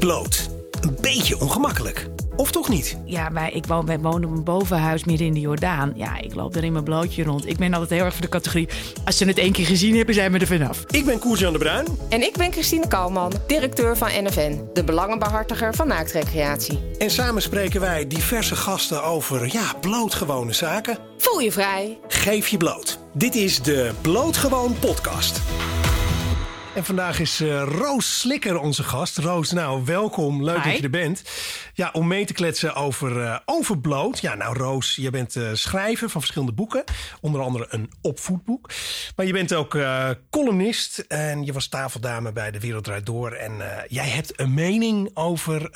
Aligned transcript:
Bloot. 0.00 0.50
Een 0.80 0.96
beetje 1.00 1.40
ongemakkelijk. 1.40 2.08
Of 2.36 2.50
toch 2.50 2.68
niet? 2.68 2.96
Ja, 3.04 3.32
wij, 3.32 3.50
ik 3.50 3.66
woon, 3.66 3.86
wij 3.86 3.98
wonen 3.98 4.28
op 4.28 4.36
een 4.36 4.44
bovenhuis 4.44 5.04
midden 5.04 5.26
in 5.26 5.34
de 5.34 5.40
Jordaan. 5.40 5.92
Ja, 5.94 6.18
ik 6.20 6.34
loop 6.34 6.56
er 6.56 6.64
in 6.64 6.72
mijn 6.72 6.84
blootje 6.84 7.24
rond. 7.24 7.48
Ik 7.48 7.56
ben 7.56 7.72
altijd 7.72 7.90
heel 7.90 8.04
erg 8.04 8.12
voor 8.12 8.22
de 8.22 8.28
categorie... 8.28 8.68
als 9.04 9.16
ze 9.16 9.24
het 9.24 9.38
één 9.38 9.52
keer 9.52 9.66
gezien 9.66 9.96
hebben, 9.96 10.14
zijn 10.14 10.32
we 10.32 10.38
er 10.38 10.46
vanaf. 10.46 10.84
Ik 10.90 11.04
ben 11.04 11.18
Koers-Jan 11.18 11.52
de 11.52 11.58
Bruin. 11.58 11.86
En 12.08 12.22
ik 12.22 12.36
ben 12.36 12.52
Christine 12.52 12.88
Kalman, 12.88 13.32
directeur 13.46 13.96
van 13.96 14.08
NFN, 14.22 14.60
de 14.72 14.84
belangenbehartiger 14.84 15.74
van 15.74 15.88
naaktrecreatie. 15.88 16.78
En 16.98 17.10
samen 17.10 17.42
spreken 17.42 17.80
wij 17.80 18.06
diverse 18.06 18.56
gasten 18.56 19.04
over, 19.04 19.52
ja, 19.52 19.74
blootgewone 19.80 20.52
zaken. 20.52 20.98
Voel 21.18 21.40
je 21.40 21.52
vrij. 21.52 21.98
Geef 22.08 22.48
je 22.48 22.56
bloot. 22.56 22.98
Dit 23.12 23.34
is 23.34 23.62
de 23.62 23.90
Blootgewoon 24.00 24.76
podcast. 24.78 25.40
En 26.74 26.84
vandaag 26.84 27.18
is 27.20 27.40
eh, 27.40 27.62
Roos 27.62 28.20
Slikker 28.20 28.58
onze 28.58 28.82
gast. 28.82 29.18
Roos, 29.18 29.50
nou, 29.50 29.84
welkom. 29.84 30.44
Leuk 30.44 30.56
Hi. 30.62 30.68
dat 30.68 30.76
je 30.76 30.82
er 30.82 30.90
bent. 30.90 31.22
Ja, 31.74 31.90
om 31.92 32.06
mee 32.06 32.24
te 32.24 32.32
kletsen 32.32 32.74
over, 32.74 33.22
eh, 33.22 33.36
over 33.44 33.78
bloot. 33.78 34.20
Ja, 34.20 34.34
nou, 34.34 34.56
Roos, 34.58 34.96
je 34.96 35.10
bent 35.10 35.36
eh, 35.36 35.42
schrijver 35.52 36.08
van 36.10 36.20
verschillende 36.20 36.54
boeken. 36.54 36.84
Onder 37.20 37.40
andere 37.40 37.66
een 37.70 37.90
opvoedboek. 38.02 38.70
Maar 39.16 39.26
je 39.26 39.32
bent 39.32 39.52
ook 39.54 39.78
columnist. 40.30 40.98
En 41.08 41.44
je 41.44 41.52
was 41.52 41.68
tafeldame 41.68 42.32
bij 42.32 42.50
De 42.50 42.60
Wereld 42.60 42.84
Draait 42.84 43.06
Door. 43.06 43.32
En 43.32 43.52
jij 43.88 44.08
hebt 44.08 44.40
een 44.40 44.54
mening 44.54 45.10
over 45.14 45.70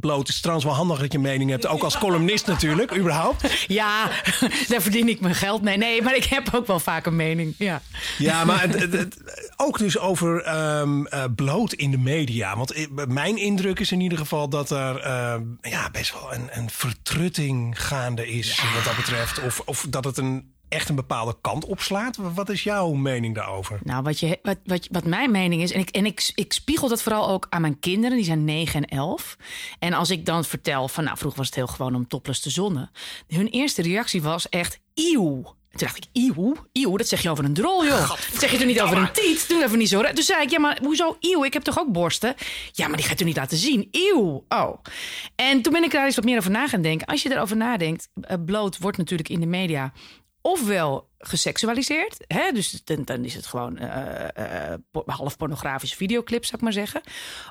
bloot. 0.00 0.18
Het 0.18 0.28
is 0.28 0.40
trouwens 0.40 0.66
wel 0.66 0.76
handig 0.76 0.98
dat 0.98 1.12
je 1.12 1.18
een 1.18 1.24
mening 1.24 1.50
hebt. 1.50 1.66
Ook 1.66 1.82
als 1.82 1.98
columnist 1.98 2.46
natuurlijk, 2.46 2.96
überhaupt. 2.96 3.64
Ja, 3.66 4.10
daar 4.68 4.82
verdien 4.82 5.08
ik 5.08 5.20
mijn 5.20 5.34
geld 5.34 5.62
mee. 5.62 5.76
Nee, 5.76 6.02
maar 6.02 6.16
ik 6.16 6.24
heb 6.24 6.48
ook 6.54 6.66
wel 6.66 6.80
vaak 6.80 7.06
een 7.06 7.16
mening. 7.16 7.54
Ja. 7.58 7.82
Ja, 8.18 8.44
maar 8.44 8.60
het, 8.60 8.80
het- 8.80 8.92
het- 8.92 9.18
ook 9.56 9.78
dus 9.78 9.98
over 9.98 10.38
ehm, 10.50 11.04
eh, 11.04 11.24
bloot 11.34 11.72
in 11.72 11.90
de 11.90 11.98
media. 11.98 12.56
Want 12.56 12.88
mijn 13.08 13.36
indruk 13.36 13.80
is 13.80 13.92
in 13.92 14.00
ieder 14.00 14.18
geval 14.18 14.48
dat 14.48 14.70
er 14.70 15.00
ehm, 15.00 15.42
ja, 15.60 15.90
best 15.90 16.12
wel 16.12 16.34
een, 16.34 16.48
een 16.50 16.70
vertrutting 16.70 17.82
gaande 17.82 18.28
is 18.28 18.62
wat 18.74 18.84
dat 18.84 18.96
betreft. 18.96 19.42
Of, 19.44 19.62
of 19.64 19.86
dat 19.88 20.04
het 20.04 20.18
een, 20.18 20.52
echt 20.70 20.88
een 20.88 20.94
bepaalde 20.94 21.36
kant 21.40 21.64
opslaat. 21.64 22.16
Wat 22.16 22.48
is 22.48 22.62
jouw 22.62 22.92
mening 22.92 23.34
daarover? 23.34 23.78
Nou, 23.82 24.02
wat, 24.02 24.20
je, 24.20 24.38
wat, 24.42 24.58
wat, 24.64 24.88
wat 24.90 25.04
mijn 25.04 25.30
mening 25.30 25.62
is, 25.62 25.72
en, 25.72 25.80
ik, 25.80 25.90
en 25.90 26.06
ik, 26.06 26.32
ik 26.34 26.52
spiegel 26.52 26.88
dat 26.88 27.02
vooral 27.02 27.28
ook 27.28 27.46
aan 27.50 27.60
mijn 27.60 27.78
kinderen, 27.78 28.16
die 28.16 28.26
zijn 28.26 28.44
9 28.44 28.84
en 28.84 28.98
11. 28.98 29.36
En 29.78 29.92
als 29.92 30.10
ik 30.10 30.26
dan 30.26 30.44
vertel 30.44 30.88
van, 30.88 31.04
nou, 31.04 31.16
vroeger 31.16 31.38
was 31.38 31.48
het 31.48 31.56
heel 31.56 31.66
gewoon 31.66 31.94
om 31.94 32.06
topless 32.06 32.40
te 32.40 32.50
zonnen. 32.50 32.90
Hun 33.28 33.48
eerste 33.48 33.82
reactie 33.82 34.22
was 34.22 34.48
echt, 34.48 34.80
eeuw. 34.94 35.58
Toen 35.70 35.80
dacht 35.80 35.96
ik, 35.96 36.04
eeuw? 36.12 36.54
Eeuw, 36.72 36.96
dat 36.96 37.08
zeg 37.08 37.22
je 37.22 37.30
over 37.30 37.44
een 37.44 37.54
drol, 37.54 37.86
joh. 37.86 38.08
Dat 38.08 38.40
zeg 38.40 38.50
je 38.50 38.56
toch 38.56 38.66
niet 38.66 38.80
over 38.80 38.96
een 38.96 39.12
tiet? 39.12 39.48
Doe 39.48 39.64
even 39.64 39.78
niet 39.78 39.88
zo. 39.88 40.00
raar. 40.00 40.14
Toen 40.14 40.24
zei 40.24 40.42
ik, 40.42 40.50
ja, 40.50 40.58
maar 40.58 40.78
hoezo 40.82 41.16
eeuw? 41.20 41.44
Ik 41.44 41.52
heb 41.52 41.62
toch 41.62 41.78
ook 41.78 41.92
borsten? 41.92 42.34
Ja, 42.72 42.86
maar 42.86 42.96
die 42.96 43.04
ga 43.04 43.10
je 43.10 43.16
toch 43.16 43.26
niet 43.26 43.36
laten 43.36 43.56
zien? 43.56 43.88
Eeuw. 43.90 44.44
Oh. 44.48 44.78
En 45.36 45.62
toen 45.62 45.72
ben 45.72 45.82
ik 45.82 45.90
daar 45.90 46.04
eens 46.04 46.16
wat 46.16 46.24
meer 46.24 46.38
over 46.38 46.50
na 46.50 46.68
gaan 46.68 46.82
denken. 46.82 47.06
Als 47.06 47.22
je 47.22 47.32
erover 47.32 47.56
nadenkt, 47.56 48.08
eh, 48.20 48.36
bloot 48.44 48.78
wordt 48.78 48.96
natuurlijk 48.98 49.28
in 49.28 49.40
de 49.40 49.46
media 49.46 49.92
ofwel 50.42 51.09
geseksualiseerd. 51.20 52.16
Hè? 52.26 52.52
Dus 52.52 52.80
dan, 52.84 53.04
dan 53.04 53.24
is 53.24 53.34
het 53.34 53.46
gewoon 53.46 53.78
po- 54.90 55.02
half 55.06 55.36
pornografische 55.36 55.96
videoclip, 55.96 56.44
zou 56.44 56.56
ik 56.56 56.62
maar 56.62 56.72
zeggen. 56.72 57.00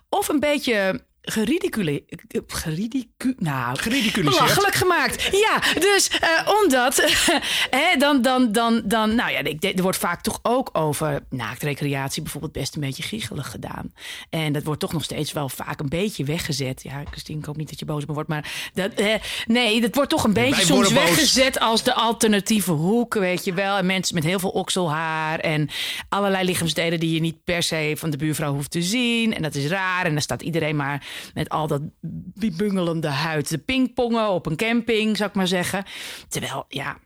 Of 0.09 0.27
een 0.27 0.39
beetje 0.39 1.07
geridicule, 1.21 2.03
geridicu, 2.47 3.35
nou, 3.37 3.77
Geridiculiseerd. 3.77 4.37
belachelijk 4.37 4.75
gemaakt. 4.75 5.23
Ja, 5.31 5.79
dus 5.79 6.09
eh, 6.09 6.53
omdat, 6.63 6.95
hè, 7.79 7.97
dan, 7.97 8.21
dan, 8.21 8.51
dan, 8.51 8.81
dan, 8.85 9.15
nou 9.15 9.31
ja, 9.31 9.43
er 9.73 9.81
wordt 9.81 9.97
vaak 9.97 10.21
toch 10.21 10.39
ook 10.41 10.69
over 10.73 11.23
naaktrecreatie 11.29 12.21
bijvoorbeeld 12.21 12.51
best 12.53 12.75
een 12.75 12.81
beetje 12.81 13.03
giechelig 13.03 13.51
gedaan. 13.51 13.93
En 14.29 14.53
dat 14.53 14.63
wordt 14.63 14.79
toch 14.79 14.93
nog 14.93 15.03
steeds 15.03 15.31
wel 15.31 15.49
vaak 15.49 15.79
een 15.79 15.89
beetje 15.89 16.23
weggezet. 16.23 16.83
Ja, 16.83 17.03
Christine, 17.11 17.39
ik 17.39 17.45
hoop 17.45 17.57
niet 17.57 17.69
dat 17.69 17.79
je 17.79 17.85
boos 17.85 18.01
op 18.01 18.07
me 18.07 18.13
wordt, 18.13 18.29
maar 18.29 18.51
dat, 18.73 18.93
eh, 18.93 19.15
nee, 19.45 19.81
dat 19.81 19.95
wordt 19.95 20.09
toch 20.09 20.23
een 20.23 20.33
beetje 20.33 20.65
soms 20.65 20.93
boos. 20.93 21.03
weggezet 21.03 21.59
als 21.59 21.83
de 21.83 21.93
alternatieve 21.93 22.71
hoek, 22.71 23.13
weet 23.13 23.45
je 23.45 23.53
En 23.61 23.85
mensen 23.85 24.15
met 24.15 24.23
heel 24.23 24.39
veel 24.39 24.49
okselhaar 24.49 25.39
en 25.39 25.69
allerlei 26.09 26.45
lichaamsdelen 26.45 26.99
die 26.99 27.13
je 27.13 27.19
niet 27.19 27.43
per 27.43 27.63
se 27.63 27.93
van 27.97 28.09
de 28.09 28.17
buurvrouw 28.17 28.53
hoeft 28.53 28.71
te 28.71 28.81
zien. 28.81 29.35
En 29.35 29.41
dat 29.41 29.55
is 29.55 29.67
raar. 29.67 30.05
En 30.05 30.11
dan 30.11 30.21
staat 30.21 30.41
iedereen 30.41 30.75
maar 30.75 31.07
met 31.33 31.49
al 31.49 31.67
dat 31.67 31.81
bungelende 32.57 33.07
huid 33.07 33.47
te 33.47 33.57
pingpongen 33.57 34.29
op 34.29 34.45
een 34.45 34.55
camping, 34.55 35.17
zou 35.17 35.29
ik 35.29 35.35
maar 35.35 35.47
zeggen. 35.47 35.83
Terwijl, 36.27 36.65
ja. 36.67 36.97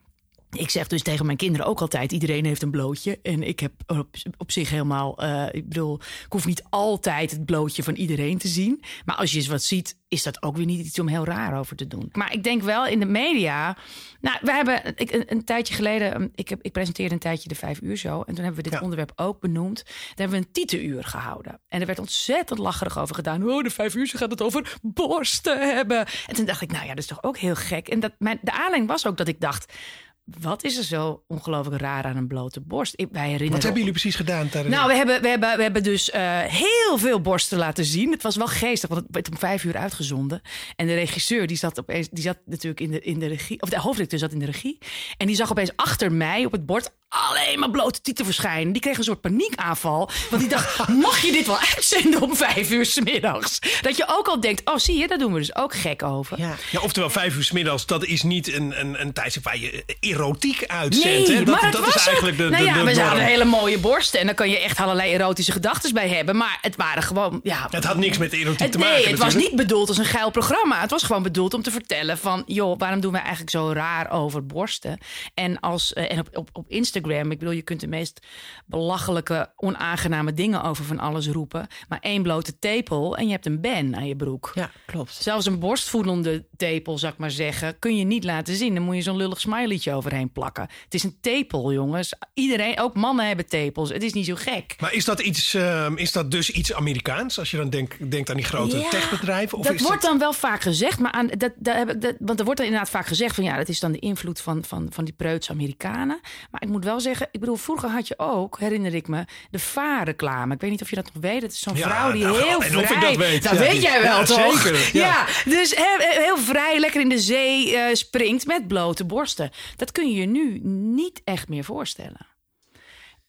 Ik 0.54 0.70
zeg 0.70 0.88
dus 0.88 1.02
tegen 1.02 1.26
mijn 1.26 1.38
kinderen 1.38 1.68
ook 1.68 1.82
altijd: 1.82 2.12
iedereen 2.12 2.46
heeft 2.46 2.62
een 2.62 2.72
blootje. 2.72 3.20
En 3.24 3.44
ik 3.44 3.60
heb 3.60 3.72
op, 3.88 4.08
op 4.38 4.52
zich 4.52 4.70
helemaal. 4.70 5.18
eh, 5.18 5.46
ik 5.52 5.68
bedoel, 5.70 5.96
ik 6.00 6.26
hoef 6.32 6.46
niet 6.46 6.64
altijd 6.70 7.32
het 7.32 7.46
blootje 7.46 7.84
van 7.84 7.94
iedereen 7.96 8.38
te 8.38 8.48
zien. 8.48 8.84
Maar 9.06 9.16
als 9.16 9.32
je 9.32 9.38
eens 9.38 9.48
wat 9.48 9.64
ziet, 9.64 9.98
is 10.08 10.24
dat 10.24 10.44
ook 10.44 10.56
weer 10.58 10.66
niet 10.66 10.86
iets 10.86 11.00
om 11.00 11.08
heel 11.08 11.26
raar 11.26 11.60
over 11.60 11.76
te 11.76 11.88
doen. 11.88 12.10
Maar 12.12 12.34
ik 12.34 12.44
denk 12.44 12.62
wel 12.62 12.88
in 12.88 13.00
de 13.00 13.06
media. 13.06 13.78
Nou, 14.22 14.38
we 14.42 14.52
hebben 14.52 14.94
ik, 14.96 15.12
een, 15.12 15.24
een 15.28 15.44
tijdje 15.44 15.74
geleden. 15.74 16.16
um, 16.22 16.32
Ik, 16.36 16.50
heb, 16.50 16.60
ik 16.62 16.72
presenteerde 16.72 17.14
een 17.14 17.20
tijdje 17.20 17.50
de 17.50 17.56
vijf 17.56 17.82
uur 17.82 17.98
show. 17.98 18.20
En 18.26 18.36
toen 18.36 18.44
hebben 18.44 18.56
we 18.64 18.70
dit 18.70 18.74
Ja. 18.74 18.80
onderwerp 18.82 19.12
ook 19.16 19.40
benoemd. 19.40 19.84
Daar 19.86 19.94
hebben 20.16 20.40
we 20.40 20.46
een 20.46 20.52
titenuur 20.52 21.04
gehouden. 21.04 21.60
En 21.68 21.80
er 21.80 21.86
werd 21.86 22.00
ontzettend 22.00 22.60
lacherig 22.60 23.00
over 23.00 23.16
gedaan. 23.16 23.50
Oh, 23.50 23.64
de 23.64 23.70
vijf 23.70 23.96
uur 23.96 24.08
show 24.08 24.20
gaat 24.20 24.32
het 24.32 24.42
over 24.42 24.78
borsten 24.82 25.76
hebben. 25.76 26.06
En 26.28 26.36
toen 26.36 26.46
dacht 26.46 26.62
ik, 26.62 26.72
nou 26.72 26.84
ja, 26.84 26.90
dat 26.90 26.98
is 27.04 27.06
toch 27.08 27.24
ook 27.24 27.38
heel 27.38 27.56
gek. 27.56 27.88
En 27.88 28.00
dat, 28.00 28.12
mijn, 28.20 28.40
de 28.42 28.52
aanleiding 28.52 28.88
was 28.88 29.08
ook 29.08 29.18
dat 29.18 29.28
ik 29.28 29.40
dacht. 29.42 29.74
Wat 30.24 30.64
is 30.64 30.78
er 30.78 30.84
zo 30.84 31.24
ongelooflijk 31.28 31.82
raar 31.82 32.04
aan 32.04 32.18
een 32.18 32.28
blote 32.28 32.62
borst? 32.62 32.94
Ik, 32.96 33.08
wij 33.12 33.22
herinneren 33.22 33.52
Wat 33.52 33.64
hebben 33.64 33.80
jullie 33.80 34.00
precies 34.00 34.16
gedaan 34.16 34.50
tijdens 34.50 34.76
nou, 34.76 34.88
we 34.88 34.96
hebben, 34.96 35.22
we 35.22 35.28
hebben, 35.28 35.58
we 35.58 35.64
hebben 35.64 35.84
dus 35.84 36.10
eh, 36.10 36.40
heel 36.40 36.98
veel 36.98 37.22
borsten 37.22 37.58
laten 37.58 37.86
zien. 37.86 38.12
Het 38.12 38.24
was 38.24 38.36
wel 38.36 38.48
geestig, 38.48 38.90
want 38.90 39.02
het 39.02 39.12
werd 39.12 39.30
om 39.30 39.38
vijf 39.38 39.64
uur 39.64 39.78
uitgezonden. 39.78 40.42
En 40.76 40.88
de 40.88 40.94
regisseur, 40.94 41.48
die 41.48 41.58
zat, 41.58 41.80
opeens, 41.80 42.10
die 42.10 42.24
zat 42.24 42.38
natuurlijk 42.46 42.82
in 42.82 42.92
de, 42.92 43.00
in 43.00 43.20
de 43.20 43.28
regie... 43.28 43.62
of 43.62 43.70
de 43.70 43.80
hoofdredacteur 43.80 44.20
zat 44.20 44.32
in 44.32 44.40
de 44.40 44.46
regie. 44.46 44.78
En 45.18 45.28
die 45.28 45.36
zag 45.36 45.52
opeens 45.52 45.72
achter 45.76 46.12
mij 46.12 46.46
op 46.46 46.52
het 46.52 46.66
bord 46.66 46.92
alleen 47.14 47.60
maar 47.60 47.70
blote 47.70 48.02
tieten 48.02 48.26
verschijnen. 48.26 48.74
Die 48.74 48.82
kreeg 48.82 48.98
een 48.98 49.04
soort 49.04 49.22
paniekaanval. 49.22 50.10
Want 50.30 50.42
die 50.42 50.52
dacht, 50.52 50.88
mag 51.08 51.22
je 51.22 51.32
dit 51.32 51.46
wel 51.46 51.60
uitzenden 51.76 52.22
om 52.22 52.36
vijf 52.36 52.72
uur 52.72 52.86
's 52.86 53.00
middags? 53.00 53.60
Dat 53.82 53.98
je 53.98 54.06
ook 54.08 54.28
al 54.28 54.40
denkt, 54.40 54.70
oh 54.70 54.78
zie 54.78 54.98
je, 54.98 55.08
daar 55.08 55.18
doen 55.18 55.34
we 55.34 55.40
dus 55.40 55.56
ook 55.56 55.74
gek 55.76 56.04
over. 56.04 56.40
Ja. 56.40 56.56
Ja, 56.72 56.80
oftewel 56.82 57.10
vijf 57.10 57.36
uur 57.36 57.44
's 57.44 57.52
middags, 57.52 57.86
dat 57.86 58.06
is 58.06 58.22
niet 58.24 58.54
een, 58.54 58.80
een, 58.80 59.02
een 59.02 59.14
tijdstip 59.14 59.44
waar 59.44 59.58
je 59.58 59.84
erotiek 60.00 60.64
uitzendt. 60.68 61.28
hè? 61.28 61.44
Dat, 61.44 61.62
maar 61.62 61.72
dat 61.72 61.86
was 61.86 61.96
is 61.96 62.06
eigenlijk 62.08 62.38
de, 62.38 62.44
nou 62.44 62.58
de, 62.58 62.64
ja, 62.70 62.84
de 62.84 62.94
we 62.94 63.02
hadden 63.02 63.24
hele 63.26 63.46
mooie 63.46 63.78
borsten. 63.80 64.20
En 64.20 64.26
dan 64.26 64.36
kan 64.36 64.50
je 64.50 64.60
echt 64.60 64.80
allerlei 64.80 65.14
erotische 65.14 65.52
gedachten 65.52 65.94
bij 65.94 66.10
hebben. 66.10 66.38
Maar 66.38 66.58
het 66.62 66.76
waren 66.76 67.04
gewoon, 67.04 67.40
ja... 67.44 67.68
Het 67.70 67.84
had 67.84 67.98
niks 67.98 68.18
met 68.18 68.32
de 68.32 68.38
erotiek 68.38 68.60
Het- 68.60 68.72
te 68.72 68.78
maken. 68.78 68.94
Nee, 68.96 69.08
het 69.08 69.20
was 69.20 69.36
niet 69.36 69.56
bedoeld 69.56 69.88
als 69.88 69.98
een 69.98 70.06
geil 70.06 70.32
programma. 70.32 70.82
Het 70.82 70.90
was 70.92 71.04
gewoon 71.04 71.24
bedoeld 71.24 71.54
om 71.54 71.62
te 71.64 71.72
vertellen 71.72 72.18
van... 72.18 72.44
joh, 72.46 72.78
waarom 72.80 73.00
doen 73.00 73.12
we 73.12 73.18
eigenlijk 73.18 73.50
zo 73.50 73.72
raar 73.72 74.12
over 74.12 74.46
borsten? 74.46 74.98
En, 75.34 75.60
als, 75.60 75.94
eh, 75.94 76.12
en 76.12 76.20
op, 76.20 76.28
op, 76.38 76.50
op 76.54 76.66
Instagram, 76.70 77.02
ik 77.12 77.40
bedoel, 77.40 77.52
je 77.52 77.62
kunt 77.62 77.80
de 77.80 77.88
meest 77.88 78.20
belachelijke... 78.66 79.52
onaangename 79.56 80.34
dingen 80.34 80.64
over 80.64 80.86
van 80.86 81.00
alles 81.00 81.28
roepen. 81.28 81.68
Maar 81.90 82.00
één 82.02 82.24
blote 82.24 82.60
tepel 82.60 83.18
en 83.18 83.26
je 83.26 83.32
hebt 83.32 83.46
een 83.46 83.62
ban 83.62 83.96
aan 83.96 84.08
je 84.08 84.16
broek. 84.16 84.52
Ja, 84.54 84.72
klopt. 84.86 85.14
Zelfs 85.14 85.46
een 85.46 85.60
borstvoedende 85.60 86.46
tepel, 86.58 86.98
zou 86.98 87.14
ik 87.14 87.20
maar 87.20 87.32
zeggen, 87.32 87.80
kun 87.80 87.98
je 87.98 88.04
niet 88.04 88.24
laten 88.24 88.56
zien. 88.56 88.74
Dan 88.74 88.84
moet 88.84 88.96
je 88.96 89.02
zo'n 89.02 89.18
lullig 89.18 89.40
smileytje 89.40 89.94
overheen 89.94 90.32
plakken. 90.32 90.68
Het 90.84 90.94
is 90.94 91.04
een 91.04 91.18
tepel, 91.22 91.74
jongens. 91.74 92.14
Iedereen, 92.34 92.80
ook 92.80 92.96
mannen 92.96 93.28
hebben 93.28 93.48
tepels. 93.48 93.90
Het 93.90 94.04
is 94.04 94.14
niet 94.14 94.26
zo 94.26 94.36
gek. 94.36 94.76
Maar 94.80 94.94
is 94.94 95.06
dat, 95.06 95.20
iets, 95.20 95.54
ehm, 95.54 95.96
is 95.96 96.12
dat 96.12 96.32
dus 96.32 96.50
iets 96.50 96.74
Amerikaans? 96.74 97.40
Als 97.40 97.52
je 97.52 97.58
dan 97.58 97.70
denkt, 97.70 98.12
denkt 98.12 98.30
aan 98.30 98.36
die 98.36 98.46
grote 98.46 98.78
Ja, 98.78 98.90
techbedrijven? 98.90 99.58
Of 99.58 99.66
dat 99.66 99.74
is 99.74 99.82
wordt 99.82 100.02
dan 100.02 100.20
wel 100.20 100.34
vaak 100.34 100.62
gezegd, 100.62 101.00
maar 101.00 101.12
aan, 101.12 101.28
dat, 101.28 101.52
dat, 101.56 101.76
heb 101.76 101.90
ik- 101.90 102.02
dat, 102.02 102.16
want 102.20 102.40
er 102.40 102.46
wordt 102.46 102.60
dan 102.60 102.70
inderdaad 102.70 102.92
vaak 102.92 103.08
gezegd 103.08 103.36
van 103.36 103.44
ja, 103.44 103.58
dat 103.58 103.70
is 103.70 103.80
dan 103.80 103.92
de 103.92 104.00
invloed 104.00 104.42
van, 104.42 104.64
van, 104.64 104.88
van 104.90 105.04
die 105.06 105.14
preuts 105.14 105.50
Amerikanen. 105.50 106.20
Maar 106.52 106.62
ik 106.62 106.70
moet 106.70 106.84
wel 106.84 106.93
zeggen, 107.00 107.28
ik 107.32 107.40
bedoel, 107.40 107.56
vroeger 107.56 107.90
had 107.90 108.08
je 108.08 108.20
ook, 108.20 108.60
herinner 108.60 108.94
ik 108.96 109.08
me, 109.08 109.26
de 109.52 109.60
vaarreclame. 109.60 110.54
Ik 110.54 110.62
weet 110.62 110.72
niet 110.72 110.82
of 110.82 110.90
je 110.90 110.96
dat 110.96 111.10
nog 111.14 111.24
weet. 111.24 111.42
Het 111.42 111.52
is 111.52 111.60
zo'n 111.60 111.76
Ja, 111.76 111.90
vrouw 111.90 112.12
die 112.12 112.24
nou, 112.24 112.42
heel 112.42 112.62
en 112.62 112.68
vrij. 112.70 112.84
of 112.84 112.90
ik 112.92 113.02
dat 113.02 113.16
weet, 113.16 113.44
Dat 113.44 113.52
ja, 113.54 113.58
weet 113.60 113.72
die- 113.72 113.82
jij 113.82 114.02
wel, 114.02 114.20
ja, 114.20 114.24
toch? 114.26 114.62
zeker, 114.62 114.90
ja. 114.94 115.26
dus 115.46 115.76
he- 115.76 116.22
heel 116.22 116.38
vrij, 116.38 116.80
lekker 116.80 117.02
in 117.02 117.10
de 117.10 117.20
zee 117.20 117.76
eh, 117.78 117.94
springt 117.96 118.46
met 118.46 118.68
blote 118.68 119.06
borsten. 119.06 119.52
Dat 119.76 119.92
kun 119.92 120.10
je 120.12 120.20
je 120.20 120.26
nu 120.26 120.60
niet 120.64 121.22
echt 121.24 121.48
meer 121.50 121.64
voorstellen. 121.64 122.28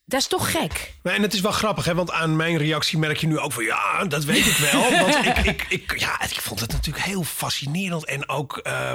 Dat 0.06 0.20
is 0.20 0.26
toch 0.26 0.50
gek? 0.50 0.94
En 1.02 1.22
het 1.22 1.32
is 1.34 1.40
wel 1.40 1.52
grappig, 1.52 1.84
hè? 1.84 1.94
want 1.94 2.10
aan 2.12 2.36
mijn 2.36 2.56
reactie 2.56 2.98
merk 2.98 3.16
je 3.16 3.26
nu 3.26 3.38
ook 3.38 3.52
van 3.52 3.64
ja, 3.64 4.04
dat 4.04 4.24
weet 4.24 4.46
ik 4.46 4.56
wel. 4.56 4.90
Want 5.00 5.14
ik, 5.26 5.36
ik, 5.38 5.66
ik, 5.68 5.98
ja, 6.00 6.22
ik 6.22 6.40
vond 6.40 6.60
het 6.60 6.72
natuurlijk 6.72 7.04
heel 7.04 7.22
fascinerend 7.24 8.04
en 8.04 8.28
ook 8.28 8.56
eh, 8.56 8.92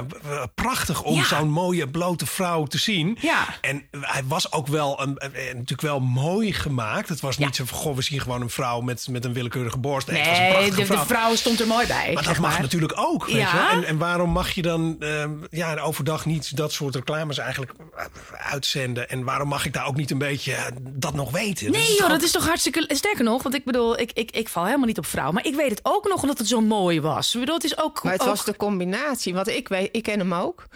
prachtig 0.54 1.02
om 1.02 1.14
Ja. 1.14 1.24
zo'n 1.24 1.50
mooie 1.50 1.88
blote 1.88 2.26
vrouw 2.26 2.64
te 2.64 2.78
zien. 2.78 3.16
Ja. 3.20 3.46
En 3.60 3.86
hij 4.00 4.22
was 4.24 4.52
ook 4.52 4.66
wel 4.66 5.00
een, 5.02 5.18
eh, 5.18 5.30
natuurlijk 5.46 5.80
wel 5.80 6.00
mooi 6.00 6.52
gemaakt. 6.52 7.08
Het 7.08 7.20
was 7.20 7.38
niet 7.38 7.56
zo 7.56 7.64
van 7.64 7.78
goh, 7.78 7.96
we 7.96 8.02
zien 8.02 8.20
gewoon 8.20 8.40
een 8.42 8.50
vrouw 8.50 8.80
met, 8.80 9.06
met 9.10 9.24
een 9.24 9.32
willekeurige 9.32 9.78
borst. 9.78 10.06
Nee, 10.06 10.20
een 10.22 10.26
Nee, 10.30 10.50
prachtige 10.50 10.70
de, 10.70 10.76
de 10.80 10.86
vrouw. 10.86 11.04
vrouw 11.04 11.34
stond 11.34 11.60
er 11.60 11.66
mooi 11.66 11.86
bij. 11.86 12.10
Maar 12.14 12.22
dat 12.24 12.38
mag 12.38 12.60
natuurlijk 12.60 12.92
ook. 12.98 13.26
Weet 13.26 13.34
Ja. 13.36 13.70
je? 13.70 13.76
En, 13.76 13.84
en 13.84 13.98
waarom 13.98 14.30
mag 14.30 14.50
je 14.50 14.62
dan 14.62 14.96
ehm, 15.00 15.30
ja, 15.50 15.76
overdag 15.76 16.24
niet 16.26 16.56
dat 16.56 16.72
soort 16.72 16.94
reclames 16.94 17.38
eigenlijk 17.38 17.72
eh, 17.96 18.04
uitzenden? 18.50 19.08
En 19.08 19.24
waarom 19.24 19.48
mag 19.48 19.64
ik 19.66 19.72
daar 19.72 19.86
ook 19.86 19.96
niet 19.96 20.10
een 20.10 20.18
beetje 20.18 20.56
dat 21.00 21.14
nog 21.14 21.30
weten. 21.30 21.70
Nee 21.70 21.96
joh, 21.98 22.08
dat 22.08 22.22
is 22.22 22.30
toch 22.30 22.46
hartstikke... 22.46 22.84
Sterker 22.88 23.24
nog, 23.24 23.42
want 23.42 23.54
ik 23.54 23.64
bedoel, 23.64 23.98
ik, 23.98 24.10
ik, 24.14 24.30
ik 24.30 24.48
val 24.48 24.64
helemaal 24.64 24.86
niet 24.86 24.98
op 24.98 25.06
vrouw. 25.06 25.30
Maar 25.32 25.46
ik 25.46 25.54
weet 25.54 25.70
het 25.70 25.80
ook 25.82 26.08
nog 26.08 26.22
omdat 26.22 26.38
het 26.38 26.48
zo 26.48 26.60
mooi 26.60 27.00
was. 27.00 27.34
Ik 27.34 27.40
bedoel, 27.40 27.54
het 27.54 27.64
is 27.64 27.78
ook... 27.78 28.02
Maar 28.02 28.12
het 28.12 28.22
ook- 28.22 28.28
was 28.28 28.44
de 28.44 28.56
combinatie, 28.56 29.34
want 29.34 29.48
ik, 29.48 29.68
weet, 29.68 29.88
ik 29.92 30.02
ken 30.02 30.18
hem 30.18 30.34
ook. 30.34 30.66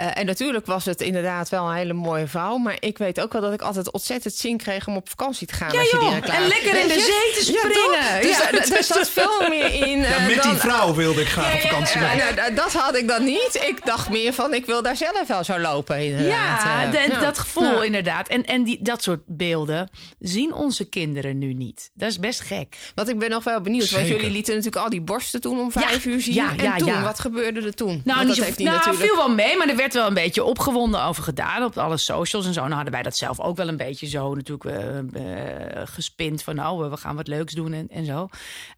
Eh, 0.00 0.06
en 0.18 0.26
natuurlijk 0.26 0.66
was 0.66 0.84
het 0.84 1.00
inderdaad 1.00 1.48
wel 1.48 1.68
een 1.68 1.74
hele 1.76 1.92
mooie 1.92 2.26
vrouw. 2.26 2.56
Maar 2.56 2.76
ik 2.78 2.98
weet 2.98 3.20
ook 3.20 3.32
wel 3.32 3.40
dat 3.42 3.52
ik 3.52 3.62
altijd 3.62 3.90
ontzettend 3.92 4.34
zin 4.34 4.56
kreeg 4.56 4.86
om 4.86 4.96
op 4.96 5.08
vakantie 5.08 5.46
te 5.46 5.54
gaan. 5.54 5.72
Ja, 5.72 5.78
als 5.80 5.90
je 5.90 5.98
die 5.98 6.10
reclame- 6.10 6.38
en 6.42 6.46
lekker 6.48 6.80
in 6.80 6.88
de 6.88 6.92
zee 7.00 7.34
te 7.34 7.44
springen. 7.44 8.20
Dus 8.22 8.38
Ja, 8.38 8.50
daar- 8.50 8.82
zat 8.84 9.08
veel 9.08 9.48
meer 9.48 9.74
in. 9.88 9.98
Ja, 10.00 10.04
eh, 10.16 10.26
met 10.26 10.42
dan- 10.42 10.50
die 10.50 10.60
vrouw 10.60 10.94
wilde 10.94 11.20
ik 11.20 11.26
graag 11.28 11.54
op 11.54 11.60
vakantie. 11.60 12.00
Gaan. 12.00 12.16
nou, 12.16 12.34
nou, 12.34 12.54
dat 12.54 12.72
had 12.72 12.96
ik 12.96 13.08
dan 13.08 13.24
niet. 13.24 13.64
Ik 13.68 13.80
dacht 13.86 14.08
meer 14.10 14.32
van, 14.32 14.54
ik 14.54 14.66
wil 14.66 14.82
daar 14.82 14.96
zelf 14.96 15.26
wel 15.26 15.44
zo 15.44 15.58
lopen. 15.58 16.04
Inderdaad. 16.04 16.62
Ja, 16.62 16.84
Eh, 16.84 16.90
de- 16.90 17.10
ja. 17.12 17.20
dat 17.20 17.38
gevoel 17.38 17.74
Ja. 17.74 17.82
inderdaad. 17.82 18.28
En, 18.28 18.44
en 18.44 18.62
die, 18.64 18.78
dat 18.82 19.02
soort 19.02 19.20
beelden 19.26 19.90
zien 20.18 20.52
onze 20.54 20.84
kinderen 20.88 21.38
nu 21.38 21.52
niet. 21.52 21.90
Dat 21.94 22.08
is 22.10 22.18
best 22.18 22.40
gek. 22.40 22.76
Want 22.94 23.08
ik 23.08 23.18
ben 23.18 23.30
nog 23.30 23.44
wel 23.44 23.60
benieuwd. 23.60 23.90
Want 23.90 24.06
jullie 24.08 24.30
lieten 24.30 24.54
natuurlijk 24.54 24.82
al 24.84 24.90
die 24.90 25.00
borsten 25.00 25.40
toen 25.40 25.58
om 25.60 25.72
vijf 25.72 26.04
uur 26.04 26.20
zien. 26.20 26.34
ja, 26.34 26.50
en 26.56 26.62
ja, 26.64 26.76
toen, 26.76 26.86
ja. 26.88 27.02
wat 27.02 27.18
gebeurde 27.20 27.60
er 27.60 27.74
toen? 27.74 28.02
Nou, 28.04 28.18
niet 28.24 28.36
dat 28.36 28.44
heeft 28.44 28.56
hij 28.56 28.64
nou 28.66 28.76
natuurlijk... 28.78 29.04
viel 29.06 29.16
wel 29.16 29.30
mee, 29.34 29.56
maar 29.56 29.68
er 29.68 29.76
werd 29.76 29.89
wel 29.94 30.06
een 30.06 30.14
beetje 30.14 30.44
opgewonden 30.44 31.02
over 31.04 31.22
gedaan 31.22 31.64
op 31.64 31.78
alle 31.78 31.96
socials 31.96 32.46
en 32.46 32.52
zo. 32.52 32.60
Nou 32.60 32.72
hadden 32.74 32.92
wij 32.92 33.02
dat 33.02 33.16
zelf 33.16 33.40
ook 33.40 33.56
wel 33.56 33.68
een 33.68 33.76
beetje 33.76 34.06
zo 34.06 34.34
natuurlijk 34.34 34.64
eh, 34.64 35.82
gespind 35.84 36.42
van 36.42 36.54
nou, 36.54 36.90
we 36.90 36.96
gaan 36.96 37.16
wat 37.16 37.28
leuks 37.28 37.52
doen 37.52 37.72
en, 37.72 37.88
en 37.88 38.04
zo. 38.04 38.28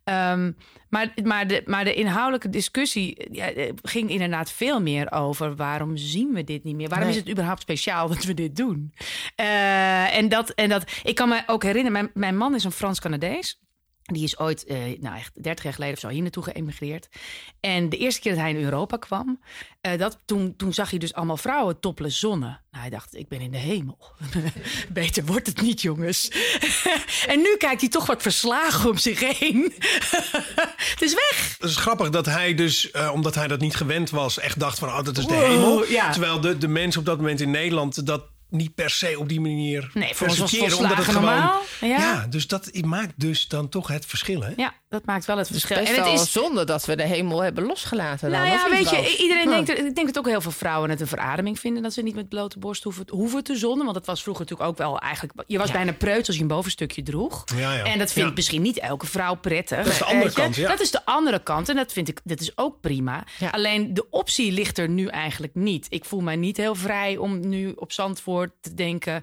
Ehm, 0.05 0.53
maar, 0.89 1.13
maar, 1.23 1.47
de, 1.47 1.63
maar 1.67 1.85
de 1.85 1.95
inhoudelijke 1.95 2.51
discussie 2.51 3.29
ja, 3.33 3.53
eh, 3.53 3.73
ging 3.83 4.11
inderdaad 4.11 4.51
veel 4.51 4.81
meer 4.81 5.13
over 5.13 5.57
waarom 5.57 5.97
zien 5.97 6.33
we 6.33 6.45
dit 6.45 6.65
niet 6.65 6.77
meer? 6.77 6.89
Waarom 6.89 7.07
Nee. 7.09 7.17
is 7.17 7.23
het 7.23 7.31
überhaupt 7.33 7.61
speciaal 7.61 8.09
dat 8.09 8.25
we 8.25 8.35
dit 8.35 8.57
doen? 8.57 8.95
Eh, 9.37 10.17
en, 10.17 10.29
dat, 10.29 10.51
en 10.51 10.69
dat, 10.69 10.85
ik 11.03 11.15
kan 11.15 11.29
me 11.29 11.43
ook 11.47 11.63
herinneren, 11.63 11.93
mijn, 11.93 12.11
mijn 12.15 12.37
man 12.37 12.55
is 12.55 12.65
een 12.65 12.73
Frans-Canadees. 12.73 13.61
Die 14.13 14.25
is 14.25 14.39
ooit, 14.39 14.65
eh, 14.65 14.79
nou 15.01 15.17
echt 15.17 15.43
30 15.43 15.65
jaar 15.65 15.73
geleden 15.73 15.95
of 15.95 16.01
zo, 16.01 16.09
hier 16.09 16.23
naartoe 16.23 16.43
geëmigreerd. 16.43 17.09
En 17.61 17.89
de 17.89 17.97
eerste 17.97 18.21
keer 18.21 18.33
dat 18.33 18.41
hij 18.41 18.51
in 18.51 18.65
Europa 18.65 18.97
kwam, 18.97 19.41
eh, 19.81 19.99
dat, 19.99 20.19
toen, 20.25 20.57
toen 20.57 20.73
zag 20.73 20.91
hij 20.91 20.99
dus 20.99 21.15
allemaal 21.15 21.37
vrouwen 21.37 21.81
topless 21.81 22.19
zonnen. 22.19 22.61
Nou, 22.71 22.85
hij 22.85 22.91
dacht, 22.91 23.17
ik 23.17 23.29
ben 23.29 23.41
in 23.41 23.51
de 23.51 23.59
hemel. 23.59 23.99
Beter 24.93 25.25
wordt 25.25 25.47
het 25.47 25.61
niet, 25.61 25.81
jongens. 25.81 26.29
en 27.33 27.39
nu 27.39 27.57
kijkt 27.59 27.81
hij 27.81 27.91
toch 27.91 28.07
wat 28.07 28.23
verslagen 28.23 28.91
om 28.91 28.97
zich 28.99 29.39
heen. 29.39 29.73
het 30.93 31.03
is 31.03 31.15
weg. 31.15 31.57
Het 31.59 31.71
is 31.71 31.77
grappig 31.77 32.11
dat 32.11 32.27
hij 32.27 32.55
dus, 32.55 32.91
eh, 32.91 33.11
omdat 33.13 33.35
hij 33.35 33.49
dat 33.49 33.61
niet 33.61 33.75
gewend 33.77 34.11
was, 34.11 34.39
echt 34.39 34.59
dacht 34.59 34.79
van, 34.79 34.89
oh, 34.89 35.03
dat 35.03 35.19
is 35.19 35.27
de 35.27 35.35
Wow, 35.35 35.45
hemel. 35.45 35.85
ja. 35.87 36.11
Terwijl 36.11 36.41
de, 36.41 36.59
de 36.59 36.69
mensen 36.69 37.01
op 37.01 37.07
dat 37.07 37.17
moment 37.17 37.41
in 37.41 37.51
Nederland 37.51 38.07
dat 38.07 38.25
niet 38.53 38.75
per 38.75 38.91
se 38.91 39.19
op 39.19 39.29
die 39.29 39.41
manier 39.41 39.91
Nee, 39.95 40.15
voor 40.15 40.29
ons 40.29 40.39
was 40.39 40.51
percepiëren, 40.51 40.87
volslagen 40.89 41.13
normaal, 41.15 41.61
ja. 41.81 41.87
ja, 41.87 42.27
dus 42.27 42.47
dat 42.47 42.71
maakt 42.85 43.13
dus 43.17 43.49
dan 43.49 43.69
toch 43.69 43.89
het 43.89 44.07
verschil, 44.07 44.43
hè? 44.43 44.53
Ja, 44.57 44.75
dat 44.89 45.05
maakt 45.05 45.25
wel 45.25 45.39
het 45.39 45.47
verschil. 45.47 45.77
Best 45.77 45.89
En 45.89 45.95
het 45.97 46.05
wel 46.05 46.15
is, 46.15 46.33
zonde 46.33 46.65
dat 46.65 46.85
we 46.85 46.97
de 46.97 47.03
hemel 47.03 47.43
hebben 47.43 47.65
losgelaten. 47.65 48.31
Dan, 48.31 48.41
Nou 48.41 48.53
ja, 48.53 48.71
weet 48.71 48.91
je, 48.91 49.17
iedereen 49.19 49.49
Ja. 49.51 49.63
denkt, 49.63 49.79
ik 49.79 49.95
denk 49.95 50.07
dat 50.07 50.19
ook 50.19 50.27
heel 50.29 50.41
veel 50.41 50.51
vrouwen 50.51 50.91
het 50.91 51.01
een 51.01 51.07
verademing 51.07 51.59
vinden 51.59 51.83
dat 51.83 51.93
ze 51.93 52.03
niet 52.03 52.15
met 52.15 52.29
blote 52.29 52.59
borst 52.59 52.83
hoeven, 52.85 53.05
hoeven 53.11 53.45
te 53.45 53.57
zonnen. 53.57 53.85
Want 53.85 53.97
dat 53.97 54.07
was 54.07 54.23
vroeger 54.23 54.43
natuurlijk 54.45 54.71
ook 54.71 54.79
wel 54.79 54.99
eigenlijk. 54.99 55.43
Je 55.47 55.59
was 55.59 55.71
bijna 55.71 55.93
preuts 55.93 56.27
als 56.27 56.37
je 56.37 56.43
een 56.43 56.49
bovenstukje 56.49 57.03
droeg. 57.03 57.45
Ja, 57.57 57.75
ja. 57.75 57.85
En 57.85 57.99
dat 57.99 58.13
vindt 58.13 58.29
Ja. 58.29 58.35
misschien 58.35 58.63
niet 58.63 58.79
elke 58.79 59.07
vrouw 59.07 59.35
prettig. 59.35 59.77
Dat 59.79 59.87
is 59.93 59.99
de 59.99 60.05
andere 60.05 60.33
kant, 60.33 60.57
ja. 60.57 60.69
Dat 60.69 60.81
is 60.81 60.91
de 60.91 61.05
andere 61.05 61.43
kant. 61.43 61.69
En 61.69 61.77
dat 61.77 61.93
vind 61.93 62.09
ik, 62.09 62.21
dat 62.25 62.41
is 62.41 62.53
ook 62.57 62.81
prima. 62.81 63.25
Ja. 63.39 63.49
Alleen 63.49 63.95
de 63.95 64.11
optie 64.11 64.53
ligt 64.53 64.79
er 64.79 64.89
nu 64.89 65.07
eigenlijk 65.07 65.55
niet. 65.55 65.87
Ik 65.89 66.05
voel 66.05 66.21
mij 66.21 66.37
niet 66.37 66.57
heel 66.57 66.75
vrij 66.75 67.17
om 67.17 67.49
nu 67.49 67.73
op 67.77 67.93
Zandvoort 67.93 68.42
te 68.61 68.75
denken. 68.75 69.23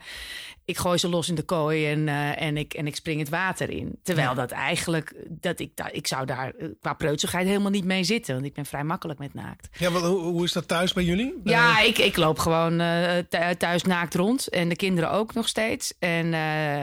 Ik 0.66 0.77
gooi 0.77 0.98
ze 0.98 1.10
los 1.10 1.30
in 1.30 1.36
de 1.36 1.42
kooi 1.44 1.88
en, 1.92 2.07
eh, 2.07 2.42
en, 2.42 2.57
ik, 2.57 2.74
en 2.74 2.88
ik 2.88 2.95
spring 2.95 3.19
het 3.19 3.30
water 3.30 3.69
in. 3.69 4.00
Terwijl 4.04 4.36
dat 4.36 4.51
eigenlijk, 4.51 5.13
dat 5.30 5.60
ik, 5.60 5.71
daar- 5.75 5.94
ik 5.94 6.07
zou 6.07 6.25
daar 6.25 6.54
eh, 6.57 6.68
qua 6.81 6.94
preutsigheid 6.94 7.48
helemaal 7.48 7.71
niet 7.71 7.86
mee 7.86 8.04
zitten. 8.04 8.33
Want 8.33 8.45
ik 8.45 8.54
ben 8.54 8.66
vrij 8.66 8.83
makkelijk 8.83 9.19
met 9.19 9.33
naakt. 9.33 9.69
Ja, 9.80 9.92
wat, 9.92 10.01
hoe, 10.01 10.19
hoe 10.19 10.44
is 10.44 10.51
dat 10.51 10.68
thuis 10.68 10.94
bij 10.94 11.04
jullie? 11.04 11.42
Ja, 11.44 11.80
ik, 11.80 11.98
ik 11.98 12.18
loop 12.18 12.39
gewoon 12.39 12.80
eh, 12.80 13.18
thu- 13.30 13.56
thuis 13.57 13.83
naakt 13.83 14.16
rond. 14.16 14.48
En 14.48 14.69
de 14.69 14.75
kinderen 14.75 15.12
ook 15.12 15.33
nog 15.33 15.48
steeds. 15.48 15.94
En 16.00 16.30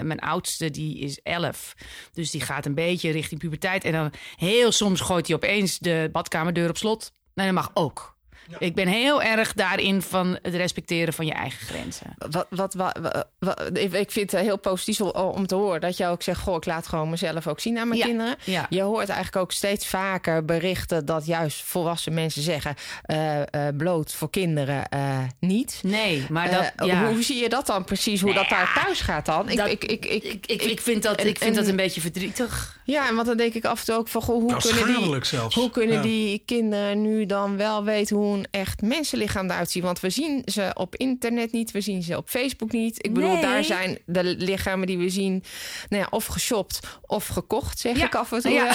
mijn 0.07 0.21
oudste, 0.21 0.71
die 0.71 0.99
is 0.99 1.21
elf. 1.23 1.75
Dus 2.13 2.31
die 2.31 2.41
gaat 2.41 2.67
een 2.67 2.75
beetje 2.75 3.11
richting 3.11 3.41
puberteit. 3.41 3.85
En 3.85 3.93
dan 3.93 4.13
heel 4.37 4.73
soms 4.73 5.01
gooit 5.01 5.27
hij 5.27 5.37
opeens 5.37 5.79
de 5.79 6.09
badkamerdeur 6.13 6.69
op 6.69 6.77
slot. 6.77 7.13
Nou, 7.35 7.53
dat 7.55 7.63
mag 7.65 7.71
ook. 7.75 8.16
Ik 8.59 8.75
ben 8.75 8.89
heel 8.89 9.23
erg 9.23 9.53
daarin 9.53 10.03
van 10.03 10.39
het 10.43 10.55
respecteren 10.55 11.13
van 11.15 11.27
je 11.27 11.33
eigen 11.33 11.67
grenzen. 11.67 12.15
Wat, 12.31 12.47
wat, 12.51 12.75
wat, 12.75 12.99
wat- 13.03 13.27
wat- 13.39 13.71
ik 13.79 14.11
vind 14.11 14.31
het 14.31 14.41
heel 14.41 14.59
positief 14.59 15.01
om- 15.01 15.47
te 15.47 15.55
horen 15.55 15.81
dat 15.81 15.97
je 15.97 16.07
ook 16.07 16.23
zegt: 16.23 16.41
Goh, 16.41 16.55
ik 16.57 16.65
laat 16.67 16.87
gewoon 16.89 17.11
mezelf 17.11 17.47
ook 17.47 17.61
zien 17.61 17.79
aan 17.79 17.89
mijn 17.89 18.01
Ja, 18.01 18.07
kinderen. 18.07 18.37
ja. 18.45 18.67
Je 18.71 18.83
hoort 18.83 19.09
eigenlijk 19.09 19.37
ook 19.37 19.53
steeds 19.53 19.87
vaker 19.87 20.45
berichten 20.45 21.05
dat 21.07 21.27
juist 21.27 21.63
volwassen 21.63 22.15
mensen 22.15 22.43
zeggen: 22.43 22.75
eh, 23.03 23.41
eh, 23.41 23.77
bloot 23.77 24.13
voor 24.15 24.31
kinderen 24.31 24.89
eh, 24.89 25.19
niet. 25.41 25.81
Nee, 25.83 26.27
maar 26.31 26.51
dat... 26.51 26.87
Ja. 26.89 27.07
Hoe 27.09 27.23
zie 27.23 27.43
je 27.43 27.49
dat 27.49 27.67
dan 27.67 27.85
precies, 27.85 28.21
hoe 28.21 28.35
dat 28.35 28.49
daar 28.49 28.81
thuis 28.85 29.01
gaat 29.01 29.27
dan? 29.27 29.49
Ik, 29.49 29.57
Dat- 29.57 29.69
ik, 29.69 29.85
ik, 29.85 30.05
ik, 30.07 30.25
ik, 30.25 30.47
ik, 30.47 30.63
ik 30.63 30.81
vind, 30.81 31.03
dat, 31.03 31.17
en- 31.17 31.27
ik 31.29 31.39
vind 31.39 31.55
dat 31.55 31.65
en- 31.65 31.71
een 31.71 31.77
beetje 31.77 32.01
verdrietig. 32.01 32.81
Ja, 32.85 33.09
en 33.09 33.15
want 33.15 33.27
dan 33.27 33.37
denk 33.37 33.55
ik 33.55 33.65
af 33.65 33.79
en 33.81 33.87
toe 33.87 33.95
ook 33.95 34.09
van... 34.09 34.23
Goh, 34.23 34.35
hoe, 34.37 34.51
Nou, 34.51 34.61
kunnen 34.63 34.87
die, 35.11 35.25
zelfs. 35.25 35.55
hoe 35.55 35.71
kunnen 35.71 35.97
Ja. 35.97 36.03
die 36.03 36.43
kinderen 36.47 37.03
nu 37.03 37.27
dan 37.27 37.57
wel 37.57 37.85
weten 37.85 38.17
hoe 38.17 38.36
echt 38.51 38.83
mensenlichaam 38.83 39.51
eruit 39.51 39.71
ziet? 39.71 39.83
Want 39.83 40.01
we 40.01 40.11
zien 40.11 40.43
ze 40.45 40.71
op 40.75 40.97
internet 40.97 41.53
niet, 41.53 41.71
we 41.71 41.81
zien 41.81 42.03
ze 42.03 42.17
op 42.17 42.29
Facebook 42.29 42.73
niet. 42.73 43.05
Ik 43.05 43.13
bedoel, 43.15 43.33
Nee. 43.33 43.43
daar 43.43 43.65
zijn 43.65 43.99
de 44.07 44.23
lichamen 44.25 44.87
die 44.87 44.99
we 44.99 45.09
zien... 45.09 45.43
Nou 45.89 46.03
ja, 46.03 46.09
of 46.11 46.27
geshopt 46.27 46.81
of 47.07 47.27
gekocht, 47.27 47.79
zeg 47.79 47.97
Ja. 47.99 48.05
ik 48.07 48.15
af 48.15 48.33
en 48.33 48.41
toe 48.41 48.51
Ja. 48.53 48.73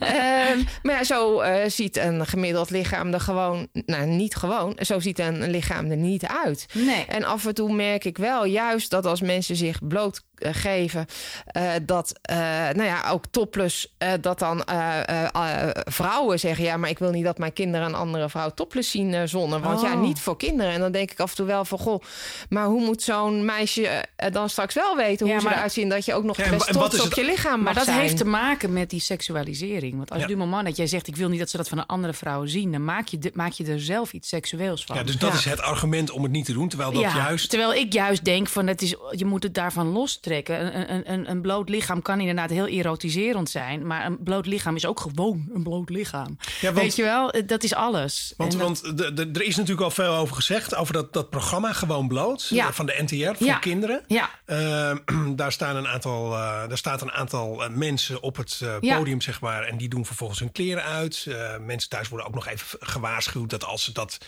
Ehm, 0.00 0.58
maar 0.82 0.94
ja, 0.94 1.04
zo 1.04 1.40
eh, 1.40 1.70
ziet 1.70 1.96
een 1.96 2.26
gemiddeld 2.26 2.70
lichaam 2.70 3.12
er 3.12 3.20
gewoon... 3.20 3.68
Nou, 3.72 4.06
niet 4.06 4.34
gewoon. 4.36 4.76
Zo 4.82 5.00
ziet 5.00 5.18
een 5.18 5.50
lichaam 5.50 5.90
er 5.90 5.96
niet 5.96 6.26
uit. 6.44 6.66
Nee. 6.72 7.04
En 7.04 7.24
af 7.24 7.46
en 7.46 7.54
toe 7.54 7.72
merk 7.74 8.04
ik 8.04 8.18
wel 8.18 8.44
juist 8.44 8.90
dat 8.90 9.06
als 9.06 9.20
mensen 9.20 9.56
zich 9.56 9.88
blootgeven, 9.88 10.32
eh 10.52 11.70
dat, 11.82 12.12
eh, 12.22 12.36
nou 12.72 12.82
ja, 12.84 13.10
ook 13.10 13.24
topless, 13.30 13.94
eh, 13.98 14.12
dat 14.20 14.38
dan 14.38 14.64
eh, 14.64 15.08
eh, 15.08 15.24
eh, 15.34 15.70
vrouwen 15.84 16.38
zeggen: 16.38 16.64
Ja, 16.64 16.76
maar 16.76 16.90
ik 16.90 16.98
wil 16.98 17.10
niet 17.10 17.24
dat 17.24 17.38
mijn 17.38 17.52
kinderen 17.52 17.86
een 17.86 17.94
andere 17.94 18.28
vrouw 18.28 18.50
topless 18.50 18.90
zien 18.90 19.14
eh, 19.14 19.22
zonnen. 19.24 19.60
Want 19.62 19.80
ja, 19.80 19.92
Oh. 19.94 20.00
niet 20.00 20.20
voor 20.20 20.36
kinderen. 20.36 20.72
En 20.72 20.80
dan 20.80 20.92
denk 20.92 21.10
ik 21.10 21.20
af 21.20 21.30
en 21.30 21.36
toe 21.36 21.46
wel 21.46 21.64
van: 21.64 21.78
Goh, 21.78 22.02
maar 22.48 22.66
hoe 22.66 22.84
moet 22.84 23.02
zo'n 23.02 23.44
meisje 23.44 23.86
eh, 24.16 24.32
dan 24.32 24.48
straks 24.48 24.74
wel 24.74 24.96
weten 24.96 25.26
Ja, 25.26 25.32
hoe 25.32 25.40
ze 25.40 25.46
maar- 25.46 25.56
eruit 25.56 25.72
zien? 25.72 25.88
Dat 25.88 26.04
je 26.04 26.14
ook 26.14 26.24
nog 26.24 26.36
Ja, 26.36 26.50
best 26.50 26.66
trots 26.72 27.00
op 27.00 27.12
je 27.14 27.24
lichaam 27.24 27.54
mag 27.54 27.64
Maar 27.64 27.74
dat 27.74 27.84
zijn. 27.84 27.98
heeft 28.00 28.16
te 28.16 28.24
maken 28.26 28.72
met 28.72 28.90
die 28.90 29.00
seksualisering. 29.00 29.96
Want 29.96 30.10
als 30.10 30.20
Ja. 30.20 30.26
du 30.26 30.36
moment 30.36 30.64
dat 30.66 30.76
jij 30.76 30.86
zegt... 30.86 31.06
ik 31.06 31.16
wil 31.16 31.28
niet 31.28 31.38
dat 31.38 31.50
ze 31.50 31.56
dat 31.56 31.68
van 31.68 31.78
een 31.78 31.86
andere 31.86 32.12
vrouw 32.12 32.46
zien... 32.46 32.72
dan 32.72 32.84
maak 32.84 33.06
je, 33.06 33.18
de- 33.18 33.30
maak 33.34 33.52
je 33.52 33.64
er 33.66 33.80
zelf 33.80 34.12
iets 34.12 34.28
seksueels 34.28 34.84
van. 34.84 34.96
Ja, 34.96 35.02
dus 35.02 35.18
dat 35.18 35.32
Ja. 35.32 35.38
is 35.38 35.44
het 35.44 35.60
argument 35.60 36.10
om 36.10 36.22
het 36.22 36.32
niet 36.32 36.44
te 36.44 36.52
doen. 36.52 36.68
Terwijl 36.68 36.92
dat 36.92 37.00
Ja, 37.02 37.14
juist... 37.16 37.48
Terwijl 37.50 37.74
ik 37.74 37.92
juist 37.92 38.24
denk 38.24 38.48
van 38.48 38.66
het 38.66 38.82
is, 38.82 38.94
je 39.10 39.24
moet 39.24 39.42
het 39.42 39.54
daarvan 39.54 39.86
lostrekken. 39.86 40.32
Een, 40.42 40.92
een, 40.94 41.12
een, 41.12 41.30
een 41.30 41.40
bloot 41.40 41.68
lichaam 41.68 42.02
kan 42.02 42.20
inderdaad 42.20 42.50
heel 42.50 42.66
erotiserend 42.66 43.50
zijn. 43.50 43.86
Maar 43.86 44.06
een 44.06 44.22
bloot 44.22 44.46
lichaam 44.46 44.76
is 44.76 44.86
ook 44.86 45.00
gewoon 45.00 45.48
een 45.54 45.62
bloot 45.62 45.90
lichaam. 45.90 46.38
Ja, 46.60 46.72
want- 46.72 46.78
Weet 46.82 46.96
je 46.96 47.02
wel, 47.02 47.30
Eh, 47.30 47.46
dat 47.46 47.62
is 47.62 47.74
alles. 47.74 48.34
Want, 48.36 48.52
dat- 48.52 48.60
want 48.60 48.98
de, 48.98 49.12
de- 49.12 49.30
er 49.32 49.42
is 49.42 49.56
natuurlijk 49.56 49.82
al 49.84 49.90
veel 49.90 50.14
over 50.14 50.34
gezegd. 50.34 50.74
Over 50.74 50.92
dat, 50.92 51.12
dat 51.12 51.30
programma 51.30 51.72
Gewoon 51.72 52.08
Bloot. 52.08 52.46
Ja. 52.50 52.66
eh, 52.66 52.72
Van 52.72 52.86
de 52.86 52.94
NTR 53.02 53.36
voor 53.36 53.46
Ja. 53.46 53.58
kinderen. 53.58 54.04
Ja. 54.06 54.30
Eh, 54.44 54.96
daar, 55.36 55.52
staan 55.52 55.76
een 55.76 55.88
aantal, 55.88 56.32
eh, 56.32 56.68
daar 56.68 56.78
staat 56.78 57.02
een 57.02 57.12
aantal 57.12 57.62
mensen 57.70 58.22
op 58.22 58.36
het 58.36 58.60
podium, 58.80 59.20
zeg 59.20 59.40
maar. 59.40 59.62
En 59.62 59.76
die 59.76 59.88
doen 59.88 60.06
vervolgens 60.06 60.38
hun 60.40 60.52
kleren 60.52 60.82
uit. 60.84 61.26
Mensen 61.60 61.90
thuis 61.90 62.08
worden 62.08 62.26
ook 62.26 62.34
nog 62.34 62.46
even 62.46 62.78
gewaarschuwd 62.80 63.50
dat 63.50 63.64
als 63.64 63.84
ze 63.84 63.92
dat 63.92 64.18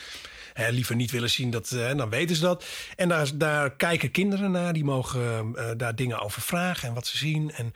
liever 0.56 0.96
niet 0.96 1.10
willen 1.10 1.30
zien, 1.30 1.50
dat, 1.50 1.70
eh, 1.70 1.96
dan 1.96 2.10
weten 2.10 2.36
ze 2.36 2.42
dat. 2.42 2.66
En 2.96 3.08
daar, 3.08 3.30
daar 3.34 3.76
kijken 3.76 4.10
kinderen 4.10 4.50
naar. 4.50 4.72
Die 4.72 4.84
mogen 4.84 5.54
eh, 5.54 5.70
daar 5.76 5.94
dingen 5.94 6.20
over 6.20 6.42
vragen 6.42 6.88
en 6.88 6.94
wat 6.94 7.06
ze 7.06 7.16
zien. 7.16 7.52
En 7.52 7.72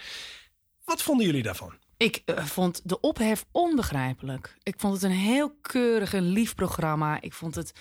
wat 0.85 1.03
vonden 1.03 1.27
jullie 1.27 1.43
daarvan? 1.43 1.75
Ik 1.97 2.23
eh, 2.25 2.45
vond 2.45 2.81
de 2.85 3.01
ophef 3.01 3.45
onbegrijpelijk. 3.53 4.57
Ik 4.63 4.75
vond 4.77 4.95
het 4.95 5.03
een 5.03 5.11
heel 5.11 5.57
keurig 5.61 6.15
en 6.15 6.23
lief 6.23 6.55
programma. 6.55 7.21
Ik 7.21 7.33
vond 7.33 7.55
het 7.55 7.73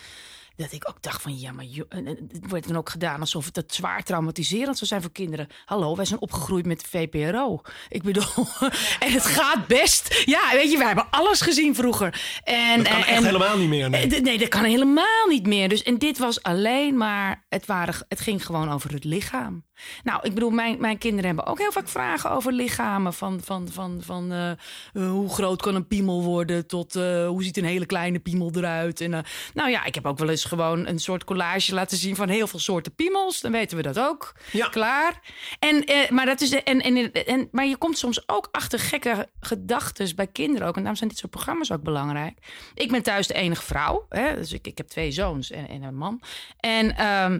dat 0.59 0.71
ik 0.71 0.89
ook 0.89 1.01
dacht 1.01 1.21
van 1.21 1.39
ja, 1.39 1.51
maar 1.51 1.65
het 1.89 2.49
wordt 2.49 2.67
dan 2.67 2.77
ook 2.77 2.89
gedaan 2.89 3.19
alsof 3.19 3.45
het 3.45 3.55
het 3.55 3.73
zwaar 3.73 4.03
traumatiserend 4.03 4.77
zou 4.77 4.85
zijn 4.89 5.01
voor 5.01 5.11
kinderen. 5.11 5.47
Hallo, 5.65 5.95
wij 5.95 6.05
zijn 6.05 6.21
opgegroeid 6.21 6.65
met 6.65 6.79
de 6.79 6.87
VPRO. 6.87 7.61
Ik 7.89 8.03
bedoel, 8.03 8.23
en 9.05 9.11
het 9.11 9.25
gaat 9.25 9.67
best. 9.67 10.23
Ja, 10.25 10.41
weet 10.51 10.71
je, 10.71 10.77
wij 10.77 10.87
hebben 10.87 11.09
alles 11.09 11.41
gezien 11.41 11.75
vroeger. 11.75 12.39
En, 12.43 12.77
Dat 12.77 12.87
kan 12.87 13.01
en, 13.01 13.07
echt 13.07 13.23
helemaal 13.23 13.57
niet 13.57 13.69
meer. 13.69 13.89
Nee. 13.89 14.07
Eh, 14.07 14.21
Nee, 14.21 14.37
dat 14.37 14.47
kan 14.47 14.63
helemaal 14.63 15.27
niet 15.27 15.47
meer. 15.47 15.69
Dus, 15.69 15.83
en 15.83 15.97
dit 15.97 16.17
was 16.17 16.43
alleen 16.43 16.97
maar, 16.97 17.45
het, 17.49 17.65
waren, 17.65 18.05
het 18.07 18.19
ging 18.19 18.45
gewoon 18.45 18.71
over 18.71 18.93
het 18.93 19.03
lichaam. 19.03 19.67
Nou, 20.03 20.19
ik 20.23 20.33
bedoel, 20.33 20.49
mijn, 20.49 20.79
mijn 20.79 20.97
kinderen 20.97 21.25
hebben 21.25 21.45
ook 21.45 21.59
heel 21.59 21.71
vaak 21.71 21.87
vragen 21.87 22.31
over 22.31 22.53
lichamen. 22.53 23.13
Van, 23.13 23.41
van, 23.43 23.67
van, 23.71 23.99
van 24.01 24.31
eh, 24.31 24.51
eh, 24.51 24.57
hoe 24.93 25.29
groot 25.29 25.61
kan 25.61 25.75
een 25.75 25.87
piemel 25.87 26.23
worden 26.23 26.67
tot 26.67 26.93
hoe 26.93 27.43
ziet 27.43 27.57
een 27.57 27.63
hele 27.63 27.85
kleine 27.85 28.19
piemel 28.19 28.51
eruit. 28.55 29.01
En, 29.01 29.25
nou 29.53 29.69
ja, 29.69 29.85
ik 29.85 29.95
heb 29.95 30.05
ook 30.05 30.17
wel 30.17 30.29
eens 30.29 30.45
gewoon 30.49 30.87
een 30.87 30.99
soort 30.99 31.23
collage 31.23 31.73
laten 31.73 31.97
zien 31.97 32.15
van 32.15 32.29
heel 32.29 32.47
veel 32.47 32.59
soorten 32.59 32.95
piemels. 32.95 33.41
Dan 33.41 33.51
weten 33.51 33.77
we 33.77 33.83
dat 33.83 33.99
ook. 33.99 34.33
Ja. 34.51 34.67
Klaar. 34.67 35.21
En, 35.59 35.85
eh, 35.85 36.09
maar, 36.09 36.25
dat 36.25 36.41
is 36.41 36.51
en, 36.51 36.81
en, 36.81 37.11
en, 37.11 37.47
maar 37.51 37.65
je 37.65 37.77
komt 37.77 37.97
soms 37.97 38.29
ook 38.29 38.47
achter 38.51 38.79
gekke 38.79 39.27
gedachten 39.39 40.15
bij 40.15 40.27
kinderen 40.27 40.67
ook. 40.67 40.73
En 40.73 40.79
daarom 40.79 40.95
zijn 40.97 41.09
dit 41.09 41.19
soort 41.19 41.31
programma's 41.31 41.71
ook 41.71 41.83
belangrijk. 41.83 42.37
Ik 42.73 42.91
ben 42.91 43.03
thuis 43.03 43.27
de 43.27 43.33
enige 43.33 43.63
vrouw. 43.63 44.05
Hè? 44.09 44.35
Dus 44.35 44.53
ik, 44.53 44.67
ik 44.67 44.77
heb 44.77 44.87
twee 44.87 45.11
zoons 45.11 45.51
en, 45.51 45.67
en 45.67 45.83
een 45.83 45.95
man. 45.95 46.21
En... 46.59 46.95
ehm, 46.95 47.39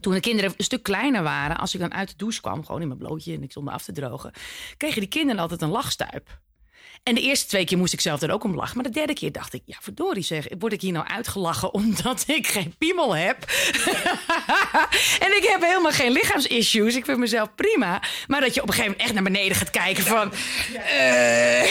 toen 0.00 0.12
de 0.12 0.20
kinderen 0.20 0.54
een 0.56 0.64
stuk 0.64 0.82
kleiner 0.82 1.22
waren, 1.22 1.56
als 1.56 1.74
ik 1.74 1.80
dan 1.80 1.94
uit 1.94 2.08
de 2.08 2.16
douche 2.16 2.40
kwam, 2.40 2.64
gewoon 2.64 2.80
in 2.80 2.86
mijn 2.86 2.98
blootje 2.98 3.34
en 3.34 3.42
ik 3.42 3.50
stond 3.50 3.66
me 3.66 3.72
af 3.72 3.84
te 3.84 3.92
drogen, 3.92 4.32
kregen 4.76 5.00
die 5.00 5.08
kinderen 5.08 5.42
altijd 5.42 5.62
een 5.62 5.68
lachstuip. 5.68 6.40
En 7.02 7.14
de 7.14 7.20
eerste 7.20 7.46
twee 7.46 7.64
keer 7.64 7.78
moest 7.78 7.92
ik 7.92 8.00
zelf 8.00 8.22
er 8.22 8.32
ook 8.32 8.44
om 8.44 8.54
lachen. 8.54 8.76
Maar 8.76 8.84
de 8.84 8.90
derde 8.90 9.12
keer 9.12 9.32
dacht 9.32 9.52
ik, 9.52 9.62
ja 9.64 9.76
verdorie 9.80 10.22
zeg, 10.22 10.46
word 10.58 10.72
ik 10.72 10.80
hier 10.80 10.92
nou 10.92 11.06
uitgelachen 11.06 11.74
omdat 11.82 12.24
ik 12.26 12.46
geen 12.46 12.74
piemel 12.78 13.16
heb? 13.16 13.36
en 15.26 15.36
ik 15.36 15.46
heb 15.52 15.60
helemaal 15.60 15.90
geen 15.92 16.12
lichaamsissues. 16.12 16.96
Ik 16.96 17.04
vind 17.04 17.18
mezelf 17.18 17.54
prima. 17.54 18.02
Maar 18.26 18.40
dat 18.40 18.54
je 18.54 18.62
op 18.62 18.68
een 18.68 18.74
gegeven 18.74 18.90
moment 18.90 19.00
echt 19.00 19.14
naar 19.14 19.32
beneden 19.32 19.56
gaat 19.56 19.70
kijken 19.70 20.04
van... 20.04 20.32
eh, 20.74 21.64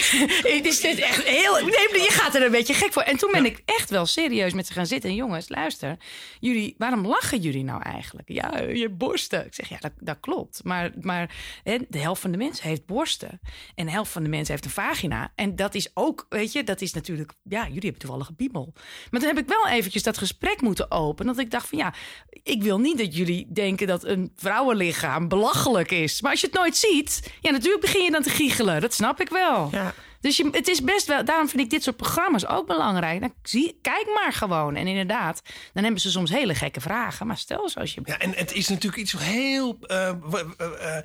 is 0.66 0.80
dit 0.80 0.98
echt 0.98 1.22
heel... 1.22 1.54
Nee, 1.54 2.02
je 2.02 2.10
gaat 2.10 2.34
er 2.34 2.42
een 2.42 2.50
beetje 2.50 2.74
gek 2.74 2.92
voor. 2.92 3.02
En 3.02 3.16
toen 3.16 3.30
ben 3.32 3.44
ik 3.44 3.62
echt 3.64 3.90
wel 3.90 4.06
serieus 4.06 4.52
met 4.52 4.66
ze 4.66 4.72
gaan 4.72 4.86
zitten. 4.86 5.10
En 5.10 5.16
jongens, 5.16 5.48
luister. 5.48 5.96
Jullie, 6.40 6.74
waarom 6.78 7.06
lachen 7.06 7.40
jullie 7.40 7.64
nou 7.64 7.82
eigenlijk? 7.82 8.28
Ja, 8.28 8.58
je 8.58 8.88
borsten. 8.88 9.46
Ik 9.46 9.54
zeg, 9.54 9.68
ja, 9.68 9.76
dat, 9.80 9.92
dat 10.00 10.16
klopt. 10.20 10.60
Maar, 10.64 10.90
maar 11.00 11.34
hè, 11.62 11.76
de 11.88 11.98
helft 11.98 12.20
van 12.20 12.30
de 12.30 12.38
mensen 12.38 12.68
heeft 12.68 12.86
borsten. 12.86 13.40
En 13.74 13.86
de 13.86 13.92
helft 13.92 14.12
van 14.12 14.22
de 14.22 14.28
mensen 14.28 14.52
heeft 14.52 14.64
een 14.64 14.70
vagina. 14.70 15.21
En 15.34 15.56
dat 15.56 15.74
is 15.74 15.90
ook, 15.94 16.26
weet 16.28 16.52
je, 16.52 16.64
dat 16.64 16.80
is 16.80 16.92
natuurlijk... 16.92 17.32
Ja, 17.42 17.64
jullie 17.64 17.80
hebben 17.80 18.00
toevallig 18.00 18.28
een 18.28 18.36
piemel. 18.36 18.72
Maar 19.10 19.20
toen 19.20 19.34
heb 19.34 19.38
ik 19.38 19.48
wel 19.48 19.68
eventjes 19.68 20.02
dat 20.02 20.18
gesprek 20.18 20.60
moeten 20.60 20.90
openen. 20.90 21.34
Dat 21.34 21.44
ik 21.44 21.50
dacht 21.50 21.68
van, 21.68 21.78
ja, 21.78 21.94
ik 22.42 22.62
wil 22.62 22.78
niet 22.78 22.98
dat 22.98 23.16
jullie 23.16 23.46
denken 23.52 23.86
dat 23.86 24.04
een 24.04 24.32
vrouwenlichaam 24.36 25.28
belachelijk 25.28 25.90
is. 25.90 26.20
Maar 26.20 26.30
als 26.30 26.40
je 26.40 26.46
het 26.46 26.56
nooit 26.56 26.76
ziet, 26.76 27.32
ja, 27.40 27.50
natuurlijk 27.50 27.82
begin 27.82 28.04
je 28.04 28.10
dan 28.10 28.22
te 28.22 28.30
giechelen. 28.30 28.80
Dat 28.80 28.94
snap 28.94 29.20
ik 29.20 29.28
wel. 29.28 29.68
Ja. 29.72 29.94
Dus 30.22 30.36
je, 30.36 30.48
het 30.52 30.68
is 30.68 30.82
best 30.82 31.06
wel, 31.06 31.24
daarom 31.24 31.48
vind 31.48 31.62
ik 31.62 31.70
dit 31.70 31.82
soort 31.82 31.96
programma's 31.96 32.46
ook 32.46 32.66
belangrijk. 32.66 33.20
Nou, 33.20 33.32
zie, 33.42 33.78
kijk 33.80 34.10
maar 34.14 34.32
gewoon. 34.32 34.76
En 34.76 34.86
inderdaad, 34.86 35.42
dan 35.72 35.82
hebben 35.82 36.00
ze 36.00 36.10
soms 36.10 36.30
hele 36.30 36.54
gekke 36.54 36.80
vragen. 36.80 37.26
Maar 37.26 37.36
stel 37.36 37.62
eens 37.62 37.76
als 37.76 37.94
je. 37.94 38.00
Ja, 38.04 38.18
en 38.18 38.32
het 38.34 38.52
is 38.52 38.68
natuurlijk 38.68 39.02
iets 39.02 39.12
heel 39.18 39.78
eh, 39.80 40.08
eh, 40.08 40.98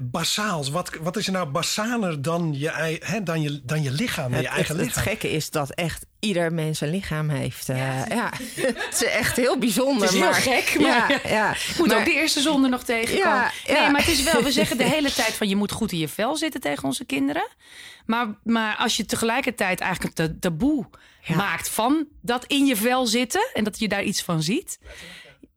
basaals. 0.00 0.68
Wat, 0.70 0.90
wat 1.00 1.16
is 1.16 1.26
er 1.26 1.32
nou 1.32 1.46
basaler 1.46 2.22
dan 2.22 2.54
je, 2.58 2.98
hè, 3.00 3.22
dan 3.22 3.40
je, 3.42 3.60
dan 3.64 3.82
je 3.82 3.90
lichaam, 3.90 4.30
dan 4.32 4.40
je 4.40 4.46
Het, 4.46 4.56
eigen 4.56 4.76
het, 4.76 4.86
het 4.86 4.94
lichaam? 4.96 5.12
gekke 5.12 5.30
is 5.30 5.50
dat 5.50 5.70
echt 5.70 6.06
ieder 6.20 6.52
mens 6.52 6.80
een 6.80 6.90
lichaam 6.90 7.28
heeft. 7.28 7.68
eh, 7.68 8.06
ja. 8.08 8.30
het 8.88 8.88
is 8.92 9.04
echt 9.04 9.36
heel 9.36 9.58
bijzonder. 9.58 10.02
Het 10.02 10.12
is 10.12 10.18
heel 10.20 10.30
maar, 10.30 10.40
gek, 10.40 10.80
maar- 10.80 11.10
Ja, 11.22 11.30
ja. 11.36 11.54
Moet 11.78 11.86
Maar- 11.88 11.98
ook 11.98 12.04
de 12.04 12.12
eerste 12.14 12.40
zonde 12.40 12.68
nog 12.68 12.82
tegenkomen. 12.82 13.28
Ja, 13.28 13.50
ja. 13.66 13.80
Nee, 13.80 13.90
maar 13.90 14.00
het 14.04 14.10
is 14.10 14.22
wel, 14.22 14.42
we 14.42 14.52
zeggen 14.52 14.76
de 14.76 14.84
hele 14.96 15.12
tijd 15.12 15.32
van 15.34 15.48
je 15.48 15.56
moet 15.56 15.72
goed 15.72 15.92
in 15.92 15.98
je 15.98 16.08
vel 16.08 16.36
zitten 16.36 16.60
tegen 16.60 16.84
onze 16.84 17.04
kinderen. 17.04 17.48
Maar, 18.06 18.26
maar 18.44 18.76
als 18.76 18.96
je 18.96 19.04
tegelijkertijd 19.04 19.80
eigenlijk 19.80 20.18
een 20.18 20.26
ta- 20.26 20.36
taboe 20.40 20.86
Ja. 21.22 21.36
maakt 21.36 21.68
van 21.68 22.06
dat 22.22 22.44
in 22.44 22.66
je 22.66 22.76
vel 22.76 23.06
zitten 23.06 23.50
en 23.54 23.64
dat 23.64 23.78
je 23.78 23.88
daar 23.88 24.02
iets 24.02 24.22
van 24.22 24.42
ziet. 24.42 24.78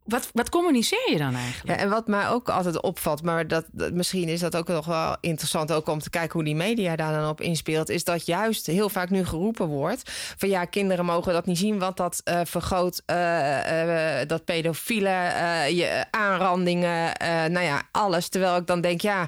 Wat, 0.05 0.29
wat 0.33 0.49
communiceer 0.49 1.11
je 1.11 1.17
dan 1.17 1.35
eigenlijk? 1.35 1.79
Ja, 1.79 1.85
en 1.85 1.89
wat 1.89 2.07
mij 2.07 2.29
ook 2.29 2.49
altijd 2.49 2.81
opvalt, 2.81 3.23
maar 3.23 3.47
dat, 3.47 3.65
misschien 3.93 4.29
is 4.29 4.39
dat 4.39 4.55
ook 4.55 4.67
nog 4.67 4.85
wel 4.85 5.17
interessant 5.19 5.71
ook 5.71 5.87
om 5.87 5.99
te 5.99 6.09
kijken 6.09 6.33
hoe 6.33 6.43
die 6.43 6.55
media 6.55 6.95
daar 6.95 7.13
dan 7.13 7.29
op 7.29 7.41
inspeelt, 7.41 7.89
is 7.89 8.03
dat 8.03 8.25
juist 8.25 8.65
heel 8.65 8.89
vaak 8.89 9.09
nu 9.09 9.25
geroepen 9.25 9.67
wordt 9.67 10.11
van 10.37 10.49
ja, 10.49 10.65
kinderen 10.65 11.05
mogen 11.05 11.33
dat 11.33 11.45
niet 11.45 11.57
zien, 11.57 11.79
want 11.79 11.97
dat 11.97 12.21
eh, 12.23 12.39
vergroot 12.43 13.01
eh, 13.05 14.21
eh, 14.21 14.27
dat 14.27 14.45
pedofiele, 14.45 15.09
je 15.69 16.05
aanrandingen, 16.11 17.11
nou 17.51 17.65
ja, 17.65 17.81
alles. 17.91 18.29
Terwijl 18.29 18.55
ik 18.55 18.67
dan 18.67 18.81
denk, 18.81 19.01
ja, 19.01 19.27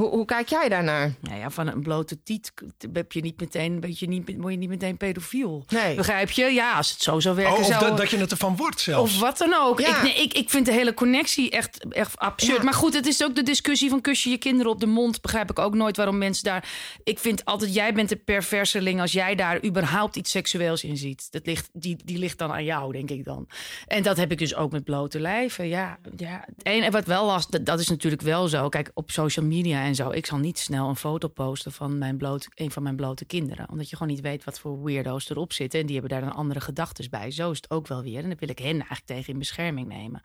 hoe, 0.00 0.10
hoe 0.10 0.24
kijk 0.24 0.48
jij 0.48 0.68
daarnaar? 0.68 1.14
Nou 1.20 1.38
ja, 1.38 1.50
van 1.50 1.66
een 1.66 1.82
blote 1.82 2.22
tiet 2.22 2.52
heb 2.92 3.12
je 3.12 3.20
niet 3.20 3.40
meteen, 3.40 3.80
weet 3.80 3.98
je, 3.98 4.06
niet, 4.08 4.36
word 4.36 4.52
je 4.52 4.58
niet 4.58 4.68
meteen 4.68 4.96
pedofiel. 4.96 5.64
Nee. 5.68 5.94
Begrijp 5.94 6.30
je? 6.30 6.44
Ja, 6.44 6.72
als 6.72 6.90
het 6.90 7.02
zo 7.02 7.20
zou 7.20 7.36
werken. 7.36 7.54
Oh, 7.54 7.60
of 7.60 7.66
zou... 7.66 7.80
dat, 7.80 7.96
dat 7.96 8.10
je 8.10 8.16
het 8.16 8.30
ervan 8.30 8.56
wordt 8.56 8.80
zelfs. 8.80 9.14
Of 9.14 9.20
wat 9.20 9.38
dan 9.38 9.54
ook. 9.54 9.80
Ja. 9.80 9.96
Ik, 9.96 10.02
nee, 10.02 10.14
ik, 10.22 10.32
ik 10.34 10.50
vind 10.50 10.66
de 10.66 10.72
hele 10.72 10.94
connectie 10.94 11.50
echt, 11.50 11.88
echt 11.88 12.18
absurd. 12.18 12.56
Ja. 12.56 12.64
Maar 12.64 12.74
goed, 12.74 12.94
het 12.94 13.06
is 13.06 13.24
ook 13.24 13.34
de 13.34 13.42
discussie 13.42 13.90
van 13.90 14.00
kus 14.00 14.24
je 14.24 14.30
je 14.30 14.38
kinderen 14.38 14.72
op 14.72 14.80
de 14.80 14.86
mond. 14.86 15.20
Begrijp 15.20 15.50
ik 15.50 15.58
ook 15.58 15.74
nooit 15.74 15.96
waarom 15.96 16.18
mensen 16.18 16.44
daar... 16.44 16.68
Ik 17.04 17.18
vind 17.18 17.44
altijd, 17.44 17.74
jij 17.74 17.94
bent 17.94 18.08
de 18.08 18.16
perverseling 18.16 19.00
als 19.00 19.12
jij 19.12 19.34
daar 19.34 19.64
überhaupt 19.64 20.16
iets 20.16 20.30
seksueels 20.30 20.84
in 20.84 20.96
ziet. 20.96 21.32
Dat 21.32 21.46
ligt, 21.46 21.68
die, 21.72 21.96
die 22.04 22.18
ligt 22.18 22.38
dan 22.38 22.52
aan 22.52 22.64
jou, 22.64 22.92
denk 22.92 23.10
ik 23.10 23.24
dan. 23.24 23.48
En 23.86 24.02
dat 24.02 24.16
heb 24.16 24.32
ik 24.32 24.38
dus 24.38 24.54
ook 24.54 24.72
met 24.72 24.84
blote 24.84 25.20
lijven. 25.20 25.68
Ja, 25.68 25.98
ja. 26.16 26.44
Het 26.56 26.66
enige 26.66 26.90
wat 26.90 27.06
wel 27.06 27.26
last, 27.26 27.52
dat, 27.52 27.66
dat 27.66 27.80
is 27.80 27.88
natuurlijk 27.88 28.22
wel 28.22 28.48
zo. 28.48 28.68
Kijk, 28.68 28.90
op 28.94 29.10
social 29.10 29.46
media 29.46 29.82
en 29.90 29.96
zo. 29.96 30.10
Ik 30.10 30.26
zal 30.26 30.38
niet 30.38 30.58
snel 30.58 30.88
een 30.88 30.96
foto 30.96 31.28
posten 31.28 31.72
van 31.72 31.98
mijn 31.98 32.16
blote, 32.16 32.48
een 32.54 32.70
van 32.70 32.82
mijn 32.82 32.96
blote 32.96 33.24
kinderen. 33.24 33.70
Omdat 33.70 33.90
je 33.90 33.96
gewoon 33.96 34.12
niet 34.12 34.22
weet 34.22 34.44
wat 34.44 34.60
voor 34.60 34.82
weirdo's 34.82 35.30
erop 35.30 35.52
zitten. 35.52 35.80
En 35.80 35.86
die 35.86 35.98
hebben 35.98 36.18
daar 36.18 36.28
dan 36.28 36.38
andere 36.38 36.60
gedachten 36.60 37.10
bij. 37.10 37.30
Zo 37.30 37.50
is 37.50 37.56
het 37.56 37.70
ook 37.70 37.86
wel 37.86 38.02
weer. 38.02 38.22
En 38.22 38.28
dan 38.28 38.38
wil 38.38 38.48
ik 38.48 38.58
hen 38.58 38.76
eigenlijk 38.76 39.04
tegen 39.04 39.32
in 39.32 39.38
bescherming 39.38 39.88
nemen. 39.88 40.22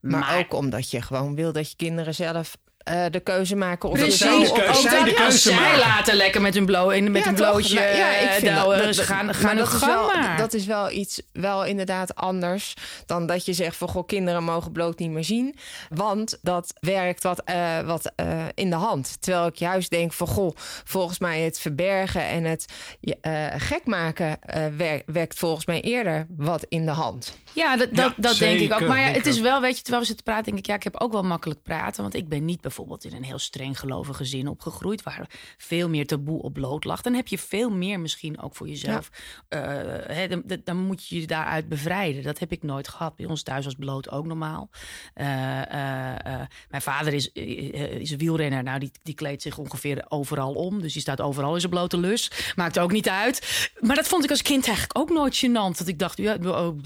Maar, 0.00 0.38
ook 0.38 0.54
omdat 0.54 0.90
je 0.90 1.02
gewoon 1.02 1.34
wil 1.34 1.52
dat 1.52 1.70
je 1.70 1.76
kinderen 1.76 2.14
zelf 2.14 2.56
eh, 2.84 3.04
de 3.10 3.20
keuze 3.20 3.56
maken 3.56 3.88
of 3.88 3.98
Precies, 3.98 4.18
je 4.18 4.24
zij 4.24 4.38
de 4.38 4.46
zo 4.46 4.52
keuze- 4.54 4.70
of- 4.70 4.80
zij 4.80 4.98
ook 4.98 5.04
de 5.04 5.10
dat- 5.10 5.20
keuze 5.20 5.38
zij 5.38 5.54
maken. 5.54 5.78
laten 5.78 6.14
lekker 6.14 6.40
met 6.40 6.54
hun, 6.54 6.64
met 7.10 7.24
Ja, 7.24 7.28
toch? 7.32 7.34
blootje 7.34 7.74
Nou, 7.74 7.96
ja, 7.96 8.10
ik 8.16 8.30
vind 8.30 8.44
dat- 8.46 8.54
douwen. 8.54 8.78
dat, 8.84 8.94
Ze 8.94 9.02
gaan, 9.02 9.34
gaan 9.34 9.56
dat 9.56 9.72
is 9.72 9.80
wel, 9.80 10.06
maar. 10.14 10.36
Dat 10.36 10.52
is 10.54 10.66
wel 10.66 10.90
iets, 10.90 11.22
wel 11.32 11.64
inderdaad 11.64 12.14
anders 12.14 12.74
dan 13.06 13.26
dat 13.26 13.44
je 13.44 13.52
zegt 13.52 13.76
van 13.76 13.88
goh, 13.88 14.06
kinderen 14.06 14.44
mogen 14.44 14.72
bloot 14.72 14.98
niet 14.98 15.10
meer 15.10 15.24
zien. 15.24 15.54
Want 15.88 16.38
dat 16.42 16.74
werkt 16.80 17.22
wat, 17.22 17.42
eh, 17.44 17.80
wat 17.80 18.12
eh, 18.16 18.26
in 18.54 18.70
de 18.70 18.76
hand. 18.76 19.16
Terwijl 19.22 19.46
ik 19.46 19.56
juist 19.56 19.90
denk 19.90 20.12
van 20.12 20.26
goh, 20.26 20.56
volgens 20.84 21.18
mij 21.18 21.40
het 21.40 21.60
verbergen 21.60 22.22
en 22.28 22.44
het 22.44 22.64
eh, 23.20 23.46
gek 23.56 23.84
maken 23.84 24.42
eh, 24.42 24.62
wer- 24.76 25.02
werkt 25.06 25.38
volgens 25.38 25.66
mij 25.66 25.80
eerder 25.80 26.26
wat 26.36 26.64
in 26.68 26.84
de 26.84 26.90
hand. 26.90 27.38
Ja, 27.52 27.76
dat, 27.76 27.88
dat, 27.94 28.12
Ja, 28.16 28.22
dat 28.22 28.36
denk 28.38 28.60
ik 28.60 28.72
ook. 28.72 28.80
Maar 28.88 29.00
ja, 29.00 29.06
het 29.06 29.26
is 29.26 29.40
wel, 29.40 29.60
weet 29.60 29.76
je, 29.76 29.80
terwijl 29.82 30.00
we 30.02 30.06
zitten 30.08 30.24
praten, 30.24 30.44
denk 30.44 30.58
ik, 30.58 30.66
ja, 30.66 30.74
ik 30.74 30.82
heb 30.82 31.00
ook 31.00 31.12
wel 31.12 31.22
makkelijk 31.22 31.62
praten. 31.62 32.02
Want 32.02 32.14
ik 32.14 32.28
ben 32.28 32.44
niet 32.44 32.60
bijvoorbeeld 32.70 33.04
in 33.04 33.14
een 33.14 33.24
heel 33.24 33.38
streng 33.38 33.78
gelovig 33.78 34.16
gezin 34.16 34.48
opgegroeid, 34.48 35.02
waar 35.02 35.28
veel 35.58 35.88
meer 35.88 36.06
taboe 36.06 36.42
op 36.42 36.52
bloot 36.52 36.84
lag. 36.84 37.00
Dan 37.00 37.14
heb 37.14 37.28
je 37.28 37.38
veel 37.38 37.70
meer 37.70 38.00
misschien 38.00 38.40
ook 38.40 38.54
voor 38.56 38.68
jezelf. 38.68 39.10
eh, 39.48 40.28
dan, 40.28 40.42
dan- 40.46 40.60
dan 40.64 40.76
moet 40.76 41.06
je 41.06 41.20
je 41.20 41.26
daaruit 41.26 41.68
bevrijden. 41.68 42.22
Dat 42.22 42.38
heb 42.38 42.52
ik 42.52 42.62
nooit 42.62 42.88
gehad. 42.88 43.16
Bij 43.16 43.26
ons 43.26 43.42
thuis 43.42 43.64
was 43.64 43.74
bloot 43.74 44.10
ook 44.10 44.26
normaal. 44.26 44.70
Eh, 45.14 45.60
eh, 45.60 46.40
mijn 46.68 46.82
vader 46.82 47.12
is, 47.12 47.32
is 47.32 48.10
een 48.10 48.18
wielrenner. 48.18 48.62
Nou, 48.62 48.78
die, 48.78 48.90
die 49.02 49.14
kleedt 49.14 49.42
zich 49.42 49.58
ongeveer 49.58 50.04
overal 50.08 50.52
om. 50.52 50.80
Dus 50.82 50.92
die 50.92 51.02
staat 51.02 51.20
overal 51.20 51.54
in 51.54 51.60
zijn 51.60 51.72
blote 51.72 51.98
lus. 51.98 52.30
Maakt 52.56 52.78
ook 52.78 52.92
niet 52.92 53.08
uit. 53.08 53.68
Maar 53.80 53.96
dat 53.96 54.08
vond 54.08 54.24
ik 54.24 54.30
als 54.30 54.42
kind 54.42 54.66
eigenlijk 54.66 54.98
ook 54.98 55.10
nooit 55.10 55.36
gênant. 55.46 55.78
Dat 55.78 55.86
ik 55.86 55.98
dacht, 55.98 56.16
ja, 56.16 56.36
oh, 56.44 56.78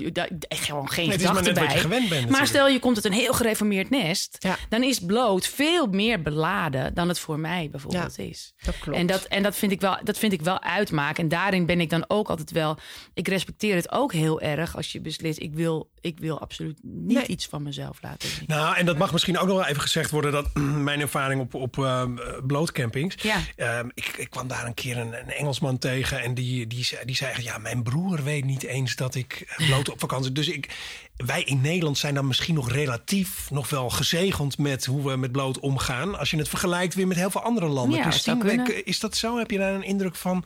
echt 0.48 0.64
gewoon 0.64 0.88
geen 0.90 1.08
Nee, 1.08 1.18
maar 1.26 1.44
je 1.44 1.52
bij. 1.52 1.88
bent 1.88 2.08
maar 2.08 2.20
natuurlijk. 2.20 2.46
stel 2.46 2.68
je 2.68 2.78
komt 2.78 2.96
uit 2.96 3.04
een 3.04 3.12
heel 3.12 3.32
gereformeerd 3.32 3.90
nest. 3.90 4.36
Ja. 4.38 4.56
Dan 4.68 4.82
is 4.82 4.98
bloot 4.98 5.46
veel 5.46 5.73
meer 5.90 6.22
beladen 6.22 6.94
dan 6.94 7.08
het 7.08 7.18
voor 7.18 7.38
mij 7.38 7.68
bijvoorbeeld 7.70 8.18
is. 8.18 8.54
dat 8.64 8.78
klopt. 8.78 8.98
En, 8.98 9.06
dat, 9.06 9.24
en 9.24 9.42
dat, 9.42 9.56
vind 9.56 9.72
ik 9.72 9.80
wel, 9.80 9.98
dat 10.02 10.18
vind 10.18 10.32
ik 10.32 10.42
wel 10.42 10.62
uitmaken. 10.62 11.22
En 11.22 11.28
daarin 11.28 11.66
ben 11.66 11.80
ik 11.80 11.90
dan 11.90 12.04
ook 12.08 12.28
altijd 12.28 12.50
wel... 12.50 12.78
Ik 13.14 13.28
respecteer 13.28 13.74
het 13.74 13.92
ook 13.92 14.12
heel 14.12 14.40
erg 14.40 14.76
als 14.76 14.92
je 14.92 15.00
beslist... 15.00 15.40
ik 15.40 15.54
wil, 15.54 15.90
ik 16.00 16.18
wil 16.18 16.40
absoluut 16.40 16.78
niet 16.82 17.16
Nee. 17.16 17.26
iets 17.26 17.46
van 17.46 17.62
mezelf 17.62 17.98
laten 18.02 18.28
zien. 18.28 18.44
Nou, 18.46 18.76
en 18.76 18.86
dat 18.86 18.98
mag 18.98 19.12
misschien 19.12 19.38
ook 19.38 19.46
nog 19.46 19.56
wel 19.56 19.66
even 19.66 19.82
gezegd 19.82 20.10
worden... 20.10 20.32
dat 20.32 20.54
mijn 20.88 21.00
ervaring 21.00 21.40
op, 21.40 21.54
op 21.54 21.78
ehm, 21.78 22.16
blootcampings... 22.46 23.22
Ja. 23.22 23.38
Ehm, 23.56 23.88
ik, 23.94 24.06
ik 24.16 24.30
kwam 24.30 24.48
daar 24.48 24.66
een 24.66 24.74
keer 24.74 24.96
een, 24.98 25.12
een 25.12 25.30
Engelsman 25.30 25.78
tegen... 25.78 26.22
en 26.22 26.34
die, 26.34 26.66
die, 26.66 26.84
zei- 26.84 27.04
die 27.04 27.16
zei 27.16 27.42
ja, 27.42 27.58
mijn 27.58 27.82
broer 27.82 28.22
weet 28.22 28.44
niet 28.44 28.62
eens 28.62 28.96
dat 28.96 29.14
ik 29.14 29.54
bloot 29.66 29.90
op 29.90 30.00
vakantie... 30.00 30.32
dus 30.32 30.48
ik, 30.48 30.76
wij 31.16 31.42
in 31.42 31.60
Nederland 31.60 31.98
zijn 31.98 32.14
dan 32.14 32.26
misschien 32.26 32.54
nog 32.54 32.70
relatief... 32.70 33.50
nog 33.50 33.70
wel 33.70 33.90
gezegend 33.90 34.58
met 34.58 34.84
hoe 34.84 35.10
we 35.10 35.16
met 35.16 35.32
bloot 35.32 35.58
omgaan... 35.64 36.18
als 36.18 36.30
je 36.30 36.36
het 36.36 36.48
vergelijkt 36.48 36.94
weer 36.94 37.06
met 37.06 37.16
heel 37.16 37.30
veel 37.30 37.42
andere 37.42 37.66
landen. 37.66 37.98
Ja, 37.98 38.10
dat 38.24 38.38
kunnen. 38.38 38.86
is 38.86 39.00
dat 39.00 39.16
zo? 39.16 39.38
Heb 39.38 39.50
je 39.50 39.58
daar 39.58 39.74
een 39.74 39.82
indruk 39.82 40.16
van? 40.16 40.40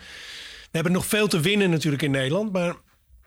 We 0.61 0.71
hebben 0.71 0.93
nog 0.93 1.07
veel 1.07 1.29
te 1.29 1.41
winnen 1.41 1.71
natuurlijk 1.71 2.03
in 2.03 2.11
Nederland... 2.11 2.53
maar 2.53 2.75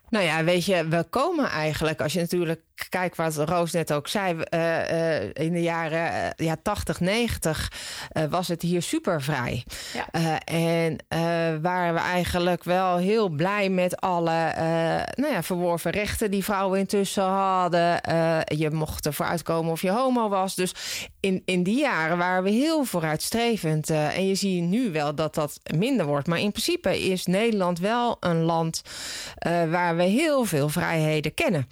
Nou 0.10 0.26
ja, 0.26 0.44
weet 0.44 0.66
je, 0.66 0.88
we 0.88 1.06
komen 1.10 1.46
eigenlijk, 1.46 2.02
als 2.02 2.14
je 2.14 2.20
natuurlijk 2.20 2.62
kijk 2.90 3.16
wat 3.16 3.36
Roos 3.36 3.72
net 3.72 3.94
ook 3.94 4.08
zei, 4.08 4.36
uh, 4.36 4.92
uh, 4.92 5.24
in 5.34 5.54
de 5.54 5.62
jaren 5.62 6.34
ja, 6.36 6.56
80, 6.64 7.00
90 7.00 7.72
was 8.30 8.48
het 8.48 8.62
hier 8.62 8.82
super 8.82 9.22
vrij. 9.22 9.64
Ja. 9.94 10.40
en 10.40 10.98
waren 11.62 11.94
we 11.94 12.00
eigenlijk 12.00 12.64
wel 12.64 12.98
heel 12.98 13.30
blij 13.30 13.70
met 13.70 14.02
alle 14.02 14.54
nou 15.16 15.34
ja, 15.34 15.44
verworven 15.44 15.92
rechten 15.92 16.32
die 16.32 16.44
vrouwen 16.44 16.80
intussen 16.80 17.24
hadden. 17.24 18.02
je 18.46 18.70
mocht 18.72 19.06
ervoor 19.06 19.26
uitkomen 19.26 19.72
of 19.72 19.82
je 19.82 19.92
homo 19.92 20.30
was. 20.30 20.56
Dus 20.56 20.74
in, 21.20 21.42
in 21.46 21.64
die 21.64 21.80
jaren 21.80 22.18
waren 22.18 22.44
we 22.44 22.50
heel 22.50 22.84
vooruitstrevend. 22.84 23.90
en 23.90 24.28
je 24.28 24.36
ziet 24.36 24.64
nu 24.64 24.92
wel 24.92 25.16
dat 25.16 25.36
dat 25.36 25.60
minder 25.76 26.06
wordt. 26.06 26.28
Maar 26.28 26.40
in 26.40 26.52
principe 26.52 27.02
is 27.02 27.26
Nederland 27.26 27.80
wel 27.80 28.18
een 28.20 28.42
land 28.42 28.82
waar 29.70 29.96
we 29.96 30.04
heel 30.04 30.46
veel 30.46 30.70
vrijheden 30.70 31.34
kennen. 31.34 31.68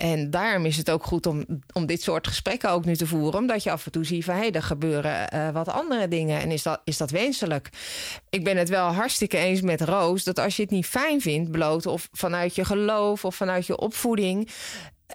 En 0.00 0.30
daarom 0.30 0.66
is 0.66 0.76
het 0.76 0.90
ook 0.90 1.04
goed 1.04 1.26
om, 1.26 1.44
om 1.72 1.86
dit 1.86 2.02
soort 2.02 2.26
gesprekken 2.26 2.70
ook 2.70 2.84
nu 2.84 2.96
te 2.96 3.06
voeren. 3.06 3.40
Omdat 3.40 3.62
je 3.62 3.70
af 3.70 3.84
en 3.84 3.92
toe 3.92 4.04
ziet 4.04 4.24
van 4.24 4.34
hé, 4.34 4.40
hey, 4.40 4.52
er 4.52 4.62
gebeuren 4.62 5.34
uh, 5.34 5.50
wat 5.50 5.68
andere 5.68 6.08
dingen. 6.08 6.40
En 6.40 6.50
is 6.50 6.62
dat, 6.62 6.80
is 6.84 6.96
dat 6.96 7.10
wenselijk? 7.10 7.70
Ik 8.30 8.44
ben 8.44 8.56
het 8.56 8.68
wel 8.68 8.86
hartstikke 8.86 9.36
eens 9.36 9.60
met 9.60 9.80
Roos 9.80 10.24
dat 10.24 10.38
als 10.38 10.56
je 10.56 10.62
het 10.62 10.70
niet 10.70 10.86
fijn 10.86 11.20
vindt, 11.20 11.50
bloot 11.50 11.86
of 11.86 12.08
vanuit 12.12 12.54
je 12.54 12.64
geloof 12.64 13.24
of 13.24 13.34
vanuit 13.34 13.66
je 13.66 13.78
opvoeding 13.78 14.48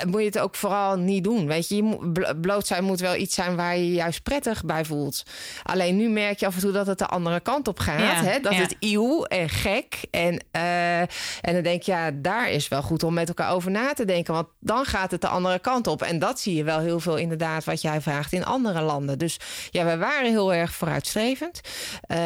moet 0.07 0.19
je 0.19 0.25
het 0.25 0.39
ook 0.39 0.55
vooral 0.55 0.97
niet 0.97 1.23
doen. 1.23 1.47
Weet 1.47 1.67
je, 1.67 1.75
je 1.75 2.35
bloot 2.41 2.67
zijn 2.67 2.83
moet 2.83 2.99
wel 2.99 3.15
iets 3.15 3.35
zijn 3.35 3.55
waar 3.55 3.77
je, 3.77 3.87
je 3.87 3.93
juist 3.93 4.23
prettig 4.23 4.65
bij 4.65 4.85
voelt. 4.85 5.23
Alleen 5.63 5.95
nu 5.95 6.09
merk 6.09 6.39
je 6.39 6.45
af 6.45 6.55
en 6.55 6.61
toe 6.61 6.71
dat 6.71 6.87
het 6.87 6.97
de 6.97 7.05
andere 7.05 7.39
kant 7.39 7.67
op 7.67 7.79
gaat. 7.79 8.25
hè? 8.25 8.39
Dat 8.39 8.55
het 8.55 8.75
eeuw 8.79 9.23
en 9.23 9.49
gek. 9.49 9.97
En, 10.11 10.43
uh, 10.51 10.99
en 10.99 11.53
dan 11.53 11.61
denk 11.61 11.81
je, 11.81 11.91
ja, 11.91 12.11
daar 12.13 12.49
is 12.49 12.67
wel 12.67 12.81
goed 12.81 13.03
om 13.03 13.13
met 13.13 13.27
elkaar 13.27 13.51
over 13.51 13.71
na 13.71 13.93
te 13.93 14.05
denken. 14.05 14.33
Want 14.33 14.47
dan 14.59 14.85
gaat 14.85 15.11
het 15.11 15.21
de 15.21 15.27
andere 15.27 15.59
kant 15.59 15.87
op. 15.87 16.01
En 16.01 16.19
dat 16.19 16.39
zie 16.39 16.55
je 16.55 16.63
wel 16.63 16.79
heel 16.79 16.99
veel 16.99 17.15
inderdaad 17.15 17.63
wat 17.63 17.81
jij 17.81 18.01
vraagt 18.01 18.33
in 18.33 18.45
andere 18.45 18.81
landen. 18.81 19.17
Dus 19.17 19.39
ja, 19.71 19.85
we 19.85 19.97
waren 19.97 20.29
heel 20.29 20.53
erg 20.53 20.73
vooruitstrevend. 20.73 21.61
Uh, 21.63 22.17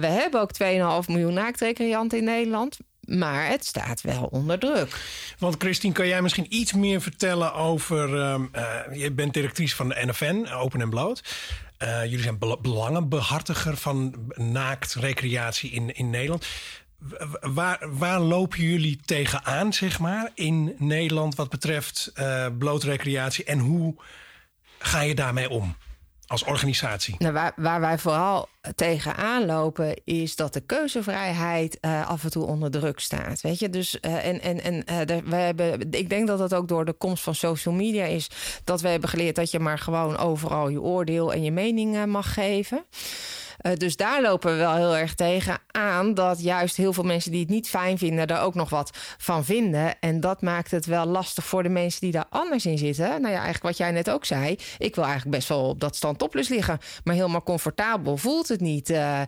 we 0.00 0.06
hebben 0.06 0.40
ook 0.40 0.50
2,5 1.02 1.08
miljoen 1.08 1.34
naaktrecreanten 1.34 2.18
in 2.18 2.24
Nederland. 2.24 2.78
Maar 3.10 3.46
het 3.46 3.66
staat 3.66 4.00
wel 4.00 4.24
onder 4.30 4.58
druk. 4.58 5.00
Want 5.38 5.54
Christine, 5.58 5.92
kan 5.92 6.06
jij 6.06 6.22
misschien 6.22 6.46
iets 6.48 6.72
meer 6.72 7.00
vertellen 7.00 7.54
over... 7.54 8.14
Uh, 8.14 8.40
je 8.92 9.10
bent 9.12 9.34
directrice 9.34 9.76
van 9.76 9.88
de 9.88 10.02
NFN, 10.06 10.46
Open 10.52 10.80
en 10.80 10.90
Bloot. 10.90 11.22
Uh, 11.78 12.04
jullie 12.04 12.22
zijn 12.22 12.38
belangenbehartiger 12.38 13.76
van 13.76 14.14
naaktrecreatie 14.34 15.70
in, 15.70 15.94
in 15.94 16.10
Nederland. 16.10 16.46
Waar, 17.40 17.78
waar 17.90 18.20
lopen 18.20 18.62
jullie 18.62 19.00
tegenaan, 19.04 19.72
zeg 19.72 19.98
maar, 19.98 20.30
in 20.34 20.74
Nederland... 20.78 21.34
wat 21.34 21.50
betreft 21.50 22.12
uh, 22.14 22.46
blootrecreatie 22.58 23.44
en 23.44 23.58
hoe 23.58 23.94
ga 24.78 25.00
je 25.00 25.14
daarmee 25.14 25.50
om? 25.50 25.76
Als 26.30 26.44
organisatie? 26.44 27.14
Nou, 27.18 27.32
waar, 27.32 27.52
waar, 27.56 27.80
wij 27.80 27.98
vooral 27.98 28.48
tegenaan 28.74 29.46
lopen, 29.46 30.00
is 30.04 30.36
dat 30.36 30.52
de 30.52 30.60
keuzevrijheid 30.60 31.78
uh, 31.80 32.08
af 32.08 32.24
en 32.24 32.30
toe 32.30 32.44
onder 32.44 32.70
druk 32.70 33.00
staat. 33.00 33.40
Weet 33.40 33.58
je, 33.58 33.70
dus 33.70 33.98
uh, 34.00 34.26
en, 34.26 34.40
en, 34.40 34.62
en 34.62 34.74
uh, 34.74 35.18
we 35.24 35.36
hebben, 35.36 35.92
ik 35.92 36.08
denk 36.08 36.26
dat 36.26 36.38
dat 36.38 36.54
ook 36.54 36.68
door 36.68 36.84
de 36.84 36.92
komst 36.92 37.22
van 37.22 37.34
social 37.34 37.74
media 37.74 38.04
is, 38.04 38.30
dat 38.64 38.80
we 38.80 38.88
hebben 38.88 39.08
geleerd 39.08 39.36
dat 39.36 39.50
je 39.50 39.58
maar 39.58 39.78
gewoon 39.78 40.16
overal 40.16 40.68
je 40.68 40.80
oordeel 40.80 41.32
en 41.32 41.42
je 41.42 41.52
mening 41.52 42.06
mag 42.06 42.34
geven. 42.34 42.84
Uh, 43.62 43.72
dus 43.72 43.96
daar 43.96 44.22
lopen 44.22 44.52
we 44.52 44.56
wel 44.56 44.74
heel 44.74 44.96
erg 44.96 45.14
tegen 45.14 45.58
aan 45.70 46.14
dat 46.14 46.42
juist 46.42 46.76
heel 46.76 46.92
veel 46.92 47.04
mensen 47.04 47.30
die 47.30 47.40
het 47.40 47.48
niet 47.48 47.68
fijn 47.68 47.98
vinden, 47.98 48.26
er 48.26 48.40
ook 48.40 48.54
nog 48.54 48.70
wat 48.70 48.90
van 49.18 49.44
vinden. 49.44 50.00
En 50.00 50.20
dat 50.20 50.42
maakt 50.42 50.70
het 50.70 50.86
wel 50.86 51.06
lastig 51.06 51.44
voor 51.44 51.62
de 51.62 51.68
mensen 51.68 52.00
die 52.00 52.12
daar 52.12 52.26
anders 52.30 52.66
in 52.66 52.78
zitten. 52.78 53.08
Nou 53.08 53.20
ja, 53.20 53.28
eigenlijk 53.28 53.62
wat 53.62 53.76
jij 53.76 53.90
net 53.90 54.10
ook 54.10 54.24
zei. 54.24 54.56
Ik 54.78 54.94
wil 54.94 55.04
eigenlijk 55.04 55.36
best 55.36 55.48
wel 55.48 55.68
op 55.68 55.80
dat 55.80 55.96
stand 55.96 56.18
topless 56.18 56.48
liggen. 56.48 56.78
Maar 57.04 57.14
helemaal 57.14 57.42
comfortabel 57.42 58.16
voelt 58.16 58.48
het 58.48 58.60
niet. 58.60 58.90
Uh, 58.90 59.20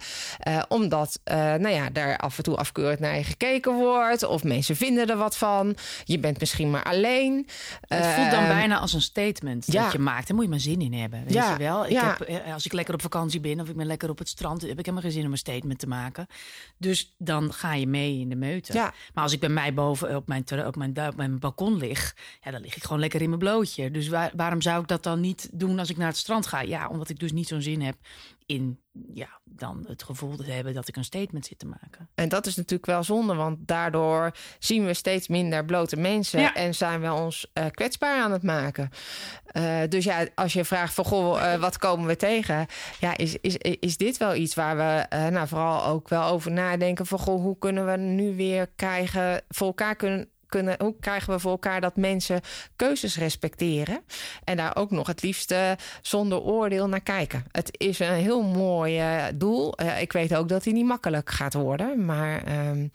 uh, 0.49 0.63
omdat, 0.69 1.21
nou 1.25 1.69
ja, 1.69 1.91
daar 1.91 2.17
af 2.17 2.37
en 2.37 2.43
toe 2.43 2.57
afkeurend 2.57 3.01
naar 3.01 3.17
je 3.17 3.25
gekeken 3.25 3.75
wordt. 3.75 4.23
Of 4.23 4.45
mensen 4.45 4.77
vinden 4.77 5.09
er 5.09 5.17
wat 5.17 5.37
van. 5.37 5.77
Je 6.05 6.19
bent 6.19 6.41
misschien 6.41 6.71
maar 6.71 6.85
alleen. 6.85 7.49
Het 7.87 8.07
voelt 8.07 8.31
dan 8.31 8.47
bijna 8.47 8.79
als 8.79 8.93
een 8.93 9.01
statement 9.01 9.67
ja. 9.67 9.83
dat 9.83 9.93
je 9.93 9.99
maakt. 9.99 10.27
Daar 10.27 10.37
moet 10.37 10.45
je 10.45 10.51
maar 10.51 10.61
zin 10.61 10.81
in 10.81 10.93
hebben. 10.93 11.25
Weet 11.25 11.33
ja. 11.33 11.53
je 11.53 11.59
wel? 11.59 11.87
Ik 11.87 11.99
heb, 12.01 12.29
als 12.53 12.65
ik 12.65 12.73
lekker 12.73 12.95
op 12.95 13.03
vakantie 13.03 13.41
ben 13.41 13.61
of 13.61 13.69
ik 13.69 13.77
ben 13.77 13.87
lekker 13.87 14.11
op 14.11 14.21
het 14.23 14.31
strand, 14.31 14.63
heb 14.63 14.71
ik 14.71 14.77
helemaal 14.79 15.03
geen 15.03 15.13
zin 15.13 15.25
om 15.25 15.33
een 15.33 15.39
statement 15.39 15.79
te 15.79 15.87
maken. 15.87 16.27
Dus 16.79 17.15
dan 17.19 17.53
ga 17.53 17.75
je 17.75 17.87
mee 17.87 18.19
in 18.19 18.29
de 18.29 18.37
meute. 18.37 18.73
Ja. 18.73 18.95
Maar 19.15 19.23
als 19.25 19.33
ik 19.33 19.41
bij 19.41 19.49
mij 19.49 19.75
boven 19.75 20.17
op 20.17 20.27
mijn, 20.27 20.45
op 20.67 20.77
mijn, 20.77 21.09
op 21.09 21.17
mijn 21.17 21.39
balkon 21.39 21.77
lig, 21.77 22.17
ja, 22.43 22.51
dan 22.51 22.61
lig 22.61 22.77
ik 22.77 22.83
gewoon 22.83 23.01
lekker 23.01 23.21
in 23.23 23.29
mijn 23.29 23.41
blootje. 23.41 23.91
Dus 23.91 24.09
waar, 24.09 24.33
waarom 24.37 24.61
zou 24.61 24.83
ik 24.83 24.89
dat 24.89 25.03
dan 25.03 25.21
niet 25.21 25.49
doen 25.53 25.79
als 25.79 25.91
ik 25.91 25.97
naar 25.97 26.09
het 26.09 26.17
strand 26.17 26.47
ga? 26.47 26.61
Ja, 26.61 26.89
omdat 26.89 27.09
ik 27.09 27.19
dus 27.19 27.33
niet 27.33 27.49
zo'n 27.49 27.63
zin 27.63 27.81
heb 27.81 27.97
in 28.53 28.81
ja, 29.13 29.41
dan 29.45 29.85
het 29.89 30.03
gevoel 30.03 30.37
te 30.37 30.51
hebben 30.51 30.75
dat 30.75 30.89
ik 30.89 30.97
een 30.97 31.05
statement 31.05 31.47
zit 31.47 31.59
te 31.59 31.67
maken. 31.67 32.09
En 32.15 32.29
dat 32.29 32.47
is 32.47 32.57
natuurlijk 32.57 32.87
wel 32.87 33.03
zonde, 33.03 33.35
want 33.35 33.59
daardoor 33.61 34.31
zien 34.59 34.85
we 34.87 34.95
steeds 34.95 35.29
minder 35.29 35.65
blote 35.65 35.97
mensen 35.97 36.55
en 36.55 36.75
zijn 36.75 37.01
we 37.01 37.13
ons 37.13 37.51
uh, 37.55 37.67
kwetsbaar 37.71 38.23
aan 38.23 38.33
het 38.33 38.43
maken. 38.43 38.91
Uh, 39.53 39.81
dus 39.89 40.05
ja, 40.05 40.27
als 40.35 40.53
je 40.53 40.65
vraagt 40.65 40.95
van 40.95 41.05
goh, 41.05 41.37
uh, 41.37 41.55
wat 41.55 41.79
komen 41.79 42.07
we 42.07 42.17
tegen? 42.17 42.67
Ja, 43.01 43.17
is, 43.17 43.37
is, 43.37 43.57
is 43.59 43.97
dit 43.97 44.17
wel 44.17 44.35
iets 44.35 44.55
waar 44.55 44.77
we 44.77 45.17
nou, 45.31 45.49
vooral 45.49 45.85
ook 45.85 46.09
wel 46.09 46.25
over 46.25 46.51
nadenken 46.51 47.07
van 47.07 47.19
goh, 47.19 47.43
hoe 47.43 47.59
kunnen 47.59 47.87
we 47.87 47.97
nu 47.97 48.37
weer 48.37 48.67
krijgen 48.77 49.43
voor 49.49 49.67
elkaar 49.67 49.97
kunnen 49.97 50.32
kunnen, 50.53 50.77
hoe 50.79 50.95
krijgen 51.01 51.33
we 51.33 51.41
voor 51.41 51.51
elkaar 51.51 51.81
dat 51.81 51.97
mensen 51.97 52.41
keuzes 52.77 53.17
respecteren 53.17 54.01
en 54.45 54.57
daar 54.57 54.77
ook 54.77 54.91
nog 54.91 55.07
het 55.07 55.23
liefste 55.23 55.77
zonder 56.03 56.41
oordeel 56.41 56.89
naar 56.89 57.01
kijken? 57.01 57.45
Het 57.51 57.71
is 57.73 57.99
een 57.99 58.15
heel 58.15 58.43
mooi 58.43 59.01
uh, 59.01 59.25
doel. 59.35 59.81
Uh, 59.81 60.01
ik 60.01 60.13
weet 60.13 60.35
ook 60.35 60.49
dat 60.49 60.63
die 60.63 60.73
niet 60.73 60.87
makkelijk 60.87 61.31
gaat 61.31 61.55
worden, 61.55 62.05
maar. 62.05 62.69
Um, 62.69 62.91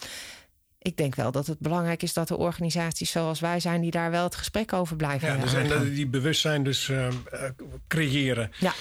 ik 0.80 0.98
denk 0.98 1.15
wel 1.15 1.32
dat 1.32 1.48
het 1.48 1.60
belangrijk 1.60 2.04
is 2.04 2.13
dat 2.13 2.28
de 2.28 2.38
organisaties 2.38 3.12
zoals 3.12 3.39
wij 3.39 3.60
zijn, 3.60 3.82
die 3.82 3.91
daar 3.91 4.12
wel 4.12 4.24
het 4.24 4.36
gesprek 4.36 4.74
over 4.74 4.96
blijven. 4.96 5.28
Ja, 5.28 5.38
dus 5.38 5.54
en 5.54 5.93
die 5.93 6.08
bewustzijn 6.08 6.63
dus 6.63 6.88
uh, 6.88 7.08
creëren. 7.88 8.52
Ja. 8.60 8.74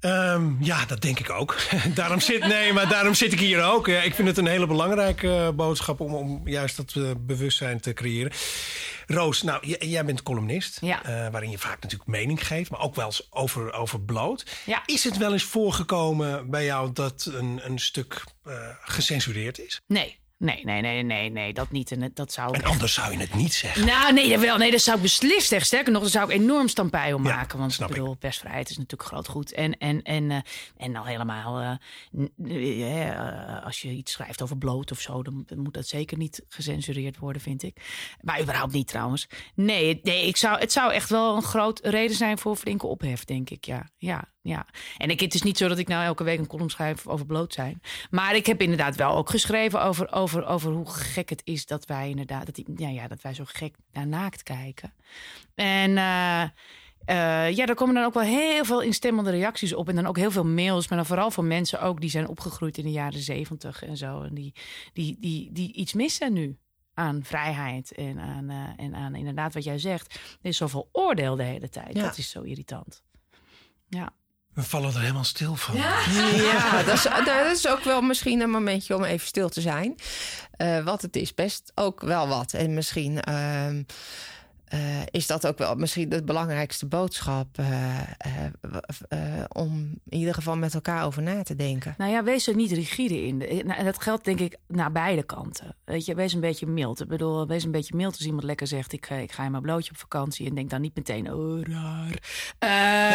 Um, 0.00 0.56
ja, 0.60 0.84
dat 0.84 1.00
denk 1.00 1.18
ik 1.18 1.30
ook. 1.30 1.56
daarom, 1.94 2.20
zit, 2.20 2.46
nee, 2.46 2.72
maar 2.72 2.88
daarom 2.88 3.14
zit 3.14 3.32
ik 3.32 3.40
hier 3.40 3.64
ook. 3.64 3.86
Ja, 3.86 4.00
ik 4.00 4.14
vind 4.14 4.28
het 4.28 4.36
een 4.36 4.46
hele 4.46 4.66
belangrijke 4.66 5.26
uh, 5.26 5.50
boodschap 5.50 6.00
om, 6.00 6.14
om 6.14 6.48
juist 6.48 6.76
dat 6.76 6.94
uh, 6.94 7.10
bewustzijn 7.18 7.80
te 7.80 7.92
creëren. 7.92 8.32
Roos, 9.06 9.42
nou, 9.42 9.76
jij 9.78 10.04
bent 10.04 10.22
columnist, 10.22 10.78
ja. 10.80 11.00
uh, 11.08 11.30
waarin 11.30 11.50
je 11.50 11.58
vaak 11.58 11.82
natuurlijk 11.82 12.10
mening 12.10 12.46
geeft, 12.46 12.70
maar 12.70 12.80
ook 12.80 12.94
wel 12.94 13.06
eens 13.06 13.26
over, 13.30 13.72
over 13.72 14.00
bloot. 14.00 14.46
Ja. 14.66 14.82
Is 14.86 15.04
het 15.04 15.16
wel 15.16 15.32
eens 15.32 15.42
voorgekomen 15.42 16.50
bij 16.50 16.64
jou 16.64 16.92
dat 16.92 17.30
een, 17.32 17.60
een 17.64 17.78
stuk 17.78 18.24
gecensureerd 18.80 19.58
is? 19.58 19.80
Nee. 19.86 20.18
Nee, 20.38 20.64
nee, 20.64 20.80
nee, 20.80 21.02
nee, 21.02 21.30
nee, 21.30 21.52
dat 21.52 21.70
niet. 21.70 21.92
En 21.92 22.10
dat 22.14 22.32
zou 22.32 22.54
en 22.54 22.64
anders 22.64 22.94
zou 22.94 23.12
je 23.12 23.18
het 23.18 23.34
niet 23.34 23.54
zeggen. 23.54 23.86
Nou, 23.86 24.12
nee, 24.12 24.38
wel, 24.38 24.56
nee, 24.56 24.70
dat 24.70 24.80
zou 24.80 24.96
ik 24.96 25.02
beslist 25.02 25.48
zeggen. 25.48 25.66
Sterker 25.66 25.92
nog, 25.92 26.02
daar 26.02 26.10
zou 26.10 26.32
ik 26.32 26.40
enorm 26.40 26.68
stampij 26.68 27.12
om 27.12 27.22
maken. 27.22 27.58
Ja, 27.58 27.60
want 27.60 27.80
ik 27.80 27.86
bedoel, 27.86 28.12
ik. 28.12 28.18
persvrijheid 28.18 28.70
is 28.70 28.76
natuurlijk 28.76 29.08
groot 29.08 29.28
goed. 29.28 29.52
En, 29.52 29.78
en, 29.78 30.02
en, 30.02 30.30
uh, 30.30 30.38
en 30.76 30.90
nou 30.90 31.08
helemaal, 31.08 31.60
uh, 31.60 32.30
uh, 32.36 33.64
als 33.64 33.80
je 33.80 33.88
iets 33.88 34.12
schrijft 34.12 34.42
over 34.42 34.58
bloot 34.58 34.90
of 34.90 35.00
zo, 35.00 35.22
dan 35.22 35.46
moet 35.56 35.74
dat 35.74 35.86
zeker 35.86 36.18
niet 36.18 36.44
gecensureerd 36.48 37.18
worden, 37.18 37.42
vind 37.42 37.62
ik. 37.62 37.76
Maar 38.20 38.40
überhaupt 38.40 38.72
niet 38.72 38.88
trouwens. 38.88 39.28
Nee, 39.54 40.00
nee 40.02 40.26
ik 40.26 40.36
zou, 40.36 40.58
het 40.58 40.72
zou 40.72 40.92
echt 40.92 41.10
wel 41.10 41.36
een 41.36 41.42
groot 41.42 41.80
reden 41.82 42.16
zijn 42.16 42.38
voor 42.38 42.56
flinke 42.56 42.86
ophef, 42.86 43.24
denk 43.24 43.50
ik. 43.50 43.64
Ja, 43.64 43.88
ja, 43.96 44.24
ja. 44.48 44.66
En 44.96 45.10
ik, 45.10 45.20
het 45.20 45.34
is 45.34 45.42
niet 45.42 45.58
zo 45.58 45.68
dat 45.68 45.78
ik 45.78 45.88
nou 45.88 46.04
elke 46.04 46.24
week 46.24 46.38
een 46.38 46.46
column 46.46 46.70
schrijf 46.70 47.06
over 47.06 47.26
bloot 47.26 47.52
zijn. 47.52 47.82
Maar 48.10 48.36
ik 48.36 48.46
heb 48.46 48.62
inderdaad 48.62 48.96
wel 48.96 49.16
ook 49.16 49.30
geschreven 49.30 49.82
over, 49.82 50.12
over, 50.12 50.46
over 50.46 50.72
hoe 50.72 50.90
gek 50.90 51.28
het 51.28 51.40
is 51.44 51.66
dat 51.66 51.86
wij 51.86 52.08
inderdaad, 52.08 52.46
dat, 52.46 52.54
die, 52.54 52.66
ja, 52.76 52.88
ja, 52.88 53.08
dat 53.08 53.22
wij 53.22 53.34
zo 53.34 53.44
gek 53.46 53.74
naar 53.92 54.06
naakt 54.06 54.42
kijken. 54.42 54.94
En 55.54 55.90
uh, 55.90 56.42
uh, 57.08 57.50
ja, 57.56 57.66
daar 57.66 57.74
komen 57.74 57.94
dan 57.94 58.04
ook 58.04 58.14
wel 58.14 58.22
heel 58.22 58.64
veel 58.64 58.82
instemmende 58.82 59.30
reacties 59.30 59.74
op. 59.74 59.88
En 59.88 59.94
dan 59.94 60.06
ook 60.06 60.16
heel 60.16 60.30
veel 60.30 60.44
mails. 60.44 60.88
Maar 60.88 60.98
dan 60.98 61.06
vooral 61.06 61.30
van 61.30 61.46
mensen 61.46 61.80
ook 61.80 62.00
die 62.00 62.10
zijn 62.10 62.28
opgegroeid 62.28 62.78
in 62.78 62.84
de 62.84 62.90
jaren 62.90 63.20
zeventig 63.20 63.82
en 63.82 63.96
zo. 63.96 64.22
En 64.22 64.34
die, 64.34 64.54
die, 64.92 65.16
die, 65.20 65.52
die 65.52 65.72
iets 65.72 65.92
missen 65.92 66.32
nu 66.32 66.58
aan 66.94 67.22
vrijheid 67.22 67.92
en 67.92 68.18
aan, 68.18 68.50
uh, 68.50 68.68
en 68.76 68.94
aan 68.94 69.14
inderdaad 69.14 69.54
wat 69.54 69.64
jij 69.64 69.78
zegt. 69.78 70.14
Er 70.14 70.48
is 70.48 70.56
zoveel 70.56 70.88
oordeel 70.92 71.36
de 71.36 71.42
hele 71.42 71.68
tijd. 71.68 71.96
Ja. 71.96 72.02
Dat 72.02 72.18
is 72.18 72.30
zo 72.30 72.42
irritant. 72.42 73.02
Ja. 73.88 74.12
We 74.58 74.64
vallen 74.64 74.94
er 74.94 75.00
helemaal 75.00 75.24
stil 75.24 75.56
van. 75.56 75.76
Ja, 75.76 75.98
ja 76.52 76.82
dat, 76.82 76.94
is, 76.94 77.02
dat, 77.02 77.46
is, 77.52 77.68
ook 77.68 77.84
wel 77.84 78.00
misschien 78.00 78.40
een 78.40 78.50
momentje 78.50 78.96
om 78.96 79.04
even 79.04 79.26
stil 79.26 79.48
te 79.48 79.60
zijn. 79.60 79.94
Uh, 80.56 80.84
wat 80.84 81.02
het 81.02 81.16
is 81.16 81.34
best 81.34 81.72
ook 81.74 82.00
wel 82.00 82.28
wat. 82.28 82.52
En 82.52 82.74
misschien... 82.74 83.18
Uh, 83.28 83.66
eh, 84.68 84.78
is 85.10 85.26
dat 85.26 85.46
ook 85.46 85.58
wel 85.58 85.74
misschien 85.74 86.08
de 86.08 86.24
belangrijkste 86.24 86.86
boodschap. 86.86 87.46
eh, 87.58 87.98
eh, 89.08 89.18
om 89.52 89.98
in 90.08 90.18
ieder 90.18 90.34
geval 90.34 90.56
met 90.56 90.74
elkaar 90.74 91.04
over 91.04 91.22
na 91.22 91.42
te 91.42 91.54
denken. 91.54 91.94
Nou 91.98 92.10
ja, 92.12 92.22
wees 92.24 92.46
er 92.46 92.54
niet 92.54 92.72
rigide 92.72 93.22
in. 93.26 93.36
Nou, 93.36 93.78
En 93.78 93.84
dat 93.84 94.02
geldt 94.02 94.24
denk 94.24 94.40
ik 94.40 94.56
naar 94.66 94.92
beide 94.92 95.22
kanten. 95.22 95.76
Weet 95.84 96.04
je, 96.04 96.14
wees 96.14 96.32
een 96.32 96.40
beetje 96.40 96.66
mild. 96.66 97.00
Ik 97.00 97.08
bedoel, 97.08 97.46
wees 97.46 97.64
een 97.64 97.70
beetje 97.70 97.96
mild 97.96 98.12
als 98.16 98.26
iemand 98.26 98.42
lekker 98.42 98.66
zegt... 98.66 98.92
ik, 98.92 99.10
ik 99.10 99.32
ga 99.32 99.44
in 99.44 99.50
mijn 99.50 99.62
blootje 99.62 99.90
op 99.90 99.96
vakantie. 99.98 100.46
En 100.48 100.54
denk 100.54 100.70
dan 100.70 100.80
niet 100.80 100.96
meteen, 100.96 101.32
oh, 101.32 101.60
raar. 101.62 102.18
Eh, 102.58 102.68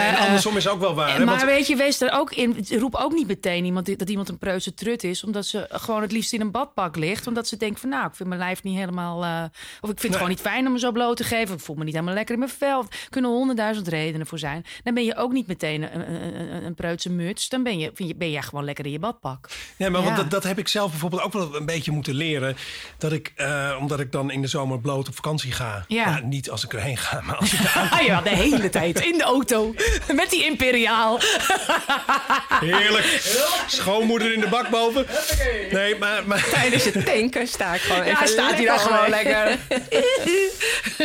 Nee, 0.03 0.07
en 0.15 0.17
andersom 0.17 0.57
is 0.57 0.67
ook 0.67 0.79
wel 0.79 0.93
waar. 0.95 1.11
hè, 1.11 1.17
maar 1.17 1.25
want- 1.35 1.43
weet 1.43 1.67
je, 1.67 1.75
wees 1.75 2.01
er 2.01 2.11
ook 2.11 2.31
in. 2.33 2.65
Roep 2.69 2.95
ook 2.95 3.13
niet 3.13 3.27
meteen 3.27 3.65
iemand 3.65 3.97
dat 3.99 4.09
iemand 4.09 4.29
een 4.29 4.37
preuze 4.37 4.73
trut 4.73 5.03
is, 5.03 5.23
omdat 5.23 5.45
ze 5.45 5.65
gewoon 5.69 6.01
het 6.01 6.11
liefst 6.11 6.33
in 6.33 6.41
een 6.41 6.51
badpak 6.51 6.95
ligt. 6.95 7.27
Omdat 7.27 7.47
ze 7.47 7.57
denkt 7.57 7.79
van 7.79 7.89
nou, 7.89 8.07
ik 8.07 8.15
vind 8.15 8.29
mijn 8.29 8.41
lijf 8.41 8.63
niet 8.63 8.77
helemaal. 8.77 9.23
eh, 9.23 9.43
of 9.81 9.89
ik 9.89 9.99
vind 9.99 10.01
het 10.01 10.13
gewoon 10.13 10.29
niet 10.29 10.39
fijn 10.41 10.65
om 10.65 10.71
me 10.71 10.79
zo 10.79 10.91
bloot 10.91 11.17
te 11.17 11.23
geven. 11.23 11.41
Of 11.49 11.55
ik 11.55 11.59
voel 11.59 11.75
me 11.75 11.83
niet 11.83 11.93
helemaal 11.93 12.15
lekker 12.15 12.33
in 12.33 12.39
mijn 12.39 12.51
vel. 12.57 12.79
Er 12.79 12.87
kunnen 13.09 13.31
honderdduizend 13.31 13.87
redenen 13.87 14.27
voor 14.27 14.39
zijn. 14.39 14.65
Dan 14.83 14.93
ben 14.93 15.05
je 15.05 15.15
ook 15.15 15.31
niet 15.31 15.47
meteen 15.47 15.95
een, 15.95 16.13
een, 16.13 16.39
een, 16.39 16.65
een 16.65 16.73
preutse 16.73 17.09
muts. 17.09 17.49
Dan 17.49 17.63
ben 17.63 17.79
je, 17.79 17.91
vind 17.93 18.09
je, 18.09 18.15
ben 18.15 18.31
je 18.31 18.41
gewoon 18.41 18.65
lekker 18.65 18.85
in 18.85 18.91
je 18.91 18.99
badpak. 18.99 19.49
Nee, 19.77 19.89
maar 19.89 20.03
want 20.03 20.15
dat, 20.15 20.31
dat 20.31 20.43
heb 20.43 20.59
ik 20.59 20.67
zelf 20.67 20.89
bijvoorbeeld 20.89 21.21
ook 21.21 21.33
wel 21.33 21.55
een 21.55 21.65
beetje 21.65 21.91
moeten 21.91 22.13
leren. 22.13 22.55
Dat 22.97 23.11
ik, 23.11 23.31
eh, 23.35 23.77
omdat 23.79 23.99
ik 23.99 24.11
dan 24.11 24.31
in 24.31 24.41
de 24.41 24.47
zomer 24.47 24.79
bloot 24.79 25.07
op 25.07 25.15
vakantie 25.15 25.51
ga. 25.51 25.85
Ja. 25.87 26.09
Nou, 26.09 26.25
niet 26.25 26.49
als 26.49 26.63
ik 26.63 26.73
erheen 26.73 26.97
ga, 26.97 27.21
maar 27.21 27.35
als 27.35 27.53
ik 27.53 27.59
daar 27.73 27.89
Ah 27.99 28.05
ja, 28.05 28.21
de 28.21 28.29
hele 28.29 28.69
tijd 28.69 28.99
in 28.99 29.17
de 29.17 29.23
auto 29.23 29.73
met 30.13 30.29
die 30.29 30.45
imperiaal. 30.45 31.19
Heerlijk. 32.59 33.05
Schoonmoeder 33.67 34.33
in 34.33 34.39
de 34.39 34.47
bak 34.47 34.69
boven. 34.69 35.05
Nee, 35.71 35.97
maar, 35.97 36.27
maar, 36.27 36.49
Tijdens 36.49 36.85
het 36.85 37.05
tanken 37.05 37.47
sta 37.47 37.73
ik 37.73 37.81
gewoon 37.81 38.05
Ja, 38.05 38.25
staat 38.25 38.53
hij 38.53 38.65
daar 38.65 38.75
lekker 38.75 38.79
gewoon 38.79 39.09
lekker. 39.09 39.57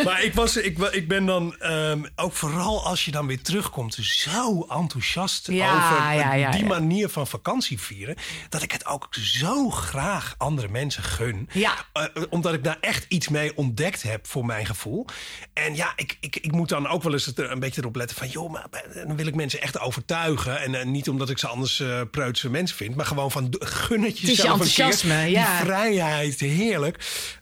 maar 0.04 0.24
ik, 0.28 0.34
was, 0.34 0.56
ik, 0.56 0.78
ik 0.78 1.08
ben 1.08 1.26
dan 1.26 1.56
ehm, 1.58 2.02
ook 2.16 2.32
vooral 2.32 2.84
als 2.84 3.04
je 3.04 3.10
dan 3.10 3.26
weer 3.26 3.42
terugkomt 3.42 3.94
zo 3.94 4.66
enthousiast 4.68 5.46
Ja, 5.46 5.74
over 5.74 6.14
ja, 6.14 6.34
ja, 6.34 6.50
die 6.50 6.64
manier 6.64 7.08
van 7.08 7.26
vakantie 7.26 7.80
vieren. 7.80 8.16
Dat 8.48 8.62
ik 8.62 8.72
het 8.72 8.86
ook 8.86 9.08
zo 9.10 9.70
graag 9.70 10.34
andere 10.38 10.68
mensen 10.68 11.02
gun. 11.02 11.48
Ja. 11.52 11.74
Eh, 11.92 12.04
omdat 12.30 12.54
ik 12.54 12.64
daar 12.64 12.78
echt 12.80 13.06
iets 13.08 13.28
mee 13.28 13.56
ontdekt 13.56 14.02
heb 14.02 14.26
voor 14.26 14.46
mijn 14.46 14.66
gevoel. 14.66 15.06
En 15.52 15.74
ja, 15.74 15.92
ik, 15.96 16.16
ik, 16.20 16.36
ik 16.36 16.52
moet 16.52 16.68
dan 16.68 16.86
ook 16.88 17.02
wel 17.02 17.12
eens 17.12 17.26
het 17.26 17.38
er 17.38 17.50
een 17.50 17.60
beetje 17.60 17.80
erop 17.80 17.96
letten 17.96 18.16
van... 18.16 18.28
joh, 18.28 18.50
maar 18.50 18.66
dan 19.06 19.16
wil 19.16 19.26
ik 19.26 19.34
mensen 19.34 19.60
echt 19.60 19.80
overtuigen. 19.80 20.60
En 20.60 20.74
eh, 20.74 20.86
niet 20.86 21.08
omdat 21.08 21.30
ik 21.30 21.38
ze 21.38 21.46
anders 21.46 21.80
eh 21.80 22.00
preutse 22.10 22.50
mensen 22.50 22.76
vind... 22.76 22.94
maar 22.94 23.06
gewoon 23.06 23.30
van 23.30 23.56
gun 23.58 24.02
het 24.02 24.14
is 24.14 24.20
je 24.20 24.26
jezelf 24.26 24.60
een 24.60 24.66
keer. 24.66 24.84
enthousiasme, 24.84 25.24
Die 25.24 25.30
ja. 25.30 25.60
vrijheid, 25.60 26.40
heerlijk. 26.40 26.96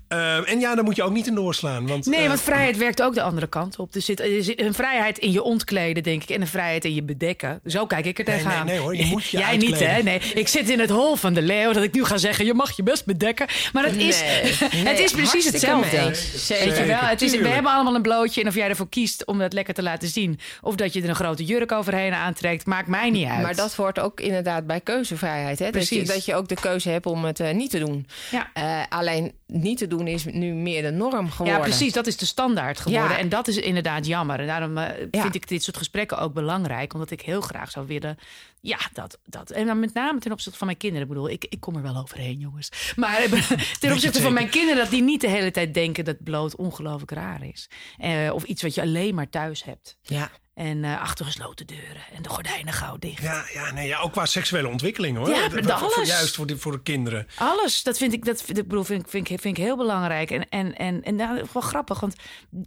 Eh, 0.09 0.51
en 0.51 0.61
ja, 0.61 0.75
dan 0.75 0.85
moet 0.85 0.97
je 0.97 1.03
ook 1.03 1.13
niet 1.13 1.27
in 1.27 1.35
doorslaan. 1.35 1.87
Want, 1.87 2.07
Nee, 2.07 2.21
eh, 2.21 2.27
want 2.29 2.41
vrijheid 2.41 2.77
werkt 2.77 3.03
ook 3.03 3.15
de 3.15 3.23
andere 3.23 3.47
kant 3.47 3.79
op. 3.79 3.95
Er 3.95 4.03
zit, 4.03 4.21
er 4.21 4.43
zit 4.43 4.61
een 4.61 4.75
vrijheid 4.75 5.19
in 5.19 5.33
je 5.33 5.43
ontkleden, 5.43 6.03
denk 6.03 6.23
ik. 6.23 6.29
En 6.31 6.41
een 6.41 6.47
vrijheid 6.47 6.85
in 6.85 6.95
je 6.95 7.03
bedekken. 7.03 7.61
Zo 7.67 7.87
kijk 7.87 8.05
ik 8.05 8.19
er 8.19 8.25
tegenaan. 8.25 8.67
nee, 8.67 8.75
nee, 8.75 8.83
hoor, 8.85 8.97
je 8.97 9.05
moet 9.05 9.25
je 9.25 9.39
Jij 9.47 9.57
niet, 9.57 9.71
uitkleden. 9.71 9.95
hè? 9.95 10.03
Nee, 10.03 10.21
ik 10.35 10.49
zit 10.49 10.71
in 10.71 10.79
het 10.81 10.91
hol 10.91 11.17
van 11.17 11.35
de 11.35 11.43
leeuw. 11.43 11.73
Dat 11.73 11.83
ik 11.83 11.95
nu 11.95 12.05
ga 12.05 12.17
zeggen, 12.17 12.45
je 12.45 12.55
mag 12.55 12.77
je 12.77 12.83
best 12.83 13.05
bedekken. 13.05 13.47
Maar 13.73 13.85
het, 13.85 13.97
is, 13.97 14.21
Nee, 14.21 14.85
het 14.93 14.99
is 14.99 15.13
precies 15.13 15.45
hetzelfde. 15.45 15.97
mee. 15.97 16.05
Weet 16.07 16.31
je 16.33 16.39
Zeker, 16.39 16.87
wel? 16.87 16.99
Het 16.99 17.23
is, 17.23 17.37
we 17.37 17.49
hebben 17.49 17.73
allemaal 17.73 17.95
een 17.95 18.03
blootje. 18.03 18.41
En 18.41 18.49
of 18.49 18.55
jij 18.55 18.69
ervoor 18.69 18.89
kiest 18.89 19.25
om 19.27 19.39
dat 19.39 19.53
lekker 19.53 19.75
te 19.75 19.83
laten 19.83 20.09
zien... 20.09 20.39
of 20.63 20.75
dat 20.75 20.93
je 20.93 21.03
er 21.03 21.09
een 21.09 21.15
grote 21.15 21.45
jurk 21.45 21.73
overheen 21.73 22.15
aantrekt... 22.15 22.67
maakt 22.67 22.89
mij 22.89 23.11
niet 23.11 23.29
uit. 23.29 23.43
Maar 23.43 23.57
dat 23.57 23.75
hoort 23.75 23.99
ook 23.99 24.21
inderdaad 24.21 24.67
bij 24.67 24.81
keuzevrijheid. 24.81 25.59
Hè? 25.59 25.71
Dat, 25.71 25.89
je, 25.89 25.95
Precies. 25.97 26.09
dat 26.15 26.25
je 26.25 26.35
ook 26.35 26.49
de 26.49 26.55
keuze 26.61 26.89
hebt 26.89 27.07
om 27.07 27.25
het 27.25 27.41
eh, 27.41 27.55
niet 27.55 27.71
te 27.71 27.79
doen. 27.79 28.07
Ja. 28.31 28.51
Eh, 28.53 28.81
alleen 28.89 29.33
niet 29.47 29.79
te 29.79 29.87
doen 29.87 30.07
is 30.07 30.25
nu 30.25 30.53
meer 30.53 30.83
de 30.83 30.91
norm 30.91 31.31
geworden. 31.31 31.55
Ja, 31.57 31.61
precies. 31.61 31.93
Dat 31.93 32.07
is 32.07 32.17
de 32.17 32.27
standaard 32.27 32.81
geworden. 32.81 33.11
Ja. 33.11 33.19
En 33.19 33.29
dat 33.29 33.49
is 33.49 33.57
inderdaad 33.57 34.07
jammer. 34.07 34.41
En 34.41 34.47
daarom 34.47 34.79
eh, 34.79 35.07
Ja. 35.11 35.21
vind 35.23 35.35
ik 35.35 35.49
dit 35.49 35.63
soort 35.63 35.77
gesprekken 35.77 36.19
ook 36.19 36.33
belangrijk. 36.33 36.93
Omdat 36.93 37.11
ik 37.11 37.21
heel 37.21 37.41
graag 37.41 37.71
zou 37.71 37.87
willen... 37.87 38.17
Ja, 38.61 38.79
dat... 38.93 39.19
dat 39.25 39.51
en 39.51 39.67
dan 39.67 39.81
met 39.81 39.95
name 39.95 40.19
ten 40.19 40.33
opzichte 40.33 40.59
van 40.59 40.67
mijn 40.67 40.79
kinderen. 40.79 41.07
Ik 41.07 41.13
bedoel, 41.13 41.31
ik, 41.31 41.45
ik 41.49 41.61
kom 41.61 41.77
er 41.77 41.83
wel 41.83 41.97
overheen, 41.97 42.39
jongens. 42.39 42.93
Maar 42.97 43.19
eh, 43.23 43.51
ten 43.81 43.93
opzichte 43.93 44.21
van 44.21 44.33
mijn 44.33 44.49
kinderen... 44.49 44.83
dat 44.83 44.91
die 44.91 45.03
niet 45.03 45.21
de 45.21 45.29
hele 45.29 45.51
tijd 45.51 45.75
denken 45.75 46.05
dat 46.05 46.25
bloot 46.25 46.57
ongelooflijk 46.57 47.11
raar 47.11 47.45
is. 47.45 47.69
Eh, 47.99 48.31
of 48.33 48.45
iets 48.45 48.63
wat 48.63 48.75
je 48.75 48.81
alleen 48.81 49.15
maar 49.15 49.29
thuis 49.29 49.65
hebt. 49.65 49.97
Ja. 50.03 50.31
En 50.57 50.85
achter 50.85 51.25
gesloten 51.25 51.67
deuren. 51.67 52.03
En 52.15 52.23
de 52.23 52.29
gordijnen 52.29 52.73
gauw 52.73 52.97
dicht. 52.99 53.23
Ja, 53.23 53.45
ja, 53.55 53.73
nee, 53.73 53.87
ja, 53.89 53.99
ook 54.01 54.13
qua 54.13 54.27
seksuele 54.27 54.69
ontwikkeling 54.69 55.17
hoor. 55.17 55.29
Ja, 55.29 55.49
Dat- 55.49 55.79
voor- 55.79 55.95
alles. 55.95 56.09
Juist 56.09 56.35
voor 56.35 56.47
de, 56.47 56.59
voor 56.59 56.73
de 56.73 56.83
kinderen. 56.83 57.27
Alles, 57.39 57.83
dat 57.83 57.99
vind 57.99 58.13
ik, 58.13 58.25
dat 58.25 58.43
vind 58.43 58.59
ik, 58.59 58.69
bedoel, 58.69 58.85
vind, 58.85 59.03
ik- 59.03 59.09
vind, 59.09 59.31
ik, 59.31 59.41
vind 59.41 59.59
ik 59.59 59.65
heel 59.65 59.77
belangrijk. 59.77 60.31
En, 60.31 60.49
en, 60.49 60.77
en, 60.77 61.03
en 61.03 61.17
nou, 61.17 61.43
wel 61.53 61.63
grappig, 61.63 62.01
want 62.01 62.15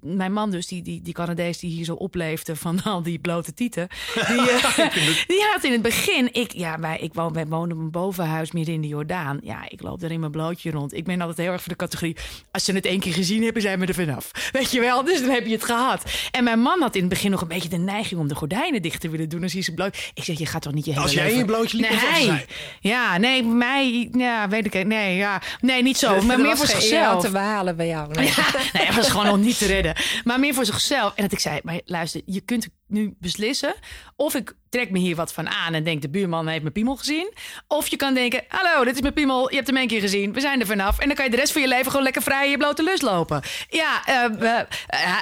mijn 0.02 0.34
man 0.34 0.52
dus, 0.52 0.68
die, 0.68 0.82
die, 0.82 1.02
die 1.02 1.14
Canadees 1.14 1.58
die 1.60 1.70
hier 1.70 1.86
zo 1.86 1.94
opleefde 1.94 2.56
van 2.56 2.84
al 2.94 3.04
die 3.04 3.20
blote 3.20 3.54
tieten. 3.54 3.88
Die, 4.14 4.50
eh, 4.52 4.90
die 5.28 5.44
had 5.54 5.64
in 5.64 5.72
het 5.72 5.82
begin, 5.82 6.34
ik, 6.34 6.52
ja, 6.54 6.80
wij, 6.80 6.98
ik 7.00 7.14
woon, 7.14 7.34
wij 7.34 7.48
woonden 7.48 7.78
op 7.78 7.84
een 7.84 7.92
bovenhuis 7.92 8.52
midden 8.52 8.74
in 8.74 8.82
de 8.82 8.88
Jordaan. 8.88 9.40
Ja, 9.44 9.70
ik 9.70 9.82
loop 9.82 10.00
daar 10.00 10.12
in 10.12 10.20
mijn 10.20 10.32
blootje 10.32 10.72
rond. 10.72 10.94
Ik 10.94 11.06
ben 11.06 11.22
altijd 11.22 11.38
heel 11.38 11.52
erg 11.52 11.62
voor 11.62 11.72
de 11.72 11.78
categorie, 11.78 12.18
als 12.52 12.64
ze 12.66 12.72
het 12.74 12.86
één 12.86 13.00
keer 13.00 13.14
gezien 13.14 13.44
hebben, 13.44 13.62
zijn 13.62 13.80
we 13.80 13.86
er 13.86 13.94
vanaf. 13.94 14.32
Weet 14.52 14.72
je 14.72 14.80
wel, 14.80 15.04
dus 15.04 15.20
dan 15.22 15.30
heb 15.30 15.46
je 15.46 15.52
het 15.54 15.64
gehad. 15.66 16.04
En 16.32 16.44
mijn 16.44 16.60
man 16.60 16.82
had 16.82 16.96
in 16.96 17.00
het 17.02 17.10
begin 17.10 17.32
nog 17.32 17.42
een 17.42 17.48
beetje 17.48 17.70
de 17.70 17.78
neiging 17.84 18.20
om 18.20 18.28
de 18.28 18.36
gordijnen 18.36 18.82
dicht 18.82 19.02
te 19.02 19.10
willen 19.10 19.30
doen 19.30 19.44
als 19.44 19.54
hij 19.54 19.62
ze 19.62 19.74
bloot. 19.74 20.12
Ik 20.14 20.24
zeg, 20.24 20.38
je 20.38 20.46
gaat 20.46 20.62
toch 20.62 20.74
niet 20.74 20.86
je 20.86 20.92
hele 20.92 21.04
Als 21.04 21.14
jij 21.14 21.22
in 21.24 21.28
leven- 21.30 21.46
je 21.48 21.52
blootje 21.54 21.78
liep, 21.78 21.90
Nee, 21.90 22.00
zij? 22.26 22.46
Ja, 22.80 23.18
nee, 23.18 23.44
mij, 23.44 24.10
ja, 24.12 24.48
weet 24.50 24.66
ik, 24.76 24.86
nee, 24.86 25.16
ja, 25.16 25.42
nee, 25.62 25.82
niet 25.84 25.98
zo, 25.98 26.22
maar 26.22 26.36
Er 26.38 26.42
meer 26.44 26.58
voor 26.58 26.66
zichzelf. 26.68 27.24
te 27.24 27.30
behalen 27.32 27.76
bij 27.76 27.88
jou. 27.88 28.14
Nee. 28.14 28.28
Ja, 28.36 28.46
nee, 28.74 28.86
dat 28.86 28.96
was 28.96 29.10
gewoon 29.10 29.26
nog 29.26 29.38
niet 29.38 29.58
te 29.58 29.66
redden. 29.66 29.96
Maar 30.24 30.40
meer 30.40 30.54
voor 30.54 30.66
zichzelf. 30.66 31.14
En 31.16 31.24
dat 31.24 31.32
ik 31.32 31.40
zei, 31.40 31.60
maar 31.64 31.80
luister, 31.86 32.22
je 32.26 32.42
kunt 32.42 32.68
nu 32.90 33.16
beslissen 33.20 33.76
of 34.16 34.36
ik 34.36 34.54
trek 34.70 34.92
me 34.92 35.00
hier 35.00 35.16
wat 35.16 35.34
van 35.34 35.50
aan 35.50 35.74
en 35.74 35.84
denk 35.84 36.02
de 36.02 36.10
buurman 36.10 36.48
heeft 36.48 36.62
mijn 36.62 36.74
piemel 36.74 36.96
gezien. 36.96 37.34
Of 37.68 37.88
je 37.88 37.96
kan 37.96 38.14
denken, 38.14 38.44
hallo, 38.48 38.84
dit 38.84 38.96
is 38.96 39.02
mijn 39.02 39.14
piemel, 39.14 39.50
je 39.50 39.56
hebt 39.56 39.68
hem 39.68 39.78
één 39.78 39.88
keer 39.88 40.00
gezien, 40.02 40.34
we 40.34 40.40
zijn 40.40 40.60
er 40.60 40.66
vanaf. 40.66 41.00
En 41.00 41.08
dan 41.08 41.16
kan 41.16 41.26
je 41.26 41.32
de 41.32 41.38
rest 41.38 41.52
van 41.52 41.62
je 41.62 41.68
leven 41.68 41.86
gewoon 41.86 42.04
lekker 42.04 42.22
vrij 42.22 42.46
in 42.46 42.52
je 42.52 42.58
blote 42.58 42.84
lust 42.84 43.02
lopen. 43.02 43.42
Ja, 43.70 44.06
eh, 44.06 44.26
we- 44.40 44.66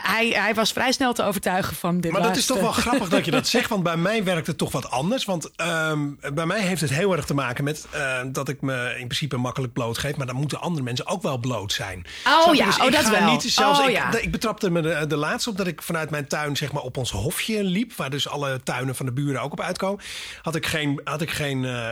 hij, 0.03 0.27
hij 0.29 0.53
was 0.53 0.71
vrij 0.71 0.91
snel 0.91 1.13
te 1.13 1.23
overtuigen 1.23 1.75
van 1.75 2.01
dit 2.01 2.11
Maar 2.11 2.21
dat 2.21 2.35
is 2.37 2.45
toch 2.45 2.59
wel 2.59 2.71
grappig 2.87 3.09
dat 3.09 3.25
je 3.25 3.31
dat 3.31 3.47
zegt. 3.47 3.69
Want 3.69 3.83
bij 3.83 3.97
mij 3.97 4.23
werkt 4.23 4.47
het 4.47 4.57
toch 4.57 4.71
wat 4.71 4.89
anders. 4.89 5.25
Want 5.25 5.51
ehm, 5.55 6.09
bij 6.33 6.45
mij 6.45 6.61
heeft 6.61 6.81
het 6.81 6.89
heel 6.89 7.15
erg 7.15 7.25
te 7.25 7.33
maken 7.33 7.63
met 7.63 7.87
eh, 7.91 8.19
dat 8.27 8.49
ik 8.49 8.61
me 8.61 8.89
in 8.89 9.07
principe 9.07 9.37
makkelijk 9.37 9.73
blootgeef. 9.73 10.15
Maar 10.15 10.27
dan 10.27 10.35
moeten 10.35 10.61
andere 10.61 10.83
mensen 10.83 11.07
ook 11.07 11.21
wel 11.21 11.37
bloot 11.37 11.71
zijn. 11.73 12.05
Oh 12.47 12.55
ja, 12.55 12.65
Dus 12.65 12.79
oh, 12.79 12.91
dat 12.91 13.09
wel. 13.09 13.31
Niet, 13.31 13.41
zelfs 13.43 13.79
Oh 13.79 13.85
ik, 13.85 13.91
ja. 13.91 14.17
ik 14.17 14.31
betrapte 14.31 14.69
me 14.69 14.81
de, 14.81 15.05
de 15.07 15.17
laatste 15.17 15.49
op 15.49 15.57
dat 15.57 15.67
ik 15.67 15.81
vanuit 15.81 16.09
mijn 16.09 16.27
tuin 16.27 16.55
zeg 16.55 16.71
maar, 16.71 16.83
op 16.83 16.97
ons 16.97 17.11
hofje 17.11 17.56
liep. 17.63 17.93
Waar 17.93 18.09
dus 18.09 18.27
alle 18.27 18.63
tuinen 18.63 18.95
van 18.95 19.05
de 19.05 19.11
buren 19.11 19.41
ook 19.41 19.51
op 19.51 19.61
uitkomen. 19.61 20.03
Had 20.41 20.55
ik 20.55 20.65
geen, 20.65 21.01
had 21.03 21.21
ik 21.21 21.31
geen 21.31 21.65
eh, 21.65 21.87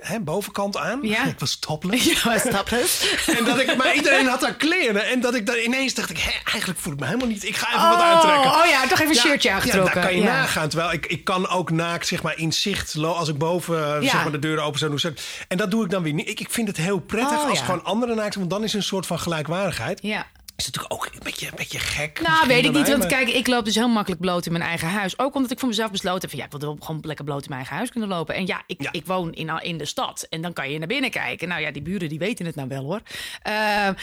hè, 0.00 0.20
bovenkant 0.20 0.76
aan. 0.76 0.98
Ja. 1.02 1.24
Ik 1.32 1.38
was 1.38 1.56
topless. 1.58 2.04
Ja, 2.12 2.18
maar 2.24 2.38
stap 2.40 2.70
eens. 2.70 3.14
En 3.38 3.44
dat 3.44 3.60
ik, 3.60 3.76
maar 3.76 3.94
iedereen 3.94 4.26
had 4.26 4.40
daar 4.40 4.54
kleren. 4.54 5.06
En 5.06 5.20
dat 5.20 5.34
ik 5.34 5.46
daar 5.46 5.60
ineens 5.60 5.94
dacht 5.94 6.10
ik, 6.10 6.18
hé, 6.18 6.30
eigenlijk 6.44 6.80
voel 6.80 6.92
ik 6.92 6.98
me 6.98 7.06
helemaal 7.06 7.26
niet. 7.28 7.44
Ik 7.44 7.56
ga 7.56 7.68
even 7.68 7.88
wat 7.88 8.00
aantrekken. 8.00 8.50
Oh 8.50 8.66
ja, 8.66 8.80
toch 8.82 8.98
even 9.00 9.06
een 9.08 9.14
Ja, 9.14 9.20
shirtje 9.20 9.48
Ja, 9.48 9.54
aangetrokken. 9.54 9.94
daar 9.94 10.04
kan 10.04 10.14
je 10.16 10.22
Ja. 10.22 10.32
nagaan. 10.40 10.68
Terwijl 10.68 10.92
ik, 10.92 11.06
ik 11.06 11.24
kan 11.24 11.48
ook 11.48 11.70
naakt, 11.70 12.06
zeg 12.06 12.22
maar, 12.22 12.38
in 12.38 12.52
zicht, 12.52 12.96
als 12.96 13.28
ik 13.28 13.38
boven 13.38 13.76
eh, 13.96 14.02
Ja. 14.02 14.10
zeg 14.10 14.22
maar, 14.22 14.32
de 14.32 14.38
deuren 14.38 14.64
open 14.64 14.78
zou 14.78 14.90
doen. 14.90 15.00
zeg- 15.00 15.12
En 15.48 15.56
dat 15.56 15.70
doe 15.70 15.84
ik 15.84 15.90
dan 15.90 16.02
weer 16.02 16.12
niet. 16.12 16.28
Ik, 16.28 16.40
ik 16.40 16.50
vind 16.50 16.68
het 16.68 16.76
heel 16.76 16.98
prettig 16.98 17.38
Oh, 17.38 17.48
als 17.48 17.58
ja. 17.58 17.64
gewoon 17.64 17.84
anderen 17.84 18.16
naakt 18.16 18.32
zijn. 18.32 18.48
Want 18.48 18.50
dan 18.50 18.64
is 18.64 18.72
een 18.74 18.82
soort 18.82 19.06
van 19.06 19.18
gelijkwaardigheid. 19.18 19.98
Ja. 20.02 20.26
Is 20.56 20.64
natuurlijk 20.66 20.94
ook 20.94 21.06
een 21.06 21.20
beetje, 21.22 21.46
een 21.46 21.52
beetje 21.56 21.78
gek. 21.78 22.20
Nou, 22.20 22.46
weet 22.46 22.64
ik 22.64 22.72
niet. 22.72 22.86
Want 22.88 22.98
maar- 22.98 23.08
kijk, 23.08 23.28
ik 23.28 23.46
loop 23.46 23.64
dus 23.64 23.74
heel 23.74 23.88
makkelijk 23.88 24.20
bloot 24.20 24.46
in 24.46 24.52
mijn 24.52 24.64
eigen 24.64 24.88
huis. 24.88 25.18
Ook 25.18 25.34
omdat 25.34 25.50
ik 25.50 25.58
voor 25.58 25.68
mezelf 25.68 25.90
besloten 25.90 26.20
heb 26.20 26.30
van 26.30 26.38
ja, 26.38 26.44
ik 26.44 26.60
wil 26.60 26.76
gewoon 26.80 27.00
lekker 27.04 27.24
bloot 27.24 27.42
in 27.42 27.48
mijn 27.48 27.58
eigen 27.60 27.76
huis 27.76 27.90
kunnen 27.90 28.08
lopen. 28.08 28.34
En 28.34 28.46
ja, 28.46 28.62
ik, 28.66 28.82
Ja. 28.82 28.92
ik 28.92 29.06
woon 29.06 29.32
in, 29.32 29.60
in 29.62 29.78
de 29.78 29.84
stad. 29.84 30.26
En 30.30 30.42
dan 30.42 30.52
kan 30.52 30.70
je 30.70 30.78
naar 30.78 30.88
binnen 30.88 31.10
kijken. 31.10 31.48
Nou 31.48 31.60
ja, 31.60 31.70
die 31.70 31.82
buren 31.82 32.08
die 32.08 32.18
weten 32.18 32.46
het 32.46 32.54
nou 32.54 32.68
wel 32.68 32.84
hoor. 32.84 33.00
Eh, 33.42 33.52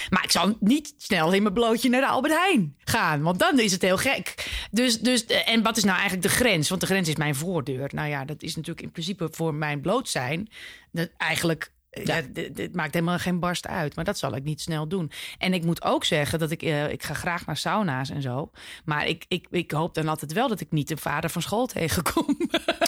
maar 0.09 0.23
ik 0.23 0.31
zal 0.31 0.55
niet 0.59 0.93
snel 0.97 1.31
in 1.33 1.41
mijn 1.41 1.53
blootje 1.53 1.89
naar 1.89 2.01
de 2.01 2.07
Albert 2.07 2.33
Heijn 2.33 2.75
gaan. 2.83 3.21
Want 3.21 3.39
dan 3.39 3.59
is 3.59 3.71
het 3.71 3.81
heel 3.81 3.97
gek. 3.97 4.49
Dus, 4.71 4.99
dus, 4.99 5.25
eh, 5.25 5.49
en 5.53 5.63
wat 5.63 5.77
is 5.77 5.83
nou 5.83 5.97
eigenlijk 5.97 6.27
de 6.27 6.35
grens? 6.35 6.69
Want 6.69 6.81
de 6.81 6.87
grens 6.87 7.07
is 7.07 7.15
mijn 7.15 7.35
voordeur. 7.35 7.89
Nou 7.93 8.09
ja, 8.09 8.25
dat 8.25 8.41
is 8.41 8.55
natuurlijk 8.55 8.85
in 8.85 8.91
principe 8.91 9.27
voor 9.31 9.53
mijn 9.53 9.81
bloot 9.81 10.09
zijn. 10.09 10.49
Dat 10.91 11.09
eigenlijk 11.17 11.71
ja. 11.91 12.21
dit, 12.31 12.55
dit 12.55 12.75
maakt 12.75 12.93
helemaal 12.93 13.19
geen 13.19 13.39
barst 13.39 13.67
uit. 13.67 13.95
Maar 13.95 14.05
dat 14.05 14.17
zal 14.17 14.35
ik 14.35 14.43
niet 14.43 14.61
snel 14.61 14.87
doen. 14.87 15.11
En 15.37 15.53
ik 15.53 15.63
moet 15.63 15.83
ook 15.83 16.03
zeggen 16.05 16.39
dat 16.39 16.51
ik... 16.51 16.61
eh, 16.61 16.91
ik 16.91 17.03
ga 17.03 17.13
graag 17.13 17.45
naar 17.45 17.57
sauna's 17.57 18.09
en 18.09 18.21
zo. 18.21 18.51
Maar 18.85 19.07
ik, 19.07 19.25
ik, 19.27 19.47
ik 19.49 19.71
hoop 19.71 19.93
dan 19.93 20.07
altijd 20.07 20.33
wel 20.33 20.47
dat 20.47 20.59
ik 20.59 20.71
niet 20.71 20.87
de 20.87 20.97
vader 20.97 21.29
van 21.29 21.41
school 21.41 21.65
tegenkom. 21.65 22.25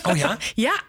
Oh 0.04 0.18
ja? 0.18 0.38
ja, 0.56 0.82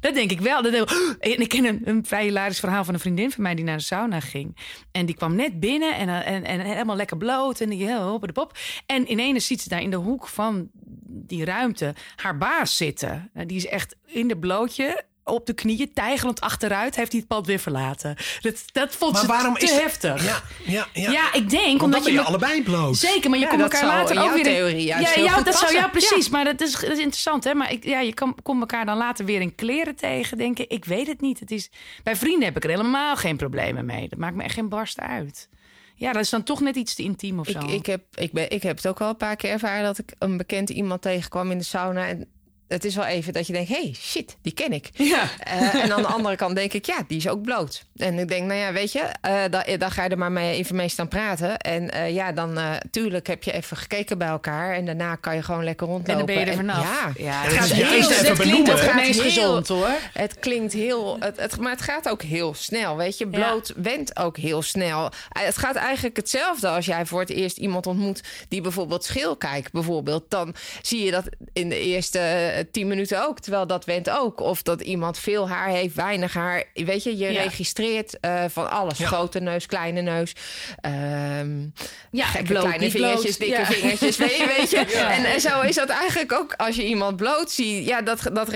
dat 0.00 0.14
denk 0.14 0.30
ik 0.30 0.40
wel. 0.40 0.62
Dat, 0.62 0.74
en 1.18 1.40
ik 1.40 1.48
ken 1.48 1.64
een, 1.64 1.80
een 1.84 2.04
vrij 2.04 2.24
hilarisch 2.24 2.60
verhaal 2.60 2.84
van 2.84 2.94
een 2.94 3.00
vriendin 3.00 3.30
van 3.30 3.42
mij... 3.42 3.54
die 3.54 3.64
naar 3.64 3.76
de 3.76 3.82
sauna 3.82 4.20
ging. 4.20 4.56
En 4.90 5.06
die 5.06 5.14
kwam 5.14 5.34
net 5.34 5.60
binnen 5.60 5.96
en, 5.96 6.08
eh, 6.08 6.34
en, 6.34 6.44
en 6.44 6.60
helemaal 6.60 6.96
lekker 6.96 7.16
bloot. 7.16 7.60
En 7.60 7.68
die 7.68 7.86
heel 7.86 8.18
de 8.20 8.32
pop. 8.32 8.58
En 8.86 9.10
ineens 9.10 9.46
ziet 9.46 9.62
ze 9.62 9.68
daar 9.68 9.82
in 9.82 9.90
de 9.90 9.96
hoek 9.96 10.28
van 10.28 10.68
die 11.06 11.44
ruimte... 11.44 11.94
haar 12.16 12.38
baas 12.38 12.76
zitten. 12.76 13.30
Nou, 13.34 13.46
Die 13.46 13.56
is 13.56 13.66
echt 13.66 13.96
in 14.06 14.28
de 14.28 14.38
blootje 14.38 15.04
op 15.28 15.46
de 15.46 15.52
knieën, 15.52 15.92
tijgelend 15.92 16.40
achteruit, 16.40 16.96
heeft 16.96 17.10
hij 17.12 17.20
het 17.20 17.28
pad 17.28 17.46
weer 17.46 17.58
verlaten. 17.58 18.16
Dat, 18.40 18.64
dat 18.72 18.94
vond 18.94 19.12
Maar 19.12 19.20
ze 19.20 19.26
waarom 19.26 19.54
te 19.54 19.64
is 19.64 19.70
het- 19.70 19.80
heftig. 19.82 20.24
Ja, 20.24 20.42
ja, 20.64 20.86
ja. 20.92 21.10
Ja, 21.10 21.32
ik 21.34 21.50
denk 21.50 21.66
Want 21.80 21.82
omdat 21.82 22.04
je 22.04 22.12
je 22.12 22.20
allebei 22.22 22.62
bloot. 22.62 22.96
Zeker, 22.96 23.30
maar 23.30 23.38
je 23.38 23.44
Ja, 23.44 23.50
komt 23.50 23.62
dat 23.62 23.72
elkaar 23.72 23.88
later 23.88 24.16
ook 24.16 24.22
jouw 24.24 24.34
weer. 24.34 24.46
in- 24.46 24.52
theorie 24.52 24.84
juist 24.86 25.08
ja, 25.08 25.14
heel 25.14 25.24
ja, 25.24 25.30
goed 25.32 25.44
dat 25.44 25.58
zou 25.58 25.72
ja 25.72 25.88
precies. 25.88 26.28
Maar 26.28 26.44
dat 26.44 26.60
is, 26.60 26.72
dat 26.72 26.82
is 26.82 26.98
interessant, 26.98 27.44
hè? 27.44 27.54
Maar 27.54 27.72
ik, 27.72 27.84
ja, 27.84 28.00
je 28.00 28.14
kan, 28.14 28.36
komt 28.42 28.60
elkaar 28.60 28.86
dan 28.86 28.96
later 28.96 29.24
weer 29.24 29.40
in 29.40 29.54
kleren 29.54 29.96
tegen. 29.96 30.38
Denk 30.38 30.58
ik, 30.58 30.70
ik 30.70 30.84
weet 30.84 31.06
het 31.06 31.20
niet. 31.20 31.40
Het 31.40 31.50
is, 31.50 31.70
bij 32.02 32.16
vrienden 32.16 32.44
heb 32.44 32.56
ik 32.56 32.64
er 32.64 32.70
helemaal 32.70 33.16
geen 33.16 33.36
problemen 33.36 33.84
mee. 33.86 34.08
Dat 34.08 34.18
maakt 34.18 34.34
me 34.36 34.42
echt 34.42 34.54
geen 34.54 34.68
barst 34.68 35.00
uit. 35.00 35.48
Ja, 35.94 36.12
dat 36.12 36.22
is 36.22 36.30
dan 36.30 36.42
toch 36.42 36.60
net 36.60 36.76
iets 36.76 36.94
te 36.94 37.02
intiem 37.02 37.38
of 37.38 37.46
zo. 37.48 37.58
Ik, 37.58 37.70
ik, 37.70 37.86
heb, 37.86 38.02
ik, 38.14 38.32
ben, 38.32 38.50
ik 38.50 38.62
heb 38.62 38.76
het 38.76 38.86
ook 38.86 38.98
wel 38.98 39.08
een 39.08 39.16
paar 39.16 39.36
keer 39.36 39.50
ervaren 39.50 39.84
dat 39.84 39.98
ik 39.98 40.12
een 40.18 40.36
bekend 40.36 40.70
iemand 40.70 41.02
tegenkwam 41.02 41.50
in 41.50 41.58
de 41.58 41.64
sauna. 41.64 42.06
En 42.06 42.28
het 42.68 42.84
is 42.84 42.94
wel 42.94 43.04
even 43.04 43.32
dat 43.32 43.46
je 43.46 43.52
denkt: 43.52 43.68
hey, 43.68 43.94
shit, 43.98 44.36
die 44.42 44.52
ken 44.52 44.72
ik. 44.72 44.90
Ja. 44.94 45.28
Eh, 45.38 45.74
en 45.74 45.92
aan 45.92 46.02
de 46.02 46.08
andere 46.08 46.36
kant 46.36 46.56
denk 46.56 46.72
ik, 46.72 46.86
ja, 46.86 47.04
die 47.06 47.16
is 47.16 47.28
ook 47.28 47.42
bloot. 47.42 47.84
En 47.96 48.18
ik 48.18 48.28
denk, 48.28 48.46
nou 48.46 48.58
ja, 48.58 48.72
weet 48.72 48.92
je, 48.92 49.00
eh 49.20 49.42
dan, 49.50 49.62
dan 49.78 49.90
ga 49.90 50.04
je 50.04 50.08
er 50.08 50.18
maar 50.18 50.32
mee, 50.32 50.56
even 50.56 50.76
mee 50.76 50.88
staan 50.88 51.08
praten. 51.08 51.58
En 51.58 51.90
eh, 51.90 52.14
ja, 52.14 52.32
dan 52.32 52.58
eh 52.58 52.70
tuurlijk 52.90 53.26
heb 53.26 53.42
je 53.42 53.52
even 53.52 53.76
gekeken 53.76 54.18
bij 54.18 54.28
elkaar. 54.28 54.74
En 54.74 54.86
daarna 54.86 55.14
kan 55.14 55.34
je 55.34 55.42
gewoon 55.42 55.64
lekker 55.64 55.86
en 55.86 55.92
rondlopen. 55.92 56.26
dan 56.26 56.34
ben 56.34 56.44
je 56.44 56.50
er 56.50 56.56
vanaf. 56.56 56.82
ja, 56.82 57.12
ja 57.16 57.42
het 57.42 57.52
gaat 57.52 57.76
juist 57.76 58.08
heel, 58.10 58.20
klinkt 58.20 58.38
benoemen, 58.38 58.78
het 58.84 58.94
meest 58.94 59.20
gezond, 59.20 59.68
hoor. 59.68 59.90
Het 60.12 60.38
klinkt 60.38 60.72
heel, 60.72 61.16
het, 61.20 61.36
het, 61.40 61.60
maar 61.60 61.72
het 61.72 61.82
gaat 61.82 62.08
ook 62.08 62.22
heel 62.22 62.54
snel, 62.54 62.96
weet 62.96 63.18
je. 63.18 63.28
Bloot 63.28 63.72
went 63.76 64.18
ook 64.18 64.36
heel 64.36 64.62
snel. 64.62 65.10
Eh, 65.30 65.42
Het 65.44 65.56
gaat 65.58 65.76
eigenlijk 65.76 66.16
hetzelfde 66.16 66.68
als 66.68 66.86
jij 66.86 67.06
voor 67.06 67.20
het 67.20 67.30
eerst 67.30 67.56
iemand 67.56 67.86
ontmoet 67.86 68.22
die 68.48 68.60
bijvoorbeeld 68.60 69.04
schil 69.04 69.36
kijkt, 69.36 69.72
bijvoorbeeld. 69.72 70.24
Dan 70.28 70.54
zie 70.82 71.04
je 71.04 71.10
dat 71.10 71.24
in 71.52 71.68
de 71.68 71.80
eerste 71.80 72.18
eh, 72.18 72.57
tien 72.72 72.86
minuten 72.86 73.26
ook, 73.26 73.40
terwijl 73.40 73.66
dat 73.66 73.84
went 73.84 74.10
ook. 74.10 74.40
Of 74.40 74.62
dat 74.62 74.80
iemand 74.80 75.18
veel 75.18 75.48
haar 75.48 75.68
heeft, 75.68 75.94
weinig 75.94 76.34
haar. 76.34 76.64
Weet 76.74 77.02
je, 77.02 77.16
je 77.16 77.32
Ja. 77.32 77.42
registreert 77.42 78.20
eh, 78.20 78.44
van 78.48 78.70
alles. 78.70 78.98
Ja. 78.98 79.06
Grote 79.06 79.40
neus, 79.40 79.66
kleine 79.66 80.00
neus. 80.00 80.32
Ehm 80.80 81.66
Ja, 82.10 82.24
gekke 82.26 82.46
bloot, 82.52 82.62
kleine 82.64 82.90
vingertjes, 82.90 83.36
bloot. 83.36 83.48
dikke 83.50 83.60
Ja. 83.62 83.66
vingertjes, 83.78 84.16
weet 84.16 84.36
je. 84.36 84.54
Weet 84.56 84.70
je? 84.70 84.76
En, 85.18 85.24
en 85.24 85.40
zo 85.40 85.60
is 85.60 85.74
dat 85.74 85.88
eigenlijk 85.88 86.32
ook 86.32 86.54
als 86.56 86.76
je 86.76 86.84
iemand 86.86 87.16
bloot 87.16 87.50
ziet. 87.50 87.86
Ja, 87.86 88.02
dat, 88.02 88.20
dat 88.32 88.52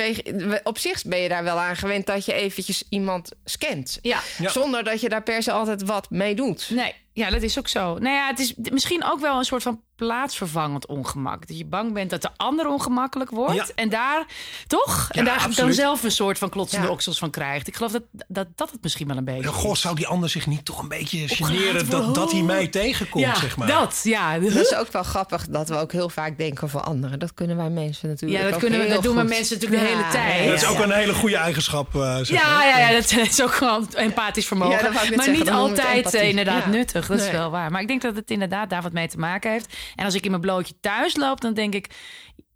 op 0.63 0.79
zich 0.79 1.03
ben 1.05 1.19
je 1.19 1.29
daar 1.29 1.45
wel 1.45 1.59
aan 1.59 1.77
gewend 1.77 2.07
dat 2.07 2.25
je 2.25 2.33
eventjes 2.33 2.85
iemand 2.89 3.31
scant. 3.45 3.99
Ja. 4.03 4.21
Ja. 4.39 4.51
Zonder 4.51 4.85
dat 4.85 5.01
je 5.01 5.09
daar 5.09 5.23
per 5.23 5.43
se 5.43 5.53
altijd 5.53 5.83
wat 5.83 6.11
mee 6.11 6.35
doet. 6.35 6.71
Nee, 6.71 6.95
ja, 7.13 7.31
dat 7.31 7.43
is 7.43 7.59
ook 7.59 7.69
zo. 7.69 7.81
Nou 7.99 8.15
ja, 8.15 8.27
het 8.27 8.39
is 8.39 8.55
misschien 8.71 9.05
ook 9.05 9.21
wel 9.21 9.39
een 9.39 9.45
soort 9.45 9.63
van 9.63 9.83
plaatsvervangend 10.07 10.87
ongemak. 10.87 11.47
Dat 11.47 11.59
je 11.59 11.65
bang 11.65 11.93
bent 11.93 12.11
dat 12.11 12.23
de 12.23 12.29
ander 12.37 12.67
ongemakkelijk 12.69 13.31
wordt. 13.31 13.55
Ja. 13.55 13.67
En 13.75 13.89
daar, 13.89 14.25
toch? 14.67 15.09
Ja, 15.13 15.19
en 15.19 15.25
daar 15.25 15.49
dan 15.55 15.73
zelf 15.73 16.03
een 16.03 16.11
soort 16.11 16.39
van 16.39 16.49
klotsende 16.49 16.87
Ja. 16.87 16.93
oksels 16.93 17.19
van 17.19 17.31
krijgt. 17.31 17.69
Ik 17.69 17.77
geloof 17.77 17.93
dat, 17.93 18.03
dat 18.29 18.47
dat 18.57 18.71
het 18.71 18.83
misschien 18.83 19.07
wel 19.09 19.17
een 19.17 19.25
beetje. 19.25 19.49
Goh, 19.49 19.75
zou 19.75 19.95
die 19.95 20.07
ander 20.07 20.29
zich 20.29 20.47
niet 20.47 20.65
toch 20.65 20.83
een 20.83 20.89
beetje 20.89 21.29
generen 21.29 21.91
dat, 21.91 22.15
dat 22.15 22.33
hij 22.33 22.43
mij 22.43 22.67
tegenkomt, 22.69 23.25
ja, 23.25 23.35
zeg 23.35 23.57
maar. 23.57 23.67
dat, 23.69 24.01
ja. 24.03 24.39
Dat 24.39 24.53
is 24.55 24.75
ook 24.75 24.93
wel 24.93 25.03
grappig 25.03 25.47
dat 25.49 25.69
we 25.69 25.77
ook 25.77 25.93
heel 25.93 26.09
vaak 26.09 26.39
denken 26.39 26.69
voor 26.69 26.81
anderen. 26.81 27.19
Dat 27.19 27.35
kunnen 27.35 27.57
wij 27.57 27.71
mensen 27.71 28.09
natuurlijk 28.09 28.41
Ja, 28.41 28.45
dat, 28.47 28.55
ook 28.55 28.61
kunnen 28.61 28.79
we, 28.79 28.85
heel 28.85 28.95
dat 28.95 29.03
doen 29.05 29.17
we 29.17 29.23
mensen 29.23 29.55
natuurlijk 29.59 29.83
de 29.83 29.89
hele 29.89 30.09
tijd. 30.09 30.47
Dat 30.49 30.55
is 30.63 30.67
ook 30.67 30.77
ja. 30.77 30.83
een 30.83 30.91
hele 30.91 31.15
goede 31.15 31.37
eigenschap, 31.37 31.95
eh, 31.95 32.17
zeg 32.17 32.29
Ja, 32.29 32.49
maar. 32.57 32.67
ja, 32.67 32.79
ja, 32.79 32.93
dat 32.93 33.11
is 33.31 33.43
ook 33.43 33.55
gewoon 33.55 33.89
empathisch 33.95 34.47
vermogen. 34.47 34.93
Maar 34.93 35.05
zeggen, 35.05 35.33
niet 35.33 35.51
altijd 35.51 36.15
eh, 36.15 36.29
inderdaad 36.29 36.65
Ja. 36.65 36.71
nuttig. 36.71 37.07
Dat 37.07 37.21
is 37.21 37.31
wel 37.31 37.51
waar. 37.51 37.71
Maar 37.71 37.81
ik 37.81 37.89
denk 37.89 38.03
dat 38.03 38.17
het 38.17 38.31
inderdaad 38.31 38.71
daar 38.71 38.83
wat 38.83 38.93
mee 38.93 39.09
te 39.09 39.19
maken 39.19 39.51
heeft. 39.51 39.77
En 39.97 40.05
als 40.05 40.15
ik 40.15 40.25
in 40.25 40.31
mijn 40.31 40.43
blootje 40.43 40.75
thuis 40.81 41.17
loop, 41.17 41.41
dan 41.41 41.55
denk 41.55 41.75
ik... 41.75 41.95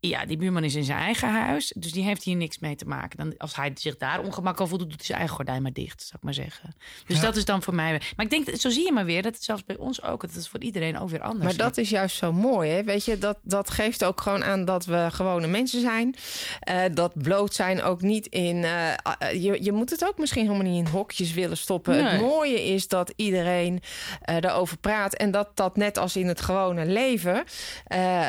Ja, 0.01 0.27
die 0.27 0.37
buurman 0.37 0.65
is 0.65 0.75
in 0.75 0.85
zijn 0.85 0.99
eigen 0.99 1.29
huis. 1.33 1.73
Dus 1.77 1.93
die 1.93 2.05
heeft 2.05 2.23
hier 2.23 2.37
niks 2.37 2.59
mee 2.59 2.77
te 2.77 2.85
maken. 2.85 3.19
Dan, 3.19 3.35
als 3.39 3.57
hij 3.57 3.71
zich 3.75 3.97
daar 3.97 4.21
ongemakkelijk 4.21 4.69
voelt, 4.73 4.83
doet 4.83 4.93
hij 4.97 5.05
zijn 5.05 5.19
eigen 5.19 5.37
gordijn 5.37 5.63
maar 5.63 5.73
dicht, 5.73 6.01
zou 6.01 6.13
ik 6.17 6.23
maar 6.23 6.35
zeggen. 6.35 6.75
Dus 7.07 7.17
Ja. 7.17 7.23
dat 7.23 7.37
is 7.37 7.45
dan 7.45 7.63
voor 7.63 7.75
mij... 7.75 8.01
Maar 8.17 8.25
ik 8.27 8.31
denk, 8.31 8.59
zo 8.59 8.71
zie 8.71 8.85
je 8.85 8.93
maar 8.93 9.05
weer, 9.05 9.23
dat 9.23 9.35
het 9.35 9.45
zelfs 9.45 9.65
bij 9.65 9.77
ons 9.77 10.03
ook... 10.03 10.21
Dat 10.21 10.33
het 10.35 10.49
voor 10.49 10.61
iedereen 10.61 10.99
ook 10.99 11.09
weer 11.11 11.21
anders 11.21 11.43
Maar 11.43 11.51
is. 11.53 11.57
dat 11.57 11.77
is 11.77 11.89
juist 11.91 12.17
zo 12.17 12.33
mooi, 12.33 12.71
hè? 12.71 12.85
Weet 12.85 13.05
je, 13.05 13.19
dat, 13.19 13.39
dat 13.43 13.71
geeft 13.71 14.05
ook 14.05 14.21
gewoon 14.21 14.45
aan 14.45 14.65
dat 14.65 14.85
we 14.85 15.09
gewone 15.13 15.47
mensen 15.47 15.81
zijn. 15.81 16.15
Eh, 16.61 16.83
dat 16.95 17.23
bloot 17.23 17.55
zijn 17.55 17.83
ook 17.83 18.01
niet 18.03 18.27
in... 18.27 18.65
eh, 18.65 18.93
eh, 18.93 18.99
je, 19.43 19.59
je 19.63 19.73
moet 19.73 19.91
het 19.91 20.05
ook 20.05 20.19
misschien 20.19 20.47
helemaal 20.47 20.73
niet 20.73 20.87
in 20.87 20.93
hokjes 20.93 21.33
willen 21.33 21.57
stoppen. 21.57 21.95
Nee. 21.97 22.13
Het 22.13 22.21
mooie 22.21 22.65
is 22.65 22.89
dat 22.89 23.13
iedereen 23.17 23.83
daarover 24.41 24.77
praat. 24.79 25.15
En 25.15 25.31
dat 25.31 25.51
dat 25.57 25.77
net 25.77 25.99
als 25.99 26.17
in 26.17 26.27
het 26.27 26.41
gewone 26.41 26.87
leven... 26.87 27.45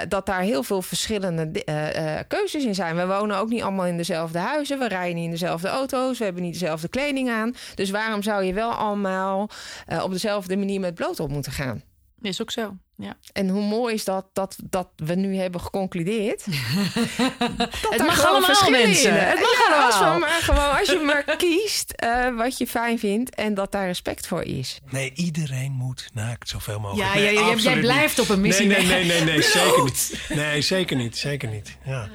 dat 0.08 0.26
daar 0.26 0.42
heel 0.42 0.64
veel 0.64 0.82
verschillende 0.82 1.57
eh, 1.64 2.20
keuzes 2.28 2.66
in 2.66 2.76
zijn. 2.76 2.96
We 2.96 3.08
wonen 3.08 3.38
ook 3.38 3.50
niet 3.50 3.62
allemaal 3.62 3.86
in 3.86 3.98
dezelfde 3.98 4.40
huizen. 4.40 4.80
We 4.80 4.88
rijden 4.88 5.16
niet 5.16 5.26
in 5.26 5.32
dezelfde 5.32 5.68
auto's. 5.68 6.18
We 6.18 6.24
hebben 6.24 6.44
niet 6.44 6.54
dezelfde 6.54 6.88
kleding 6.88 7.30
aan. 7.30 7.56
Dus 7.76 7.90
waarom 7.90 8.22
zou 8.24 8.44
je 8.44 8.54
wel 8.54 8.72
allemaal 8.72 9.50
eh, 9.86 10.04
op 10.04 10.12
dezelfde 10.12 10.58
manier 10.58 10.80
met 10.80 10.96
bloot 10.96 11.20
op 11.20 11.30
moeten 11.30 11.52
gaan? 11.52 11.84
Is 12.22 12.42
ook 12.42 12.52
zo, 12.52 12.76
ja. 12.96 13.18
En 13.34 13.50
hoe 13.50 13.62
mooi 13.64 13.94
is 13.94 14.04
dat, 14.04 14.26
dat, 14.34 14.56
dat 14.64 14.88
we 14.96 15.16
nu 15.16 15.36
hebben 15.36 15.62
geconcludeerd. 15.62 16.46
dat 16.46 16.56
Het 17.90 18.06
mag 18.06 18.16
gewoon 18.22 18.44
allemaal, 18.44 18.66
in 18.66 18.72
mensen. 18.72 19.28
Het 19.28 19.40
mag 19.40 19.68
Ja, 19.70 19.86
Als, 19.86 19.96
allemaal. 19.96 20.14
we 20.14 20.20
maar 20.20 20.42
gewoon, 20.42 20.78
als 20.80 20.90
je 20.90 21.00
maar 21.00 21.24
kiest 21.38 21.92
eh, 21.92 22.36
wat 22.36 22.58
je 22.58 22.68
fijn 22.68 23.00
vindt 23.00 23.36
en 23.36 23.54
dat 23.54 23.72
daar 23.72 23.86
respect 23.88 24.28
voor 24.28 24.44
is. 24.44 24.80
Nee, 24.90 25.12
iedereen 25.16 25.72
moet 25.72 26.10
naakt 26.14 26.50
zoveel 26.50 26.80
mogelijk. 26.80 27.08
Ja, 27.08 27.14
Nee, 27.16 27.34
ja, 27.34 27.40
ja, 27.50 27.56
jij- 27.56 27.80
blijft 27.80 28.18
niet. 28.18 28.30
op 28.30 28.36
een 28.36 28.42
missie 28.42 28.68
Nee, 28.68 28.78
nee, 28.86 29.06
nee, 29.06 29.22
nee, 29.22 29.24
nee 29.24 29.42
zeker 29.58 29.84
niet. 29.84 30.20
Nee, 30.30 30.62
zeker 30.62 30.98
niet, 30.98 31.18
zeker 31.18 31.50
niet. 31.50 31.78
Ja. 31.86 32.10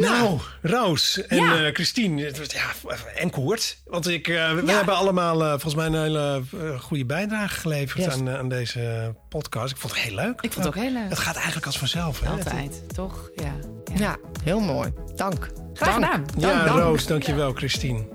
Nou, 0.00 0.38
Roos 0.62 1.26
en 1.26 1.36
Ja. 1.36 1.64
eh, 1.64 1.74
Christine, 1.74 2.22
het 2.24 2.38
was- 2.38 2.52
ja, 2.52 2.90
en 3.14 3.30
Koert. 3.30 3.76
Want 3.84 4.08
ik, 4.08 4.28
eh, 4.28 4.34
we 4.54 4.62
Ja. 4.66 4.76
hebben 4.76 4.96
allemaal 4.96 5.42
eh, 5.42 5.48
volgens 5.50 5.74
mij 5.74 5.86
een 5.86 5.94
hele 6.02 6.42
goede 6.78 7.04
bijdrage 7.06 7.60
geleverd 7.60 8.04
Yes. 8.04 8.14
aan, 8.14 8.30
aan 8.30 8.48
deze 8.48 9.14
podcast. 9.28 9.70
Ik 9.72 9.76
vond 9.76 9.92
het 9.94 10.02
heel 10.02 10.14
leuk. 10.14 10.40
Ik 10.40 10.52
vond 10.52 10.64
het 10.66 10.76
ook 10.76 10.82
heel 10.82 10.92
leuk. 10.92 11.08
Het 11.08 11.18
gaat 11.18 11.34
eigenlijk 11.36 11.66
als 11.66 11.78
vanzelf. 11.78 12.20
Hè? 12.20 12.28
Altijd, 12.28 12.94
toch? 12.94 13.30
Ja. 13.36 13.44
ja. 13.44 13.98
Ja, 13.98 14.16
heel 14.42 14.60
mooi. 14.60 14.92
Dank. 15.16 15.48
Graag 15.74 15.88
Dank. 15.98 16.04
gedaan. 16.04 16.24
Ja, 16.38 16.52
Dank, 16.54 16.66
dank. 16.66 16.78
Roos, 16.80 17.06
dankjewel, 17.06 17.52
Christine. 17.52 18.06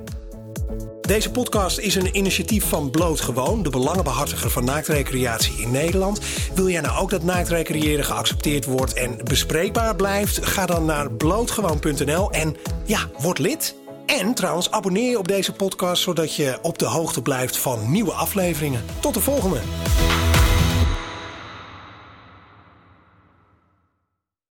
Deze 1.05 1.31
podcast 1.31 1.77
is 1.77 1.95
een 1.95 2.17
initiatief 2.17 2.65
van 2.65 2.89
Bloot 2.89 3.21
Gewoon, 3.21 3.63
de 3.63 3.69
belangenbehartiger 3.69 4.49
van 4.49 4.65
naaktrecreatie 4.65 5.61
in 5.61 5.71
Nederland. 5.71 6.19
Wil 6.53 6.69
jij 6.69 6.81
nou 6.81 6.99
ook 6.99 7.09
dat 7.09 7.23
naaktrecreëren 7.23 8.05
geaccepteerd 8.05 8.65
wordt 8.65 8.93
en 8.93 9.17
bespreekbaar 9.23 9.95
blijft? 9.95 10.45
Ga 10.45 10.65
dan 10.65 10.85
naar 10.85 11.11
blootgewoon.nl 11.11 12.31
en 12.31 12.55
ja, 12.85 12.99
word 13.17 13.39
lid. 13.39 13.75
En 14.05 14.33
trouwens, 14.33 14.71
abonneer 14.71 15.09
je 15.09 15.17
op 15.17 15.27
deze 15.27 15.53
podcast 15.53 16.01
zodat 16.01 16.35
je 16.35 16.57
op 16.61 16.77
de 16.77 16.85
hoogte 16.85 17.21
blijft 17.21 17.57
van 17.57 17.91
nieuwe 17.91 18.11
afleveringen. 18.11 18.83
Tot 18.99 19.13
de 19.13 19.21
volgende. 19.21 19.59